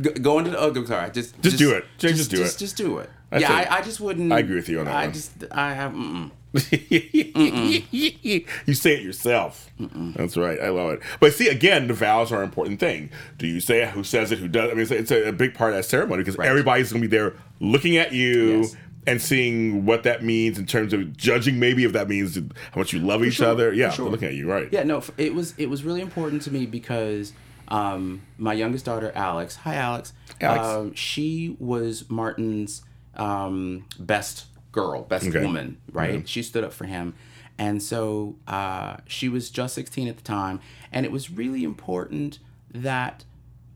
go- 0.00 0.12
go 0.12 0.38
into 0.38 0.50
the. 0.52 0.58
Oh, 0.58 0.84
sorry. 0.84 1.10
Just, 1.10 1.40
Just 1.42 1.58
do 1.58 1.72
it. 1.72 1.84
Jay, 1.98 2.12
just 2.12 2.30
do 2.30 2.38
just, 2.38 2.56
it. 2.56 2.58
Just 2.58 2.76
do 2.76 2.98
it. 2.98 3.10
That's 3.30 3.42
yeah. 3.42 3.66
I, 3.70 3.78
I 3.78 3.82
just 3.82 4.00
wouldn't. 4.00 4.32
I 4.32 4.40
agree 4.40 4.56
with 4.56 4.68
you 4.68 4.80
on 4.80 4.86
that 4.86 4.94
I 4.94 5.04
one. 5.04 5.12
just, 5.12 5.32
I 5.50 5.74
have. 5.74 5.92
Mm-mm. 5.92 6.30
you 8.66 8.74
say 8.74 8.94
it 8.94 9.02
yourself. 9.02 9.70
That's 9.78 10.36
right. 10.36 10.60
I 10.60 10.68
love 10.68 10.92
it. 10.92 11.00
But 11.18 11.32
see, 11.32 11.48
again, 11.48 11.86
the 11.88 11.94
vows 11.94 12.30
are 12.30 12.38
an 12.38 12.44
important 12.44 12.78
thing. 12.78 13.10
Do 13.38 13.46
you 13.46 13.60
say 13.60 13.82
it? 13.82 13.90
Who 13.90 14.04
says 14.04 14.32
it? 14.32 14.38
Who 14.38 14.48
does? 14.48 14.70
I 14.70 14.74
mean, 14.74 14.82
it's, 14.82 14.90
it's 14.90 15.10
a, 15.10 15.28
a 15.28 15.32
big 15.32 15.54
part 15.54 15.72
of 15.72 15.78
that 15.78 15.84
ceremony 15.84 16.22
because 16.22 16.36
Right. 16.36 16.48
everybody's 16.48 16.92
going 16.92 17.02
to 17.02 17.08
be 17.08 17.16
there 17.16 17.34
looking 17.60 17.96
at 17.96 18.12
you. 18.12 18.60
Yes. 18.62 18.76
And 19.06 19.20
seeing 19.20 19.84
what 19.84 20.04
that 20.04 20.22
means 20.22 20.58
in 20.58 20.66
terms 20.66 20.92
of 20.92 21.16
judging, 21.16 21.58
maybe 21.58 21.82
if 21.84 21.92
that 21.92 22.08
means 22.08 22.36
how 22.36 22.42
much 22.76 22.92
you 22.92 23.00
love 23.00 23.24
each 23.24 23.34
sure, 23.34 23.48
other. 23.48 23.72
Yeah, 23.72 23.90
for 23.90 23.96
sure. 23.96 24.10
looking 24.10 24.28
at 24.28 24.34
you, 24.34 24.48
right? 24.48 24.68
Yeah, 24.70 24.84
no, 24.84 25.02
it 25.18 25.34
was 25.34 25.54
it 25.58 25.68
was 25.68 25.82
really 25.82 26.00
important 26.00 26.42
to 26.42 26.52
me 26.52 26.66
because 26.66 27.32
um, 27.68 28.22
my 28.38 28.52
youngest 28.52 28.84
daughter, 28.84 29.10
Alex. 29.14 29.56
Hi, 29.56 29.74
Alex. 29.74 30.12
Alex. 30.40 30.64
Um, 30.64 30.94
she 30.94 31.56
was 31.58 32.08
Martin's 32.10 32.82
um, 33.16 33.86
best 33.98 34.46
girl, 34.70 35.02
best 35.02 35.26
Okay. 35.26 35.44
woman. 35.44 35.78
Right? 35.90 36.28
She 36.28 36.42
stood 36.42 36.62
up 36.62 36.72
for 36.72 36.84
him, 36.84 37.14
and 37.58 37.82
so 37.82 38.36
uh, 38.46 38.98
she 39.06 39.28
was 39.28 39.50
just 39.50 39.74
16 39.74 40.06
at 40.08 40.16
the 40.16 40.22
time, 40.22 40.60
and 40.92 41.04
it 41.04 41.10
was 41.12 41.30
really 41.30 41.64
important 41.64 42.38
that 42.72 43.24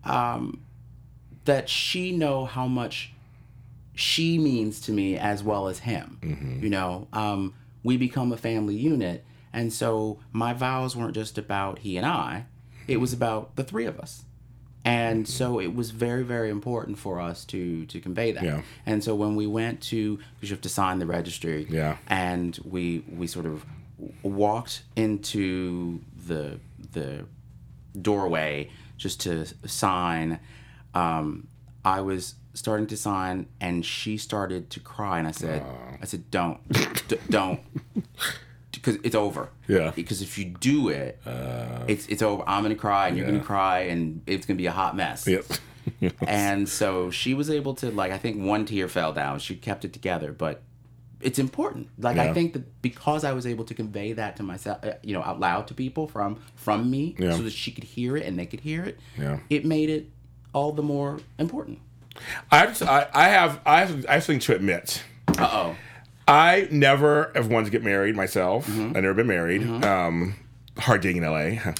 um, 0.05 0.61
that 1.47 1.69
she 1.69 2.13
know 2.13 2.45
how 2.45 2.67
much 2.67 3.13
she 3.97 4.39
means 4.39 4.81
to 4.83 4.93
me 4.93 5.19
as 5.19 5.43
well 5.43 5.67
as 5.67 5.81
him. 5.81 6.19
You 6.63 6.69
know, 6.71 7.09
um, 7.13 7.55
we 7.83 7.97
become 7.97 8.31
a 8.31 8.37
family 8.37 8.77
unit, 8.77 9.25
and 9.53 9.73
so 9.73 10.21
my 10.33 10.53
vows 10.53 10.95
weren't 10.95 11.15
just 11.15 11.39
about 11.39 11.81
he 11.81 11.97
and 11.97 12.07
I; 12.07 12.47
it 12.87 12.99
was 12.99 13.13
about 13.13 13.57
the 13.57 13.65
three 13.65 13.87
of 13.87 13.99
us. 13.99 14.23
And 14.85 15.27
so 15.27 15.59
it 15.59 15.75
was 15.75 15.91
very, 15.91 16.23
very 16.23 16.49
important 16.49 16.97
for 16.99 17.21
us 17.21 17.45
to 17.47 17.87
to 17.87 18.01
convey 18.01 18.31
that. 18.33 18.45
Yeah. 18.45 18.63
And 18.85 19.03
so 19.03 19.17
when 19.17 19.35
we 19.35 19.47
went 19.49 19.81
to, 19.85 20.19
because 20.19 20.51
you 20.51 20.55
have 20.55 20.61
to 20.63 20.69
sign 20.69 21.01
the 21.01 21.07
registry. 21.07 21.67
Yeah. 21.69 21.97
And 22.07 22.57
we 22.65 23.03
we 23.11 23.27
sort 23.27 23.47
of 23.47 23.67
walked 24.23 24.85
into 24.95 26.03
the 26.27 26.61
the 26.93 27.25
doorway 28.01 28.71
just 28.97 29.23
to 29.23 29.47
sign. 29.67 30.39
Um, 30.95 31.49
I 31.85 32.01
was 32.01 32.35
starting 32.57 32.87
to 32.89 32.97
sign, 32.97 33.47
and 33.61 33.85
she 33.85 34.17
started 34.17 34.71
to 34.71 34.81
cry, 34.81 35.19
and 35.19 35.29
I 35.29 35.33
said, 35.33 35.63
I 36.03 36.05
said, 36.07 36.31
don't, 36.31 36.59
D- 37.09 37.19
don't, 37.31 37.61
because 38.73 38.97
it's 39.03 39.15
over. 39.15 39.51
Yeah. 39.69 39.93
Because 39.95 40.23
if 40.23 40.37
you 40.39 40.47
do 40.47 40.89
it, 40.89 41.21
it's 41.87 42.07
it's 42.09 42.23
over. 42.23 42.43
I'm 42.47 42.63
gonna 42.63 42.75
cry, 42.75 43.09
and 43.09 43.17
you're 43.17 43.27
gonna 43.27 43.41
cry, 43.41 43.81
and 43.81 44.23
it's 44.27 44.47
gonna 44.47 44.59
be 44.59 44.67
a 44.67 44.73
hot 44.73 44.97
mess. 44.97 45.27
Yep. 45.27 45.45
And 46.27 46.69
so 46.69 47.13
she 47.13 47.33
was 47.33 47.49
able 47.49 47.75
to 47.77 47.93
like 47.93 48.11
I 48.11 48.19
think 48.19 48.43
one 48.45 48.65
tear 48.65 48.89
fell 48.89 49.13
down. 49.13 49.39
She 49.39 49.55
kept 49.55 49.85
it 49.85 49.93
together, 49.93 50.33
but 50.33 50.63
it's 51.21 51.39
important. 51.39 51.89
Like 51.97 52.17
Yeah. 52.17 52.25
I 52.25 52.33
think 52.35 52.55
that 52.55 52.83
because 52.83 53.23
I 53.23 53.33
was 53.33 53.47
able 53.47 53.65
to 53.67 53.75
convey 53.75 54.13
that 54.15 54.35
to 54.39 54.43
myself, 54.43 54.85
uh, 54.85 54.95
you 55.05 55.15
know, 55.15 55.23
out 55.23 55.39
loud 55.39 55.69
to 55.69 55.75
people 55.75 56.09
from 56.09 56.41
from 56.57 56.91
me, 56.91 57.15
Yeah. 57.21 57.37
so 57.37 57.43
that 57.45 57.53
she 57.53 57.71
could 57.71 57.85
hear 57.85 58.17
it 58.17 58.27
and 58.27 58.37
they 58.37 58.47
could 58.47 58.61
hear 58.61 58.83
it. 58.85 58.99
Yeah. 59.17 59.39
It 59.49 59.65
made 59.65 59.89
it 59.89 60.11
all 60.53 60.73
the 60.73 60.83
more 60.83 61.21
important. 61.39 61.79
I, 62.51 62.67
just, 62.67 62.83
I 62.83 63.09
I 63.13 63.29
have 63.29 63.61
I 63.67 63.81
have 63.85 64.07
I 64.07 64.15
have 64.15 64.25
something 64.25 64.41
to 64.41 64.55
admit. 64.55 65.03
Uh 65.39 65.49
oh. 65.51 65.77
I 66.29 66.67
never 66.71 67.31
have 67.35 67.49
wanted 67.49 67.67
to 67.67 67.71
get 67.71 67.85
married 67.85 68.17
myself. 68.17 68.67
Mm-hmm. 68.67 68.97
I've 68.97 69.03
never 69.03 69.15
been 69.15 69.29
married. 69.29 69.63
Um, 69.85 70.35
hard 70.79 71.03
dating 71.03 71.23
in 71.23 71.31
LA. 71.31 71.73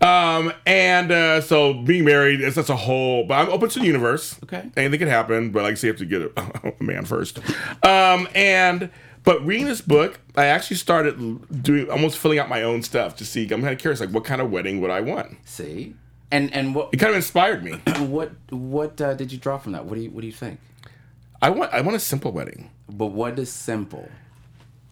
Um, 0.00 0.52
and 0.66 1.10
uh, 1.10 1.40
so 1.40 1.72
being 1.72 2.04
married 2.04 2.40
is 2.40 2.54
that's 2.56 2.68
a 2.68 2.76
whole. 2.76 3.24
But 3.24 3.34
I'm 3.34 3.48
open 3.48 3.68
to 3.70 3.78
the 3.78 3.86
universe. 3.86 4.38
Okay. 4.42 4.70
anything 4.76 4.98
can 4.98 5.08
happen. 5.08 5.50
But 5.52 5.62
like, 5.62 5.72
I 5.72 5.74
say, 5.74 5.88
you 5.88 5.92
have 5.92 5.98
to 6.00 6.04
get 6.06 6.22
a, 6.22 6.72
a 6.80 6.82
man 6.82 7.04
first. 7.04 7.38
Um, 7.84 8.28
and 8.34 8.90
but 9.24 9.44
reading 9.44 9.66
this 9.66 9.80
book, 9.80 10.20
I 10.36 10.46
actually 10.46 10.76
started 10.76 11.62
doing 11.62 11.90
almost 11.90 12.18
filling 12.18 12.38
out 12.38 12.48
my 12.48 12.62
own 12.62 12.82
stuff 12.82 13.16
to 13.16 13.24
see. 13.24 13.42
I'm 13.44 13.60
kind 13.62 13.72
of 13.72 13.78
curious, 13.78 14.00
like, 14.00 14.10
what 14.10 14.24
kind 14.24 14.40
of 14.40 14.50
wedding 14.50 14.80
would 14.80 14.90
I 14.90 15.00
want? 15.00 15.36
See, 15.44 15.94
and 16.30 16.52
and 16.54 16.74
what 16.74 16.90
It 16.92 16.98
kind 16.98 17.10
of 17.10 17.16
inspired 17.16 17.62
me. 17.64 17.72
what 18.06 18.32
what 18.50 19.00
uh, 19.00 19.14
did 19.14 19.32
you 19.32 19.38
draw 19.38 19.58
from 19.58 19.72
that? 19.72 19.84
What 19.84 19.94
do 19.96 20.02
you 20.02 20.10
what 20.10 20.20
do 20.22 20.26
you 20.26 20.32
think? 20.32 20.60
I 21.42 21.50
want 21.50 21.72
I 21.72 21.80
want 21.82 21.96
a 21.96 22.00
simple 22.00 22.32
wedding. 22.32 22.70
But 22.88 23.06
what 23.06 23.38
is 23.38 23.50
simple? 23.52 24.08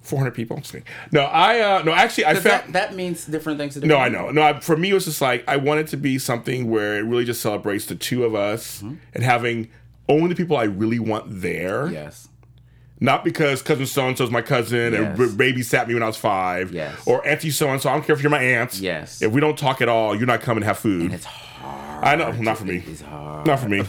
400 0.02 0.32
people. 0.32 0.58
Just 0.58 0.72
kidding. 0.72 0.86
No, 1.12 1.22
I 1.22 1.60
uh, 1.60 1.82
no 1.82 1.92
actually 1.92 2.26
I 2.26 2.34
felt 2.34 2.64
that, 2.66 2.72
that 2.74 2.94
means 2.94 3.24
different 3.24 3.58
things 3.58 3.74
to 3.74 3.80
No, 3.80 3.86
different 3.96 4.16
I 4.16 4.18
know. 4.18 4.30
No, 4.30 4.42
I, 4.42 4.60
for 4.60 4.76
me, 4.76 4.90
it 4.90 4.94
was 4.94 5.06
just 5.06 5.20
like 5.22 5.44
I 5.48 5.56
want 5.56 5.80
it 5.80 5.86
to 5.88 5.96
be 5.96 6.18
something 6.18 6.70
where 6.70 6.98
it 6.98 7.02
really 7.02 7.24
just 7.24 7.40
celebrates 7.40 7.86
the 7.86 7.94
two 7.94 8.24
of 8.24 8.34
us 8.34 8.82
Mm-hmm. 8.82 8.96
and 9.14 9.24
having 9.24 9.70
only 10.08 10.28
the 10.28 10.34
people 10.34 10.56
I 10.58 10.64
really 10.64 10.98
want 10.98 11.24
there. 11.40 11.88
Yes. 11.88 12.28
Not 13.00 13.24
because 13.24 13.60
cousin 13.60 13.86
so 13.86 14.06
and 14.08 14.16
so 14.16 14.24
is 14.24 14.30
my 14.30 14.40
cousin 14.42 14.94
and 14.94 15.18
Yes. 15.18 15.32
b- 15.34 15.52
babysat 15.52 15.88
me 15.88 15.94
when 15.94 16.02
I 16.02 16.06
was 16.06 16.16
five. 16.16 16.72
Yes. 16.72 16.94
Or 17.06 17.26
auntie 17.26 17.50
so 17.50 17.68
and 17.70 17.80
so. 17.82 17.90
I 17.90 17.94
don't 17.94 18.04
care 18.06 18.14
if 18.14 18.22
you're 18.22 18.30
my 18.30 18.42
aunt. 18.42 18.74
Yes. 18.78 19.20
If 19.20 19.32
we 19.32 19.40
don't 19.40 19.58
talk 19.58 19.82
at 19.82 19.88
all, 19.88 20.14
you're 20.16 20.26
not 20.26 20.40
coming 20.40 20.60
to 20.60 20.66
have 20.66 20.78
food. 20.78 21.12
It's 21.12 21.24
hard. 21.24 22.04
I 22.04 22.16
know. 22.16 22.30
Not 22.32 22.58
for 22.58 22.64
me. 22.66 22.82
It's 22.86 23.00
hard. 23.02 23.46
Not 23.46 23.58
for 23.60 23.68
me. 23.68 23.82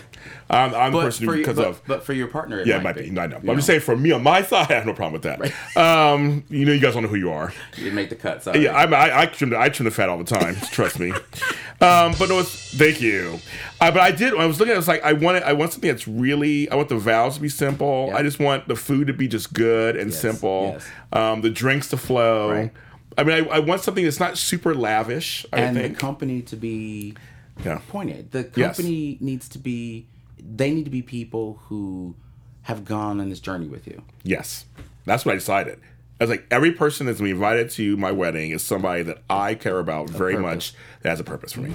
I'm, 0.50 0.76
I'm 0.76 0.92
the 0.94 1.02
person 1.02 1.26
for, 1.26 1.32
who 1.34 1.38
you, 1.40 1.44
because 1.44 1.58
but, 1.58 1.68
of. 1.68 1.82
but 1.88 2.04
for 2.04 2.14
your 2.14 2.28
partner, 2.28 2.60
it 2.60 2.68
Yeah, 2.68 2.76
might, 2.80 2.82
it 2.82 2.84
might 2.84 2.96
be. 3.06 3.10
be. 3.12 3.20
I 3.20 3.28
know. 3.28 3.38
I'm 3.52 3.56
just 3.56 3.68
saying, 3.68 3.80
for 3.82 3.96
me 3.96 4.12
on 4.12 4.22
my 4.24 4.42
side, 4.44 4.68
I 4.72 4.76
have 4.76 4.86
no 4.86 4.94
problem 4.94 5.14
with 5.14 5.24
that. 5.24 5.78
Um, 5.78 6.44
you 6.50 6.66
know, 6.66 6.72
you 6.72 6.80
guys 6.80 6.94
don't 6.94 7.04
know 7.04 7.10
who 7.10 7.16
you 7.16 7.32
are. 7.32 7.52
You 7.78 7.92
make 7.92 8.10
the 8.10 8.16
cut. 8.16 8.44
Sorry. 8.44 8.64
Yeah, 8.64 8.76
I'm, 8.76 8.94
I 8.94 9.22
I 9.22 9.26
trim 9.28 9.50
the, 9.52 9.60
I 9.60 9.70
trim 9.70 9.86
the 9.86 9.92
fat 9.92 10.08
all 10.10 10.18
the 10.18 10.24
time. 10.24 10.56
trust 10.72 11.00
me. 11.00 11.14
Um, 11.82 12.14
but 12.18 12.30
no, 12.30 12.40
it's, 12.40 12.74
thank 12.76 13.02
you. 13.02 13.40
Uh, 13.82 13.92
but 13.92 14.00
I 14.00 14.12
did. 14.12 14.34
When 14.34 14.42
I 14.42 14.46
was 14.46 14.60
looking 14.60 14.72
at, 14.72 14.76
it, 14.76 14.80
it's 14.80 14.88
like 14.88 15.04
I 15.04 15.14
wanted. 15.14 15.44
I 15.44 15.54
want 15.54 15.74
something 15.74 15.90
that's 15.90 16.08
really. 16.08 16.70
I 16.70 16.76
want 16.76 16.90
the 16.90 16.98
vows 16.98 17.36
to 17.36 17.42
be 17.42 17.50
simple. 17.50 18.12
I 18.16 18.22
just 18.24 18.40
want 18.40 18.68
the 18.68 18.76
food 18.76 19.08
to 19.08 19.14
be 19.14 19.28
just 19.28 19.54
good 19.54 19.96
and 19.98 20.14
simple. 20.14 20.72
yes. 20.74 20.88
Um, 21.12 21.42
the 21.42 21.50
drinks 21.50 21.90
to 21.90 21.98
flow. 21.98 22.52
Right. 22.52 22.72
I 23.18 23.24
mean, 23.24 23.46
I, 23.46 23.56
I 23.56 23.60
want 23.60 23.82
something 23.82 24.04
that's 24.04 24.20
not 24.20 24.38
super 24.38 24.74
lavish. 24.74 25.46
I 25.54 25.60
and 25.62 25.76
the 25.78 25.90
company 25.90 26.42
to 26.44 26.56
be 26.56 27.16
yeah. 27.64 27.80
pointed. 27.90 28.32
The 28.32 28.50
Yes. 28.56 28.78
company 28.78 29.18
needs 29.20 29.50
to 29.50 29.60
be. 29.60 30.08
They 30.38 30.72
need 30.72 30.86
to 30.86 30.92
be 30.92 31.02
people 31.02 31.60
who 31.66 32.16
have 32.64 32.86
gone 32.86 33.20
on 33.20 33.30
this 33.30 33.40
journey 33.40 33.68
with 33.68 33.86
you. 33.88 34.02
Yes, 34.24 34.66
that's 35.06 35.26
what 35.26 35.34
I 35.34 35.36
decided. 35.36 35.80
I 36.20 36.24
was 36.24 36.30
like, 36.30 36.46
every 36.50 36.72
person 36.72 37.06
that's 37.06 37.20
been 37.20 37.30
invited 37.30 37.70
to 37.72 37.98
my 37.98 38.12
wedding 38.12 38.52
is 38.52 38.64
somebody 38.64 39.04
that 39.04 39.22
I 39.30 39.56
care 39.56 39.80
about 39.80 40.10
very 40.10 40.36
purpose. 40.36 40.44
much. 40.56 40.74
That 41.02 41.10
has 41.10 41.20
a 41.20 41.24
purpose 41.26 41.52
for 41.54 41.62
me. 41.62 41.74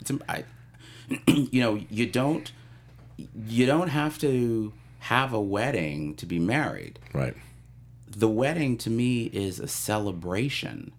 It's, 0.00 0.12
I, 0.28 0.44
you 1.26 1.60
know, 1.60 1.80
you 1.90 2.06
don't. 2.06 2.50
You 3.48 3.66
don't 3.66 3.88
have 3.88 4.18
to 4.20 4.72
have 5.00 5.32
a 5.32 5.40
wedding 5.40 6.14
to 6.16 6.26
be 6.26 6.38
married. 6.38 6.98
Right. 7.12 7.34
the 8.10 8.28
wedding 8.28 8.76
to 8.78 8.90
me 8.90 9.24
is 9.26 9.60
a 9.60 9.68
celebration 9.68 10.92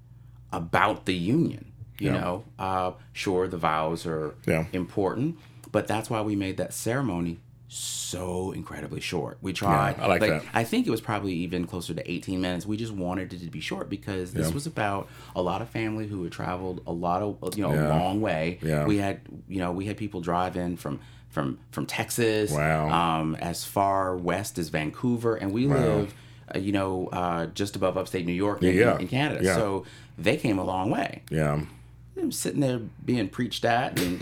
about 0.54 1.06
the 1.06 1.14
union. 1.16 1.72
You 2.00 2.12
Yeah. 2.12 2.20
know, 2.20 2.44
uh, 2.58 2.92
sure, 3.14 3.48
the 3.48 3.58
vows 3.58 4.06
are 4.06 4.36
Yeah. 4.48 4.66
important, 4.72 5.38
but 5.72 5.86
that's 5.88 6.10
why 6.10 6.22
we 6.22 6.36
made 6.36 6.56
that 6.58 6.74
ceremony 6.74 7.40
so 7.72 8.52
incredibly 8.52 9.00
short. 9.00 9.38
We 9.42 9.54
tried. 9.54 10.00
I 10.00 10.08
like 10.08 10.22
that. 10.22 10.44
I 10.54 10.64
think 10.64 10.88
it 10.88 10.90
was 10.90 11.02
probably 11.02 11.34
even 11.34 11.66
closer 11.68 11.94
to 11.94 12.12
18 12.12 12.42
minutes. 12.42 12.66
We 12.66 12.76
just 12.78 12.92
wanted 12.92 13.32
it 13.32 13.40
to 13.42 13.46
be 13.52 13.60
short 13.62 13.90
because 13.90 14.34
this 14.34 14.48
Yeah. 14.48 14.54
was 14.54 14.66
about 14.66 15.08
a 15.36 15.42
lot 15.42 15.62
of 15.62 15.70
family 15.70 16.08
who 16.08 16.24
had 16.24 16.32
traveled 16.32 16.82
a 16.88 16.92
lot 16.92 17.22
of 17.22 17.56
you 17.56 17.64
know 17.64 17.74
Yeah. 17.74 17.88
a 17.88 17.90
long 17.98 18.22
way. 18.22 18.58
Yeah. 18.62 18.86
We 18.86 18.98
had 18.98 19.22
you 19.48 19.60
know 19.60 19.72
we 19.72 19.86
had 19.86 19.98
people 19.98 20.20
drive 20.20 20.58
in 20.58 20.78
from 20.78 21.00
from 21.30 21.60
from 21.72 21.86
Texas. 21.86 22.52
Wow. 22.52 22.90
Um, 22.90 23.36
as 23.36 23.64
far 23.64 24.18
west 24.18 24.58
as 24.58 24.70
Vancouver, 24.70 25.36
and 25.36 25.52
we 25.52 25.68
live 25.68 26.14
uh, 26.54 26.58
you 26.58 26.72
know, 26.72 27.08
uh, 27.14 27.46
just 27.54 27.76
above 27.76 27.96
upstate 27.96 28.26
New 28.26 28.34
York 28.34 28.64
in, 28.64 28.76
Yeah. 28.76 28.98
in 28.98 29.08
Canada. 29.08 29.42
Yeah. 29.44 29.54
So 29.54 29.86
they 30.18 30.36
came 30.36 30.58
a 30.58 30.64
long 30.64 30.90
way. 30.90 31.22
Yeah. 31.30 31.62
I'm 32.22 32.32
sitting 32.32 32.60
there 32.62 32.80
being 33.06 33.30
preached 33.30 33.66
at, 33.66 34.00
and 34.00 34.20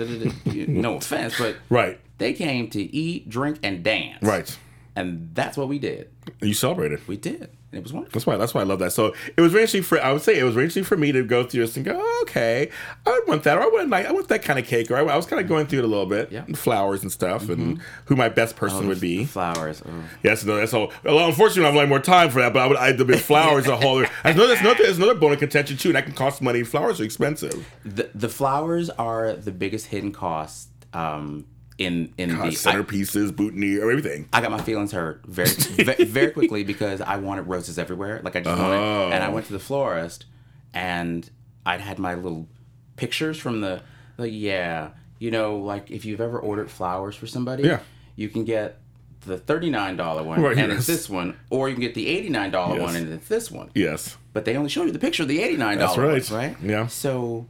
no 0.67 0.95
offense, 0.97 1.37
but 1.37 1.55
Right. 1.69 1.99
they 2.17 2.33
came 2.33 2.69
to 2.71 2.81
eat, 2.81 3.29
drink, 3.29 3.59
and 3.63 3.83
dance. 3.83 4.21
Right. 4.21 4.57
And 4.97 5.29
that's 5.35 5.55
what 5.57 5.67
we 5.67 5.77
did. 5.77 6.09
You 6.41 6.53
celebrated. 6.53 7.07
We 7.07 7.17
did. 7.17 7.49
And 7.71 7.79
it 7.79 7.83
was 7.83 7.93
wonderful. 7.93 8.13
That's 8.17 8.25
why. 8.25 8.37
That's 8.37 8.53
why 8.53 8.61
I 8.61 8.63
love 8.63 8.79
that. 8.79 8.93
So 8.93 9.13
it 9.35 9.41
was 9.41 9.51
very 9.51 9.63
interesting 9.63 9.83
for. 9.83 10.01
I 10.01 10.11
would 10.13 10.21
say 10.21 10.39
it 10.39 10.43
was 10.43 10.53
very 10.53 10.63
interesting 10.65 10.85
for 10.85 10.97
me 10.97 11.11
to 11.11 11.23
go 11.23 11.43
through 11.43 11.61
this 11.65 11.75
and 11.75 11.85
go, 11.85 11.99
oh, 12.01 12.19
okay, 12.23 12.71
I 13.05 13.11
would 13.11 13.27
want 13.27 13.43
that, 13.43 13.57
or 13.57 13.61
I 13.63 13.67
want 13.67 13.89
like 13.89 14.05
I 14.05 14.11
want 14.11 14.27
that 14.29 14.41
kind 14.41 14.57
of 14.57 14.65
cake, 14.65 14.89
or 14.89 14.95
I, 14.95 15.01
I 15.01 15.15
was 15.17 15.25
kind 15.25 15.41
of 15.41 15.47
going 15.47 15.67
through 15.67 15.79
it 15.79 15.85
a 15.85 15.87
little 15.87 16.05
bit, 16.05 16.31
Yeah. 16.31 16.45
flowers 16.55 17.01
and 17.03 17.11
stuff, 17.11 17.49
and 17.49 17.79
who 18.05 18.15
my 18.15 18.29
best 18.29 18.55
person 18.55 18.87
would 18.87 18.99
be. 19.01 19.25
Flowers. 19.25 19.83
oh. 19.85 19.91
Yes, 20.23 20.43
no, 20.45 20.55
that's 20.55 20.73
all. 20.73 20.91
Well, 21.03 21.27
unfortunately, 21.27 21.63
I 21.65 21.67
have 21.67 21.75
like 21.75 21.89
more 21.89 21.99
time 21.99 22.29
for 22.31 22.41
that, 22.41 22.53
but 22.53 22.61
I 22.61 22.67
would. 22.67 22.77
I, 22.77 22.91
the 22.93 23.05
big 23.05 23.19
flowers, 23.31 23.67
a 23.67 23.75
whole. 23.75 24.03
I 24.23 24.33
know 24.33 24.47
that's 24.47 24.61
another. 24.61 24.83
There's 24.83 24.97
another 24.97 25.15
bone 25.15 25.33
of 25.33 25.39
contention 25.39 25.77
too, 25.77 25.89
and 25.89 25.95
that 25.97 26.05
can 26.05 26.13
cost 26.13 26.41
money. 26.41 26.63
Flowers 26.63 26.99
are 27.01 27.03
expensive. 27.03 27.67
The, 27.85 28.09
the 28.15 28.29
flowers 28.29 28.89
are 28.91 29.33
the 29.33 29.51
biggest 29.51 29.87
hidden 29.87 30.11
cost 30.13 30.69
um, 30.93 31.45
in 31.77 32.13
in 32.17 32.31
Uh, 32.31 32.37
the. 32.37 32.43
I, 32.43 32.49
centerpieces, 32.49 33.31
boutonniere, 33.31 33.81
everything. 33.89 34.27
I 34.33 34.41
got 34.41 34.51
my 34.51 34.61
feelings 34.61 34.91
hurt 34.91 35.23
very 35.27 35.49
very 36.05 36.31
quickly 36.31 36.63
because 36.63 37.01
I 37.01 37.17
wanted 37.17 37.43
roses 37.43 37.77
everywhere. 37.77 38.21
Like 38.23 38.35
I 38.35 38.41
just 38.41 38.59
wanted, 38.59 38.77
Oh. 38.77 39.09
and 39.11 39.23
I 39.23 39.29
went 39.29 39.45
to 39.47 39.53
the 39.53 39.59
florist, 39.59 40.25
and 40.73 41.29
I'd 41.65 41.81
had 41.81 41.99
my 41.99 42.15
little 42.15 42.47
pictures 42.95 43.37
from 43.37 43.61
the 43.61 43.81
like 44.17 44.31
yeah, 44.33 44.89
you 45.19 45.31
know, 45.31 45.57
like 45.57 45.91
if 45.91 46.05
you've 46.05 46.21
ever 46.21 46.39
ordered 46.39 46.71
flowers 46.71 47.15
for 47.15 47.27
somebody, 47.27 47.63
Yeah. 47.63 47.79
you 48.15 48.29
can 48.29 48.43
get 48.43 48.79
the 49.21 49.37
thirty 49.37 49.69
nine 49.69 49.97
dollar 49.97 50.23
one 50.23 50.41
Right, 50.41 50.57
and 50.57 50.69
yes. 50.71 50.79
it's 50.79 50.87
this 50.87 51.09
one, 51.09 51.37
or 51.49 51.67
you 51.69 51.75
can 51.75 51.81
get 51.81 51.93
the 51.95 52.07
eighty 52.07 52.29
nine 52.29 52.49
dollar 52.51 52.75
Yes. 52.77 52.83
one 52.83 52.95
and 52.95 53.13
it's 53.13 53.27
this 53.27 53.51
one. 53.51 53.69
Yes. 53.75 54.17
But 54.33 54.45
they 54.45 54.55
only 54.55 54.69
show 54.69 54.83
you 54.83 54.91
the 54.91 54.99
picture 54.99 55.23
of 55.23 55.29
the 55.29 55.39
$89 55.39 55.77
That's 55.79 55.97
right. 55.97 56.29
right? 56.29 56.55
Yeah. 56.61 56.85
So 56.85 57.47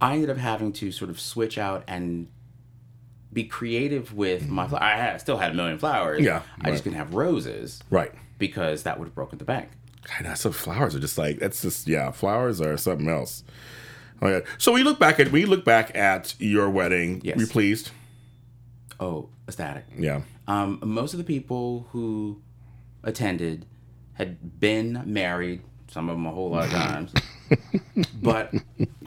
I 0.00 0.14
ended 0.14 0.30
up 0.30 0.36
having 0.36 0.72
to 0.74 0.90
sort 0.90 1.08
of 1.08 1.20
switch 1.20 1.58
out 1.58 1.84
and 1.86 2.26
be 3.34 3.44
creative 3.44 4.14
with 4.14 4.48
my 4.48 4.66
flowers. 4.68 4.82
I 4.82 4.96
had, 4.96 5.20
still 5.20 5.36
had 5.36 5.50
a 5.50 5.54
million 5.54 5.78
flowers. 5.78 6.22
Yeah, 6.22 6.42
I 6.60 6.64
right. 6.68 6.72
just 6.72 6.84
couldn't 6.84 6.98
have 6.98 7.12
roses 7.14 7.82
Right. 7.90 8.12
because 8.38 8.84
that 8.84 8.98
would 8.98 9.06
have 9.06 9.14
broken 9.14 9.38
the 9.38 9.44
bank. 9.44 9.68
I 10.18 10.22
know. 10.22 10.34
So 10.34 10.52
flowers 10.52 10.94
are 10.94 11.00
just 11.00 11.18
like 11.18 11.38
that's 11.40 11.60
just 11.62 11.86
yeah. 11.88 12.10
Flowers 12.12 12.60
are 12.60 12.76
something 12.76 13.08
else. 13.08 13.42
Oh 14.22 14.30
god. 14.30 14.44
So 14.58 14.72
we 14.72 14.82
look 14.84 14.98
back 14.98 15.18
at 15.20 15.32
we 15.32 15.44
look 15.46 15.64
back 15.64 15.96
at 15.96 16.34
your 16.38 16.70
wedding. 16.70 17.20
Yes. 17.24 17.36
Were 17.36 17.42
you 17.42 17.48
pleased? 17.48 17.90
Oh, 19.00 19.28
ecstatic. 19.48 19.84
Yeah. 19.98 20.22
Um, 20.46 20.78
most 20.82 21.14
of 21.14 21.18
the 21.18 21.24
people 21.24 21.88
who 21.90 22.40
attended 23.02 23.66
had 24.14 24.60
been 24.60 25.02
married, 25.06 25.62
some 25.88 26.08
of 26.08 26.16
them 26.16 26.26
a 26.26 26.30
whole 26.30 26.50
lot 26.50 26.66
of 26.66 26.70
times. 26.72 27.12
But 28.22 28.52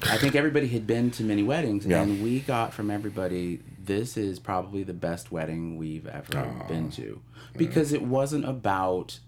I 0.04 0.18
think 0.18 0.36
everybody 0.36 0.68
had 0.68 0.86
been 0.88 1.12
to 1.12 1.24
many 1.24 1.44
weddings, 1.44 1.86
Yeah. 1.86 2.02
and 2.02 2.24
we 2.24 2.40
got 2.40 2.74
from 2.74 2.90
everybody, 2.92 3.60
this 3.84 4.18
is 4.18 4.40
probably 4.40 4.84
the 4.84 4.94
best 4.94 5.32
wedding 5.32 5.78
we've 5.78 6.08
ever 6.08 6.54
been 6.68 6.90
to. 6.92 7.22
Because 7.56 7.94
it 7.94 8.02
wasn't 8.04 8.46
about 8.46 9.20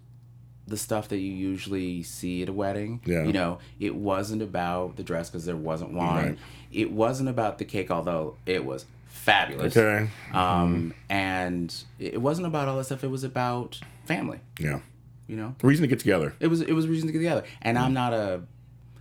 the 0.67 0.77
stuff 0.77 1.07
that 1.07 1.17
you 1.17 1.31
usually 1.31 2.03
see 2.03 2.43
at 2.43 2.49
a 2.49 2.53
wedding. 2.53 3.01
Yeah. 3.05 3.23
You 3.23 3.33
know, 3.33 3.57
it 3.79 3.95
wasn't 3.95 4.41
about 4.43 4.97
the 4.97 5.03
dress 5.03 5.29
because 5.29 5.45
there 5.45 5.55
wasn't 5.57 5.93
wine. 5.93 6.25
Right. 6.25 6.37
It 6.71 6.91
wasn't 6.91 7.29
about 7.29 7.57
the 7.57 7.65
cake, 7.65 7.89
although 7.89 8.35
it 8.45 8.63
was 8.63 8.85
fabulous. 9.07 9.75
Okay. 9.75 10.09
Um, 10.31 10.93
and 11.09 11.73
it 11.97 12.21
wasn't 12.21 12.45
about 12.45 12.67
all 12.67 12.77
that 12.77 12.83
stuff. 12.83 13.03
It 13.03 13.09
was 13.09 13.23
about 13.23 13.79
family. 14.05 14.41
Yeah. 14.59 14.81
You 15.27 15.35
know, 15.37 15.55
Reason 15.63 15.81
to 15.83 15.87
get 15.87 15.99
together. 15.99 16.33
it 16.39 16.47
was 16.47 16.61
it 16.61 16.73
was 16.73 16.87
reason 16.87 17.07
to 17.07 17.13
get 17.13 17.19
together. 17.19 17.43
And 17.61 17.77
I'm 17.77 17.93
not 17.93 18.13
a, 18.13 18.41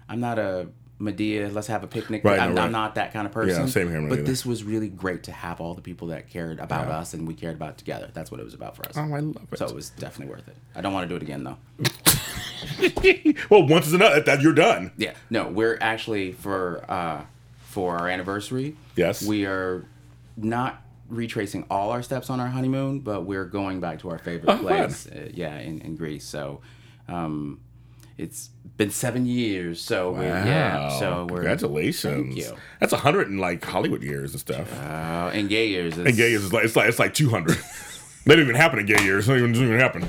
I'm 0.09 0.21
not 0.21 0.39
a 0.39 0.69
Madea, 1.01 1.53
let's 1.53 1.69
have 1.69 1.85
a 1.85 1.87
picnic. 1.87 2.25
Right, 2.25 2.41
I'm, 2.41 2.55
no, 2.57 2.63
I'm 2.63 2.73
not 2.73 2.97
that 2.97 3.13
kind 3.13 3.25
of 3.25 3.33
person. 3.33 3.61
Yeah, 3.63 3.67
same 3.71 3.89
here, 3.89 4.01
But 4.01 4.09
neither. 4.11 4.23
this 4.25 4.45
was 4.45 4.65
really 4.65 4.89
great 4.89 5.23
to 5.25 5.33
have 5.33 5.61
all 5.61 5.75
the 5.75 5.81
people 5.81 6.09
that 6.09 6.29
cared 6.29 6.59
about 6.59 6.89
Yeah. 6.89 6.99
us 6.99 7.15
and 7.15 7.29
we 7.29 7.35
cared 7.35 7.55
about 7.55 7.79
together. 7.79 8.11
That's 8.13 8.33
what 8.33 8.41
it 8.41 8.43
was 8.45 8.55
about 8.55 8.75
for 8.75 8.85
us. 8.89 8.97
Oh, 8.97 9.03
I 9.15 9.21
love 9.21 9.37
it. 9.53 9.59
So 9.59 9.67
it 9.67 9.75
was 9.77 9.91
definitely 9.91 10.35
worth 10.35 10.49
it. 10.49 10.57
I 10.75 10.81
don't 10.81 10.93
want 10.93 11.05
to 11.05 11.09
do 11.09 11.15
it 11.17 11.23
again 11.23 11.45
though. 11.45 11.57
well, 13.51 13.67
once 13.67 13.87
is 13.87 13.95
enough. 13.95 14.25
That 14.25 14.41
you're 14.41 14.53
done. 14.55 14.93
Yeah, 14.97 15.13
no, 15.31 15.47
we're 15.49 15.79
actually 15.81 16.33
for 16.33 16.85
uh, 16.89 17.23
for 17.61 17.97
our 17.97 18.09
anniversary. 18.09 18.77
Yes. 18.97 19.23
we 19.25 19.47
are 19.47 19.85
not 20.37 20.83
retracing 21.09 21.65
all 21.71 21.91
our 21.91 22.03
steps 22.03 22.29
on 22.31 22.41
our 22.41 22.49
honeymoon, 22.49 23.01
but 23.01 23.23
we're 23.23 23.45
going 23.45 23.81
back 23.81 24.01
to 24.01 24.11
our 24.11 24.19
favorite 24.19 24.51
Oh, 24.53 24.59
place. 24.59 25.07
Uh, 25.07 25.29
yeah, 25.33 25.59
in, 25.59 25.81
in 25.81 25.97
Greece. 25.97 26.25
So, 26.25 26.61
um, 27.09 27.61
it's 28.19 28.51
been 28.77 28.91
seven 28.91 29.25
years. 29.27 29.81
So 29.81 30.13
we're, 30.13 30.23
yeah, 30.25 30.91
so 30.99 31.27
we're 31.31 31.37
congratulations. 31.39 32.35
Thank 32.35 32.37
you. 32.37 32.57
That's 32.81 32.93
a 32.93 32.99
hundred 32.99 33.29
in 33.29 33.39
like 33.39 33.65
Hollywood 33.65 34.03
years 34.03 34.33
and 34.33 34.41
stuff. 34.41 34.73
Uh, 34.79 35.31
and 35.33 35.49
gay 35.49 35.69
years, 35.69 35.97
it's, 35.97 36.09
and 36.09 36.17
gay 36.17 36.31
years 36.31 36.45
is 36.45 36.53
like 36.53 36.65
it's 36.65 36.77
like 36.77 36.89
it's 36.89 36.99
like 36.99 37.15
two 37.15 37.31
hundred. 37.31 37.57
they 38.27 38.35
didn't 38.37 38.45
even 38.45 38.57
happen 38.57 38.79
in 38.79 38.87
gay 38.87 39.03
years. 39.03 39.29
It 39.29 39.39
don't 39.39 39.55
even, 39.55 39.79
happen. 39.81 40.07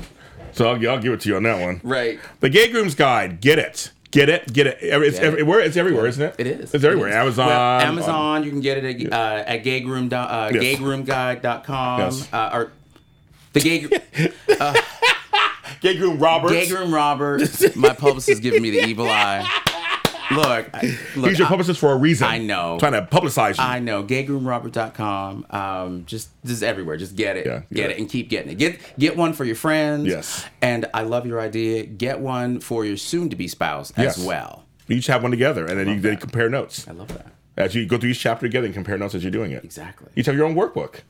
So 0.52 0.68
I'll, 0.68 0.88
I'll 0.90 0.98
give 1.00 1.12
it 1.12 1.20
to 1.20 1.28
you 1.28 1.36
on 1.36 1.44
that 1.44 1.60
one. 1.60 1.80
right. 1.84 2.18
The 2.40 2.48
Gay 2.50 2.68
Groom's 2.70 2.94
Guide. 2.96 3.40
Get 3.40 3.58
it. 3.60 3.92
Get 4.10 4.28
it. 4.28 4.52
Get 4.52 4.66
it. 4.66 4.78
It's 4.82 5.16
Get 5.18 5.24
it. 5.24 5.28
everywhere. 5.28 5.60
It's 5.60 5.76
everywhere, 5.76 6.06
isn't 6.08 6.22
it? 6.22 6.34
It 6.38 6.46
is. 6.48 6.74
It's 6.74 6.82
everywhere. 6.82 7.08
It 7.08 7.12
is. 7.12 7.16
Amazon. 7.38 7.46
Well, 7.46 7.80
Amazon. 7.80 8.42
You 8.44 8.50
can 8.50 8.60
get 8.60 8.82
it 8.84 9.06
at, 9.06 9.12
uh, 9.12 9.44
at 9.46 9.62
gaygroom. 9.64 10.08
do- 10.08 10.16
Uh, 10.16 10.50
Yes. 10.52 10.78
Gaygroomguide.com. 10.80 12.00
Yes. 12.00 12.28
Uh, 12.32 12.50
or 12.52 12.72
the 13.52 13.60
gay. 13.60 13.88
Gay 15.80 15.96
Groom 15.96 16.18
Roberts. 16.18 16.52
Gaygroom 16.54 16.92
Robert. 16.92 17.76
My 17.76 17.92
publicist 17.94 18.28
is 18.30 18.40
giving 18.40 18.62
me 18.62 18.70
the 18.70 18.84
evil 18.86 19.08
eye. 19.08 19.48
Look, 20.32 20.70
I, 20.72 20.96
look 21.16 21.30
He's 21.30 21.38
your 21.40 21.46
I- 21.46 21.48
publicist 21.50 21.80
for 21.80 21.90
a 21.92 21.96
reason. 21.96 22.28
I 22.28 22.38
know. 22.38 22.78
Trying 22.78 22.92
to 22.92 23.02
publicize 23.02 23.58
you. 23.58 23.64
I 23.64 23.80
know 23.80 24.04
gaygroomrobert.com. 24.04 25.46
Um, 25.50 26.04
just 26.06 26.28
just 26.44 26.62
everywhere. 26.62 26.96
Just 26.96 27.16
get 27.16 27.36
it, 27.36 27.46
Yeah, 27.46 27.62
get 27.72 27.78
yeah. 27.78 27.84
it, 27.96 27.98
and 27.98 28.08
keep 28.08 28.28
getting 28.30 28.52
it. 28.52 28.58
Get 28.58 28.78
get 28.98 29.16
one 29.16 29.32
for 29.32 29.44
your 29.44 29.56
friends. 29.56 30.06
Yes. 30.06 30.46
And 30.62 30.86
I 30.94 31.02
love 31.02 31.26
your 31.26 31.40
idea. 31.40 31.84
Get 31.84 32.20
one 32.20 32.60
for 32.60 32.84
your 32.84 32.96
soon-to-be 32.96 33.48
spouse 33.48 33.90
as 33.96 34.18
well. 34.24 34.64
You 34.86 34.96
each 34.98 35.06
have 35.08 35.22
one 35.22 35.30
together, 35.32 35.66
and 35.66 35.78
then 35.80 35.88
you 35.88 36.00
they 36.00 36.14
compare 36.16 36.48
notes 36.48 36.86
I 36.86 36.92
love 36.92 37.08
that. 37.08 37.26
as 37.56 37.74
you 37.74 37.86
go 37.86 37.98
through 37.98 38.10
each 38.10 38.20
chapter 38.20 38.46
together 38.46 38.66
and 38.66 38.74
compare 38.74 38.98
notes 38.98 39.14
as 39.16 39.24
you're 39.24 39.30
doing 39.32 39.50
it. 39.52 39.64
Exactly. 39.64 40.08
Each 40.16 40.26
have 40.26 40.36
your 40.36 40.46
own 40.46 40.54
workbook. 40.54 41.00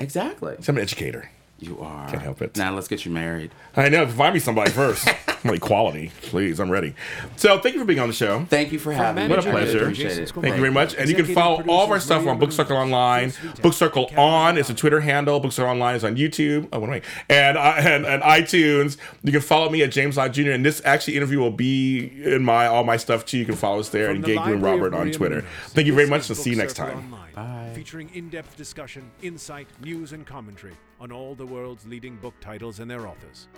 Exactly. 0.00 0.56
So 0.60 0.72
I'm 0.72 0.76
an 0.78 0.82
educator. 0.82 1.30
You 1.58 1.80
are. 1.80 2.08
Can't 2.10 2.20
help 2.20 2.42
it. 2.42 2.56
Now 2.56 2.74
let's 2.74 2.86
get 2.86 3.06
you 3.06 3.10
married. 3.10 3.50
I 3.74 3.88
know. 3.88 4.06
Find 4.06 4.34
me 4.34 4.40
somebody 4.40 4.70
first. 4.70 5.08
I'm 5.28 5.50
like 5.50 5.60
quality, 5.62 6.12
please. 6.22 6.60
I'm 6.60 6.70
ready. 6.70 6.94
So 7.36 7.58
thank 7.58 7.74
you 7.74 7.80
for 7.80 7.86
being 7.86 7.98
on 7.98 8.08
the 8.08 8.14
show. 8.14 8.44
Thank 8.44 8.72
you 8.72 8.78
for 8.78 8.92
having 8.92 9.28
me. 9.28 9.30
What 9.34 9.38
a 9.46 9.48
Managing 9.48 9.52
I 9.52 9.54
really 9.54 9.64
pleasure. 9.72 9.84
Appreciate 9.84 10.18
it. 10.18 10.30
Thank 10.30 10.54
you 10.56 10.60
very 10.60 10.70
much. 10.70 10.94
And 10.94 11.08
you 11.08 11.14
can 11.14 11.24
follow 11.26 11.64
all 11.66 11.84
of 11.84 11.90
our 11.90 12.00
stuff 12.00 12.18
on 12.20 12.24
Maria 12.24 12.38
Book 12.40 12.52
Circle 12.52 12.76
Online. 12.76 13.30
Phil 13.30 13.52
Book 13.62 13.72
Circle 13.72 14.10
On 14.18 14.58
is 14.58 14.68
a 14.68 14.74
Twitter 14.74 15.00
handle. 15.00 15.40
Book 15.40 15.52
Circle 15.52 15.70
Online 15.70 15.96
is 15.96 16.04
on 16.04 16.16
YouTube. 16.16 16.68
Oh, 16.72 16.80
what 16.80 16.90
am 16.90 16.94
I? 16.96 17.02
And, 17.30 17.56
uh, 17.56 17.74
and 17.78 18.04
and 18.04 18.22
iTunes. 18.22 18.98
You 19.22 19.32
can 19.32 19.40
follow 19.40 19.70
me 19.70 19.82
at 19.82 19.90
James 19.90 20.18
Lott 20.18 20.32
Jr. 20.32 20.50
And 20.50 20.64
this 20.64 20.82
actually 20.84 21.16
interview 21.16 21.38
will 21.38 21.50
be 21.50 22.22
in 22.22 22.44
my 22.44 22.66
all 22.66 22.84
my 22.84 22.98
stuff 22.98 23.24
too. 23.24 23.38
You 23.38 23.46
can 23.46 23.56
follow 23.56 23.80
us 23.80 23.88
there 23.88 24.08
From 24.08 24.16
and 24.16 24.24
the 24.24 24.34
Gay 24.34 24.42
Groom 24.42 24.60
Robert 24.60 24.92
on 24.92 25.10
Twitter. 25.10 25.42
Thank 25.68 25.86
you 25.86 25.94
very 25.94 26.08
much. 26.08 26.22
is 26.22 26.30
and 26.30 26.38
see 26.38 26.50
you 26.50 26.56
next 26.56 26.74
time. 26.74 26.98
Online, 26.98 27.32
Bye. 27.34 27.55
Featuring 27.76 28.08
in-depth 28.14 28.56
discussion, 28.56 29.10
insight, 29.20 29.68
news, 29.82 30.12
and 30.12 30.26
commentary 30.26 30.72
on 30.98 31.12
all 31.12 31.34
the 31.34 31.44
world's 31.44 31.86
leading 31.86 32.16
book 32.16 32.32
titles 32.40 32.80
and 32.80 32.90
their 32.90 33.06
authors. 33.06 33.48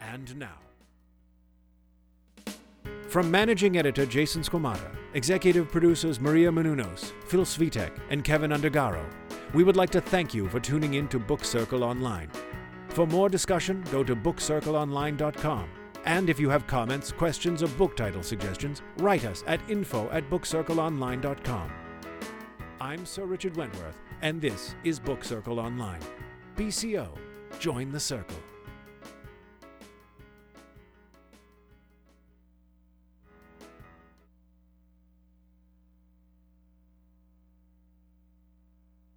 And 0.00 0.36
now. 0.36 0.58
From 3.06 3.30
managing 3.30 3.78
editor 3.78 4.04
Jason 4.04 4.42
Squamata, 4.42 4.90
executive 5.14 5.70
producers 5.70 6.18
Maria 6.18 6.50
Menounos, 6.50 7.12
Phil 7.28 7.44
Svitek, 7.44 7.92
and 8.10 8.24
Kevin 8.24 8.50
Undergaro, 8.50 9.04
we 9.54 9.62
would 9.62 9.76
like 9.76 9.90
to 9.90 10.00
thank 10.00 10.34
you 10.34 10.48
for 10.48 10.58
tuning 10.58 10.94
in 10.94 11.06
to 11.06 11.20
Book 11.20 11.44
Circle 11.44 11.84
Online. 11.84 12.28
For 12.88 13.06
more 13.06 13.28
discussion, 13.28 13.84
go 13.92 14.02
to 14.02 14.16
bookcircleonline.com. 14.16 15.68
And 16.04 16.28
if 16.28 16.40
you 16.40 16.50
have 16.50 16.66
comments, 16.66 17.12
questions, 17.12 17.62
or 17.62 17.68
book 17.68 17.96
title 17.96 18.24
suggestions, 18.24 18.82
write 18.96 19.24
us 19.24 19.44
at 19.46 19.60
info 19.70 20.10
at 20.10 20.28
bookcircleonline.com. 20.28 21.70
I'm 22.82 23.04
Sir 23.04 23.26
Richard 23.26 23.58
Wentworth, 23.58 23.98
and 24.22 24.40
this 24.40 24.74
is 24.84 24.98
Book 24.98 25.22
Circle 25.22 25.60
Online. 25.60 26.00
BCO, 26.56 27.08
join 27.58 27.92
the 27.92 28.00
circle. 28.00 28.38